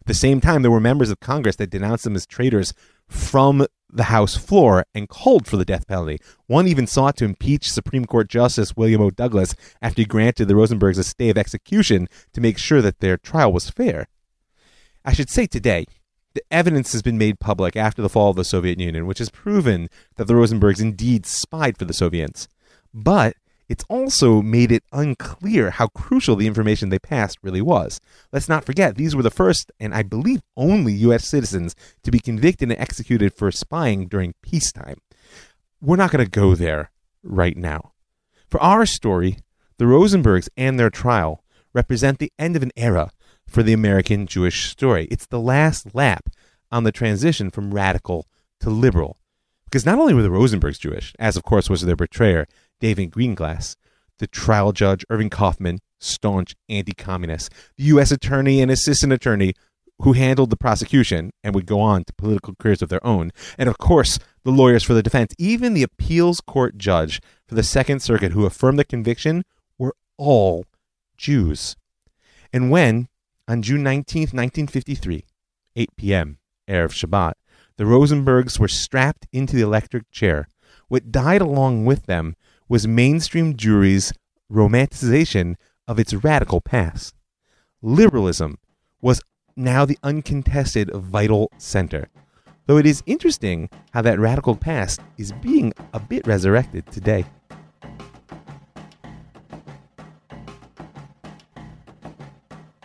At 0.01 0.07
the 0.07 0.15
same 0.15 0.41
time, 0.41 0.63
there 0.63 0.71
were 0.71 0.81
members 0.81 1.11
of 1.11 1.21
Congress 1.21 1.57
that 1.57 1.71
denounced 1.71 2.05
them 2.05 2.17
as 2.17 2.27
traitors 2.27 2.73
from 3.13 3.67
the 3.93 4.05
House 4.05 4.37
floor 4.37 4.87
and 4.95 5.09
called 5.09 5.47
for 5.47 5.57
the 5.57 5.65
death 5.65 5.87
penalty. 5.87 6.19
One 6.47 6.67
even 6.67 6.87
sought 6.87 7.17
to 7.19 7.25
impeach 7.25 7.71
Supreme 7.71 8.07
Court 8.07 8.29
Justice 8.29 8.77
William 8.77 9.03
O. 9.03 9.11
Douglas 9.11 9.55
after 9.83 10.03
he 10.03 10.07
granted 10.07 10.47
the 10.49 10.55
Rosenbergs 10.55 10.99
a 10.99 11.05
stay 11.05 11.29
of 11.29 11.39
execution 11.39 12.09
to 12.33 12.41
make 12.41 12.59
sure 12.59 12.81
that 12.81 13.01
their 13.01 13.19
trial 13.19 13.53
was 13.53 13.71
fair. 13.71 14.09
I 15.05 15.13
should 15.13 15.29
say 15.29 15.47
today, 15.47 15.85
the 16.35 16.43
evidence 16.51 16.93
has 16.93 17.03
been 17.03 17.19
made 17.19 17.41
public 17.41 17.77
after 17.77 18.01
the 18.01 18.09
fall 18.09 18.31
of 18.31 18.37
the 18.37 18.45
Soviet 18.45 18.81
Union, 18.81 19.07
which 19.07 19.19
has 19.19 19.29
proven 19.29 19.89
that 20.17 20.27
the 20.27 20.35
Rosenbergs 20.35 20.81
indeed 20.81 21.27
spied 21.27 21.77
for 21.77 21.85
the 21.85 21.93
Soviets. 21.93 22.49
But 22.95 23.37
it's 23.69 23.85
also 23.89 24.43
made 24.43 24.73
it 24.73 24.85
unclear 24.93 25.71
how 25.71 25.89
crucial 25.89 26.37
the 26.37 26.47
information 26.47 26.89
they 26.89 26.99
passed 26.99 27.39
really 27.43 27.63
was. 27.63 28.01
Let's 28.33 28.49
not 28.49 28.65
forget, 28.65 28.97
these 28.97 29.17
were 29.17 29.23
the 29.23 29.31
first, 29.31 29.73
and 29.81 29.95
I 29.95 30.03
believe 30.03 30.43
only, 30.57 30.93
U.S. 30.95 31.27
citizens 31.27 31.75
to 32.03 32.11
be 32.11 32.19
convicted 32.19 32.71
and 32.71 32.81
executed 32.81 33.33
for 33.35 33.51
spying 33.51 34.09
during 34.09 34.35
peacetime. 34.43 34.99
We're 35.81 35.97
not 35.97 36.11
going 36.11 36.25
to 36.25 36.31
go 36.31 36.55
there 36.55 36.91
right 37.23 37.57
now. 37.57 37.93
For 38.51 38.61
our 38.63 38.85
story, 38.85 39.39
the 39.79 39.87
Rosenbergs 39.87 40.49
and 40.57 40.79
their 40.79 40.91
trial 40.91 41.43
represent 41.73 42.19
the 42.19 42.33
end 42.39 42.57
of 42.57 42.63
an 42.63 42.73
era 42.77 43.11
for 43.49 43.63
the 43.63 43.73
American 43.73 44.27
Jewish 44.27 44.71
story. 44.71 45.09
It's 45.11 45.27
the 45.27 45.41
last 45.41 45.95
lap 45.95 46.29
on 46.71 46.85
the 46.85 46.93
transition 46.93 47.51
from 47.51 47.75
radical 47.75 48.27
to 48.61 48.71
liberal. 48.71 49.19
Because 49.65 49.87
not 49.87 49.99
only 49.99 50.15
were 50.15 50.23
the 50.23 50.29
Rosenbergs 50.29 50.79
Jewish, 50.79 51.15
as 51.19 51.37
of 51.37 51.45
course 51.45 51.71
was 51.71 51.81
their 51.81 51.97
betrayer, 51.97 52.47
David 52.83 53.13
Greenglass, 53.13 53.77
the 54.19 54.27
trial 54.27 54.73
judge 54.73 55.07
Irving 55.09 55.31
Kaufman, 55.31 55.79
staunch 56.01 56.57
anti 56.69 56.93
communist, 56.93 57.53
the 57.77 57.85
U.S. 57.85 58.11
attorney 58.11 58.61
and 58.61 58.73
assistant 58.73 59.13
attorney 59.13 59.55
who 60.01 60.15
handled 60.15 60.51
the 60.51 60.57
prosecution 60.57 61.31
and 61.45 61.55
would 61.55 61.65
go 61.65 61.79
on 61.79 62.03
to 62.03 62.13
political 62.15 62.57
careers 62.59 62.83
of 62.83 62.89
their 62.89 63.05
own, 63.07 63.31
and 63.57 63.69
of 63.69 63.79
course, 63.79 64.19
the 64.43 64.51
lawyers 64.51 64.83
for 64.83 64.95
the 64.95 65.03
defense, 65.03 65.33
even 65.39 65.75
the 65.75 65.85
appeals 65.85 66.41
court 66.41 66.77
judge 66.77 67.21
for 67.47 67.55
the 67.55 67.63
Second 67.63 68.03
Circuit 68.03 68.33
who 68.33 68.47
affirmed 68.47 68.81
the 68.81 68.85
conviction, 68.85 69.45
were 69.79 69.95
all 70.19 70.65
Jews. 71.17 71.77
And 72.53 72.69
when, 72.69 73.07
on 73.47 73.63
June 73.63 73.85
19, 73.85 74.23
1953, 74.23 75.25
8 75.77 75.91
p.m., 75.97 76.39
Erev 76.69 76.91
Shabbat, 76.91 77.35
the 77.77 77.85
Rosenbergs 77.85 78.59
were 78.59 78.67
strapped 78.67 79.29
into 79.33 79.55
the 79.55 79.63
electric 79.63 80.11
chair, 80.11 80.49
what 80.89 81.13
died 81.13 81.41
along 81.41 81.85
with 81.85 82.07
them 82.07 82.35
was 82.73 82.89
mainstream 82.89 83.55
Jewry's 83.55 84.15
romanticization 84.51 85.57
of 85.87 85.99
its 85.99 86.15
radical 86.15 86.63
past. 86.63 87.15
Liberalism 87.83 88.57
was 89.03 89.21
now 89.55 89.85
the 89.85 89.99
uncontested 90.03 90.91
vital 90.91 91.53
center, 91.59 92.09
though 92.65 92.79
it 92.79 92.87
is 92.87 93.03
interesting 93.05 93.69
how 93.93 94.01
that 94.01 94.19
radical 94.19 94.57
past 94.57 95.03
is 95.19 95.33
being 95.33 95.75
a 95.93 96.01
bit 96.01 96.27
resurrected 96.27 96.91
today. 96.91 97.27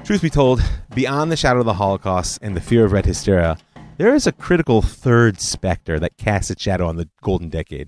Truth 0.03 0.21
be 0.21 0.29
told, 0.29 0.61
beyond 0.95 1.31
the 1.31 1.37
shadow 1.37 1.61
of 1.61 1.65
the 1.65 1.75
Holocaust 1.75 2.39
and 2.41 2.57
the 2.57 2.61
fear 2.61 2.83
of 2.83 2.91
red 2.91 3.05
hysteria, 3.05 3.57
there 3.95 4.13
is 4.13 4.27
a 4.27 4.33
critical 4.33 4.81
third 4.81 5.39
specter 5.39 5.97
that 5.97 6.17
casts 6.17 6.51
its 6.51 6.61
shadow 6.61 6.89
on 6.89 6.97
the 6.97 7.07
golden 7.21 7.47
decade 7.47 7.87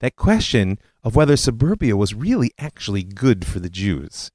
that 0.00 0.16
question 0.16 0.78
of 1.02 1.16
whether 1.16 1.36
suburbia 1.36 1.96
was 1.96 2.14
really 2.14 2.52
actually 2.58 3.02
good 3.02 3.46
for 3.46 3.60
the 3.60 3.70
Jews. 3.70 4.30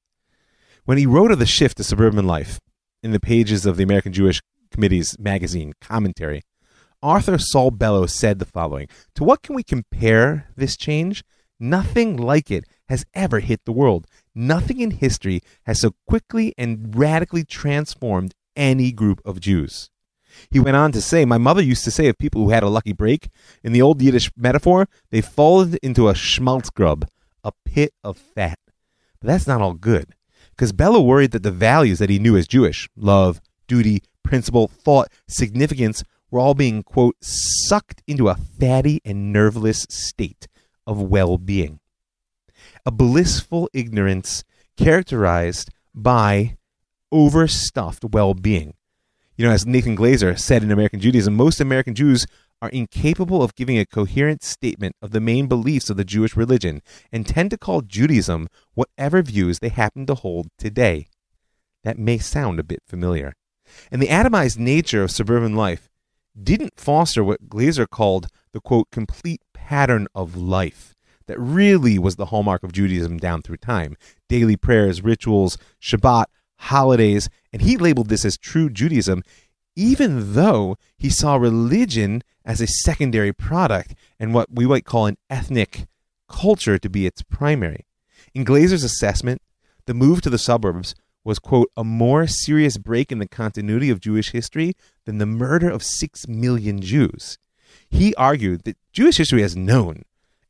When 0.85 0.97
he 0.97 1.05
wrote 1.05 1.31
of 1.31 1.39
the 1.39 1.45
shift 1.45 1.77
to 1.77 1.83
suburban 1.83 2.27
life 2.27 2.59
in 3.01 3.11
the 3.11 3.19
pages 3.19 3.65
of 3.65 3.77
the 3.77 3.83
American 3.83 4.13
Jewish 4.13 4.41
Committee's 4.71 5.17
magazine 5.19 5.73
commentary, 5.81 6.41
author 7.01 7.37
Saul 7.37 7.71
Bellow 7.71 8.05
said 8.05 8.39
the 8.39 8.45
following 8.45 8.87
To 9.15 9.23
what 9.23 9.41
can 9.41 9.55
we 9.55 9.63
compare 9.63 10.47
this 10.55 10.77
change? 10.77 11.23
Nothing 11.59 12.17
like 12.17 12.51
it 12.51 12.65
has 12.89 13.05
ever 13.13 13.39
hit 13.39 13.61
the 13.65 13.71
world. 13.71 14.07
Nothing 14.33 14.81
in 14.81 14.91
history 14.91 15.41
has 15.65 15.79
so 15.79 15.91
quickly 16.07 16.53
and 16.57 16.93
radically 16.95 17.45
transformed 17.45 18.33
any 18.55 18.91
group 18.91 19.21
of 19.25 19.39
Jews. 19.39 19.89
He 20.49 20.59
went 20.59 20.77
on 20.77 20.91
to 20.91 21.01
say, 21.01 21.25
My 21.25 21.37
mother 21.37 21.61
used 21.61 21.83
to 21.85 21.91
say 21.91 22.07
of 22.07 22.17
people 22.17 22.43
who 22.43 22.49
had 22.49 22.63
a 22.63 22.69
lucky 22.69 22.93
break, 22.93 23.29
in 23.63 23.73
the 23.73 23.81
old 23.81 24.01
Yiddish 24.01 24.31
metaphor, 24.35 24.87
they 25.11 25.21
fallen 25.21 25.77
into 25.81 26.09
a 26.09 26.13
schmaltzgrub, 26.13 27.07
a 27.43 27.51
pit 27.65 27.93
of 28.03 28.17
fat. 28.17 28.59
But 29.19 29.27
that's 29.27 29.47
not 29.47 29.61
all 29.61 29.73
good, 29.73 30.15
because 30.51 30.71
Bellow 30.71 31.01
worried 31.01 31.31
that 31.31 31.43
the 31.43 31.51
values 31.51 31.99
that 31.99 32.09
he 32.09 32.19
knew 32.19 32.37
as 32.37 32.47
Jewish 32.47 32.89
love, 32.95 33.41
duty, 33.67 34.03
principle, 34.23 34.67
thought, 34.67 35.09
significance 35.27 36.03
were 36.31 36.39
all 36.39 36.53
being, 36.53 36.83
quote, 36.83 37.15
sucked 37.21 38.01
into 38.07 38.29
a 38.29 38.35
fatty 38.35 39.01
and 39.05 39.31
nerveless 39.31 39.85
state 39.89 40.47
of 40.85 41.01
well 41.01 41.37
being. 41.37 41.79
A 42.85 42.91
blissful 42.91 43.69
ignorance 43.73 44.43
characterized 44.77 45.69
by 45.93 46.57
overstuffed 47.11 48.03
well 48.11 48.33
being 48.33 48.73
you 49.35 49.45
know, 49.45 49.51
as 49.51 49.65
Nathan 49.65 49.97
Glazer 49.97 50.37
said 50.37 50.63
in 50.63 50.71
American 50.71 50.99
Judaism, 50.99 51.35
most 51.35 51.59
American 51.59 51.93
Jews 51.93 52.25
are 52.61 52.69
incapable 52.69 53.43
of 53.43 53.55
giving 53.55 53.77
a 53.77 53.85
coherent 53.85 54.43
statement 54.43 54.95
of 55.01 55.11
the 55.11 55.19
main 55.19 55.47
beliefs 55.47 55.89
of 55.89 55.97
the 55.97 56.05
Jewish 56.05 56.37
religion 56.37 56.81
and 57.11 57.27
tend 57.27 57.51
to 57.51 57.57
call 57.57 57.81
Judaism 57.81 58.47
whatever 58.73 59.21
views 59.21 59.59
they 59.59 59.69
happen 59.69 60.05
to 60.05 60.15
hold 60.15 60.47
today. 60.57 61.07
That 61.83 61.99
may 61.99 62.17
sound 62.17 62.59
a 62.59 62.63
bit 62.63 62.81
familiar. 62.87 63.33
And 63.91 64.01
the 64.01 64.07
atomized 64.07 64.57
nature 64.57 65.03
of 65.03 65.11
suburban 65.11 65.55
life 65.55 65.89
didn't 66.41 66.79
foster 66.79 67.23
what 67.23 67.49
Glazer 67.49 67.89
called 67.89 68.27
the 68.53 68.61
quote, 68.61 68.89
complete 68.91 69.41
pattern 69.53 70.07
of 70.15 70.35
life 70.35 70.95
that 71.27 71.39
really 71.39 71.97
was 71.97 72.15
the 72.15 72.27
hallmark 72.27 72.63
of 72.63 72.71
Judaism 72.71 73.17
down 73.17 73.41
through 73.41 73.57
time. 73.57 73.95
Daily 74.29 74.55
prayers, 74.55 75.03
rituals, 75.03 75.57
Shabbat, 75.81 76.25
holidays, 76.57 77.29
and 77.51 77.61
he 77.61 77.77
labeled 77.77 78.09
this 78.09 78.25
as 78.25 78.37
true 78.37 78.69
Judaism, 78.69 79.23
even 79.75 80.33
though 80.33 80.77
he 80.97 81.09
saw 81.09 81.35
religion 81.35 82.23
as 82.45 82.61
a 82.61 82.67
secondary 82.67 83.33
product 83.33 83.95
and 84.19 84.33
what 84.33 84.53
we 84.53 84.65
might 84.65 84.85
call 84.85 85.05
an 85.07 85.17
ethnic 85.29 85.87
culture 86.27 86.77
to 86.77 86.89
be 86.89 87.05
its 87.05 87.21
primary. 87.23 87.85
In 88.33 88.45
Glazer's 88.45 88.83
assessment, 88.83 89.41
the 89.85 89.93
move 89.93 90.21
to 90.21 90.29
the 90.29 90.37
suburbs 90.37 90.95
was, 91.23 91.39
quote, 91.39 91.71
a 91.75 91.83
more 91.83 92.27
serious 92.27 92.77
break 92.77 93.11
in 93.11 93.19
the 93.19 93.27
continuity 93.27 93.89
of 93.89 93.99
Jewish 93.99 94.31
history 94.31 94.73
than 95.05 95.17
the 95.17 95.25
murder 95.25 95.69
of 95.69 95.83
six 95.83 96.27
million 96.27 96.81
Jews. 96.81 97.37
He 97.89 98.13
argued 98.15 98.63
that 98.63 98.77
Jewish 98.93 99.17
history 99.17 99.41
has 99.41 99.55
known 99.55 100.03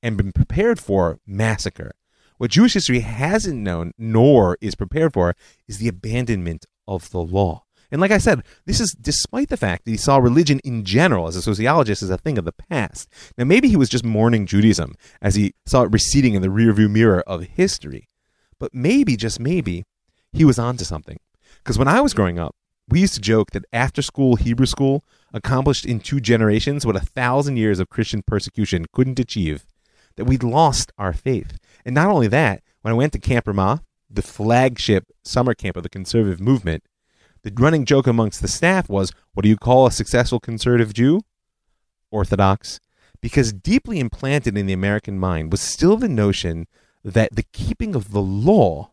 and 0.03 0.17
been 0.17 0.31
prepared 0.31 0.79
for 0.79 1.19
massacre, 1.25 1.93
what 2.37 2.51
Jewish 2.51 2.73
history 2.73 2.99
hasn't 2.99 3.57
known 3.57 3.91
nor 3.97 4.57
is 4.61 4.75
prepared 4.75 5.13
for 5.13 5.35
is 5.67 5.77
the 5.77 5.87
abandonment 5.87 6.65
of 6.87 7.09
the 7.11 7.21
law. 7.21 7.63
And 7.91 8.01
like 8.01 8.11
I 8.11 8.17
said, 8.17 8.43
this 8.65 8.79
is 8.79 8.95
despite 8.99 9.49
the 9.49 9.57
fact 9.57 9.85
that 9.85 9.91
he 9.91 9.97
saw 9.97 10.17
religion 10.17 10.59
in 10.63 10.83
general 10.83 11.27
as 11.27 11.35
a 11.35 11.41
sociologist 11.41 12.01
as 12.03 12.09
a 12.09 12.17
thing 12.17 12.37
of 12.37 12.45
the 12.45 12.51
past. 12.51 13.07
Now, 13.37 13.45
maybe 13.45 13.69
he 13.69 13.77
was 13.77 13.89
just 13.89 14.03
mourning 14.03 14.45
Judaism 14.45 14.95
as 15.21 15.35
he 15.35 15.53
saw 15.65 15.83
it 15.83 15.91
receding 15.91 16.33
in 16.33 16.41
the 16.41 16.47
rearview 16.47 16.89
mirror 16.89 17.21
of 17.27 17.43
history. 17.43 18.09
But 18.59 18.73
maybe, 18.73 19.15
just 19.15 19.39
maybe, 19.39 19.85
he 20.33 20.45
was 20.45 20.59
onto 20.59 20.83
something. 20.83 21.19
Because 21.59 21.77
when 21.77 21.87
I 21.87 22.01
was 22.01 22.13
growing 22.13 22.39
up, 22.39 22.55
we 22.87 23.01
used 23.01 23.15
to 23.15 23.21
joke 23.21 23.51
that 23.51 23.65
after 23.73 24.01
school 24.01 24.35
Hebrew 24.35 24.65
school 24.65 25.03
accomplished 25.33 25.85
in 25.85 25.99
two 25.99 26.19
generations 26.19 26.85
what 26.85 26.95
a 26.95 26.99
thousand 26.99 27.57
years 27.57 27.79
of 27.79 27.89
Christian 27.89 28.21
persecution 28.21 28.85
couldn't 28.93 29.19
achieve, 29.19 29.65
that 30.17 30.25
we'd 30.25 30.43
lost 30.43 30.91
our 30.97 31.13
faith. 31.13 31.57
And 31.85 31.95
not 31.95 32.09
only 32.09 32.27
that, 32.27 32.63
when 32.81 32.93
I 32.93 32.97
went 32.97 33.13
to 33.13 33.19
Camp 33.19 33.47
Ramah, 33.47 33.83
the 34.09 34.21
flagship 34.21 35.05
summer 35.23 35.53
camp 35.53 35.77
of 35.77 35.83
the 35.83 35.89
conservative 35.89 36.39
movement, 36.39 36.83
the 37.43 37.53
running 37.55 37.85
joke 37.85 38.07
amongst 38.07 38.41
the 38.41 38.47
staff 38.47 38.89
was, 38.89 39.11
What 39.33 39.43
do 39.43 39.49
you 39.49 39.57
call 39.57 39.85
a 39.85 39.91
successful 39.91 40.39
conservative 40.39 40.93
Jew? 40.93 41.21
Orthodox. 42.11 42.79
Because 43.21 43.53
deeply 43.53 43.99
implanted 43.99 44.57
in 44.57 44.65
the 44.65 44.73
American 44.73 45.19
mind 45.19 45.51
was 45.51 45.61
still 45.61 45.97
the 45.97 46.09
notion 46.09 46.67
that 47.03 47.35
the 47.35 47.45
keeping 47.53 47.95
of 47.95 48.11
the 48.11 48.21
law 48.21 48.91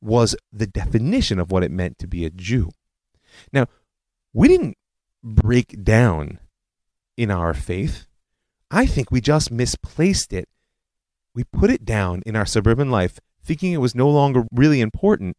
was 0.00 0.34
the 0.52 0.66
definition 0.66 1.38
of 1.38 1.50
what 1.50 1.62
it 1.62 1.70
meant 1.70 1.98
to 1.98 2.06
be 2.06 2.24
a 2.24 2.30
Jew. 2.30 2.70
Now, 3.52 3.66
we 4.32 4.48
didn't 4.48 4.76
break 5.22 5.82
down 5.82 6.38
in 7.16 7.30
our 7.30 7.54
faith. 7.54 8.06
I 8.70 8.86
think 8.86 9.10
we 9.10 9.20
just 9.20 9.50
misplaced 9.50 10.32
it 10.32 10.48
we 11.34 11.44
put 11.44 11.70
it 11.70 11.84
down 11.84 12.22
in 12.26 12.36
our 12.36 12.46
suburban 12.46 12.90
life, 12.90 13.20
thinking 13.42 13.72
it 13.72 13.80
was 13.80 13.94
no 13.94 14.08
longer 14.08 14.44
really 14.52 14.80
important. 14.80 15.36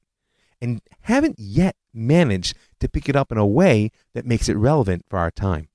and 0.64 0.80
haven't 1.02 1.40
yet 1.40 1.76
managed 1.92 2.56
to 2.80 2.88
pick 2.88 3.10
it 3.10 3.16
up 3.16 3.32
in 3.32 3.38
a 3.40 3.46
way 3.46 3.90
that 4.14 4.28
makes 4.28 4.48
it 4.48 4.56
relevant 4.56 5.04
for 5.10 5.18
our 5.18 5.32
time. 5.32 5.70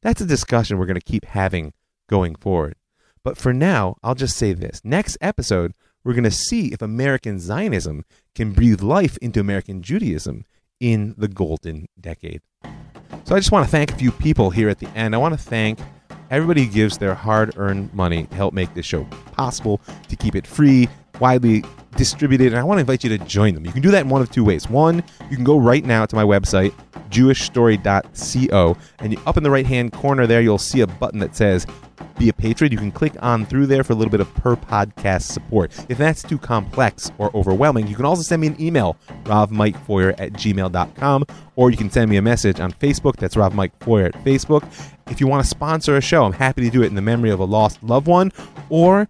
That's 0.00 0.22
a 0.22 0.26
discussion 0.26 0.78
we're 0.78 0.86
going 0.86 0.94
to 0.94 1.02
keep 1.02 1.26
having 1.26 1.74
going 2.08 2.34
forward. 2.34 2.76
But 3.22 3.36
for 3.36 3.52
now, 3.52 3.96
I'll 4.02 4.14
just 4.14 4.38
say 4.38 4.54
this. 4.54 4.80
Next 4.82 5.18
episode, 5.20 5.74
we're 6.02 6.14
going 6.14 6.24
to 6.24 6.30
see 6.30 6.68
if 6.68 6.80
American 6.80 7.38
Zionism 7.38 8.06
can 8.34 8.52
breathe 8.52 8.80
life 8.80 9.18
into 9.18 9.38
American 9.38 9.82
Judaism 9.82 10.46
in 10.80 11.14
the 11.18 11.28
golden 11.28 11.86
decade. 12.00 12.40
So 13.24 13.36
I 13.36 13.38
just 13.38 13.52
want 13.52 13.66
to 13.66 13.70
thank 13.70 13.92
a 13.92 13.96
few 13.96 14.12
people 14.12 14.48
here 14.48 14.70
at 14.70 14.78
the 14.78 14.88
end. 14.96 15.14
I 15.14 15.18
want 15.18 15.34
to 15.34 15.38
thank 15.38 15.78
everybody 16.30 16.66
gives 16.66 16.98
their 16.98 17.14
hard 17.14 17.52
earned 17.56 17.92
money 17.92 18.26
to 18.26 18.34
help 18.34 18.54
make 18.54 18.72
this 18.74 18.86
show 18.86 19.04
possible, 19.32 19.80
to 20.08 20.16
keep 20.16 20.34
it 20.34 20.46
free, 20.46 20.88
widely 21.20 21.64
distributed, 21.96 22.48
and 22.48 22.56
I 22.56 22.62
want 22.62 22.78
to 22.78 22.80
invite 22.80 23.04
you 23.04 23.10
to 23.10 23.18
join 23.24 23.54
them. 23.54 23.66
You 23.66 23.72
can 23.72 23.82
do 23.82 23.90
that 23.90 24.02
in 24.02 24.08
one 24.08 24.22
of 24.22 24.30
two 24.30 24.44
ways. 24.44 24.68
One, 24.70 25.02
you 25.28 25.36
can 25.36 25.44
go 25.44 25.58
right 25.58 25.84
now 25.84 26.06
to 26.06 26.16
my 26.16 26.24
website, 26.24 26.72
jewishstory.co, 27.10 28.76
and 29.00 29.18
up 29.26 29.36
in 29.36 29.42
the 29.42 29.50
right 29.50 29.66
hand 29.66 29.92
corner 29.92 30.26
there, 30.26 30.40
you'll 30.40 30.58
see 30.58 30.80
a 30.80 30.86
button 30.86 31.18
that 31.20 31.36
says 31.36 31.66
be 32.20 32.28
a 32.28 32.32
patron. 32.32 32.70
You 32.70 32.78
can 32.78 32.92
click 32.92 33.14
on 33.20 33.46
through 33.46 33.66
there 33.66 33.82
for 33.82 33.94
a 33.94 33.96
little 33.96 34.10
bit 34.10 34.20
of 34.20 34.32
per 34.34 34.54
podcast 34.54 35.22
support. 35.22 35.72
If 35.88 35.98
that's 35.98 36.22
too 36.22 36.38
complex 36.38 37.10
or 37.18 37.34
overwhelming, 37.34 37.88
you 37.88 37.96
can 37.96 38.04
also 38.04 38.22
send 38.22 38.42
me 38.42 38.48
an 38.48 38.60
email, 38.60 38.96
ravmikefeuer 39.24 40.14
at 40.18 40.34
gmail.com, 40.34 41.24
or 41.56 41.70
you 41.70 41.76
can 41.76 41.90
send 41.90 42.10
me 42.10 42.18
a 42.18 42.22
message 42.22 42.60
on 42.60 42.72
Facebook. 42.72 43.16
That's 43.16 43.36
Rav 43.36 43.54
Mike 43.54 43.76
Feuer 43.80 44.06
at 44.06 44.12
Facebook. 44.24 44.62
If 45.10 45.20
you 45.20 45.26
want 45.26 45.44
to 45.44 45.48
sponsor 45.48 45.96
a 45.96 46.00
show, 46.00 46.24
I'm 46.24 46.32
happy 46.32 46.62
to 46.62 46.70
do 46.70 46.82
it 46.82 46.86
in 46.86 46.94
the 46.94 47.02
memory 47.02 47.30
of 47.30 47.40
a 47.40 47.44
lost 47.44 47.82
loved 47.82 48.06
one, 48.06 48.32
or 48.68 49.08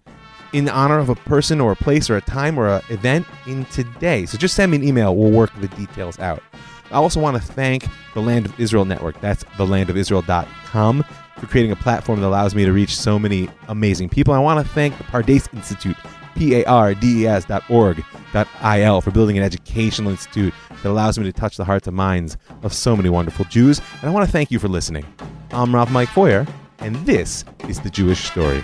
in 0.53 0.67
honor 0.67 0.99
of 0.99 1.09
a 1.09 1.15
person 1.15 1.61
or 1.61 1.71
a 1.71 1.75
place 1.75 2.09
or 2.09 2.17
a 2.17 2.21
time 2.21 2.59
or 2.59 2.67
an 2.67 2.81
event 2.89 3.25
in 3.47 3.65
today. 3.65 4.25
So 4.25 4.37
just 4.37 4.55
send 4.55 4.71
me 4.71 4.77
an 4.77 4.83
email. 4.83 5.15
We'll 5.15 5.31
work 5.31 5.51
the 5.61 5.67
details 5.69 6.19
out. 6.19 6.43
I 6.91 6.95
also 6.95 7.21
want 7.21 7.37
to 7.37 7.43
thank 7.43 7.87
the 8.13 8.21
Land 8.21 8.45
of 8.45 8.59
Israel 8.59 8.83
Network. 8.83 9.19
That's 9.21 9.43
thelandofisrael.com 9.43 11.05
for 11.37 11.47
creating 11.47 11.71
a 11.71 11.77
platform 11.77 12.19
that 12.19 12.27
allows 12.27 12.53
me 12.53 12.65
to 12.65 12.73
reach 12.73 12.97
so 12.97 13.17
many 13.17 13.49
amazing 13.69 14.09
people. 14.09 14.33
I 14.33 14.39
want 14.39 14.65
to 14.65 14.73
thank 14.73 14.97
the 14.97 15.05
Pardes 15.05 15.53
Institute, 15.53 15.95
P-A-R-D-E-S 16.35 17.45
dot 17.45 17.63
org 17.69 18.03
dot 18.33 18.47
I-L, 18.61 19.01
for 19.01 19.11
building 19.11 19.37
an 19.37 19.43
educational 19.43 20.11
institute 20.11 20.53
that 20.69 20.89
allows 20.89 21.19
me 21.19 21.25
to 21.25 21.33
touch 21.33 21.57
the 21.57 21.65
hearts 21.65 21.87
and 21.87 21.95
minds 21.95 22.37
of 22.63 22.73
so 22.73 22.95
many 22.95 23.09
wonderful 23.09 23.45
Jews. 23.45 23.79
And 24.01 24.09
I 24.09 24.13
want 24.13 24.25
to 24.25 24.31
thank 24.31 24.51
you 24.51 24.59
for 24.59 24.67
listening. 24.67 25.05
I'm 25.51 25.75
Rav 25.75 25.91
Mike 25.91 26.09
Feuer, 26.09 26.47
and 26.79 26.95
this 27.05 27.43
is 27.67 27.79
The 27.81 27.89
Jewish 27.89 28.25
Story. 28.25 28.63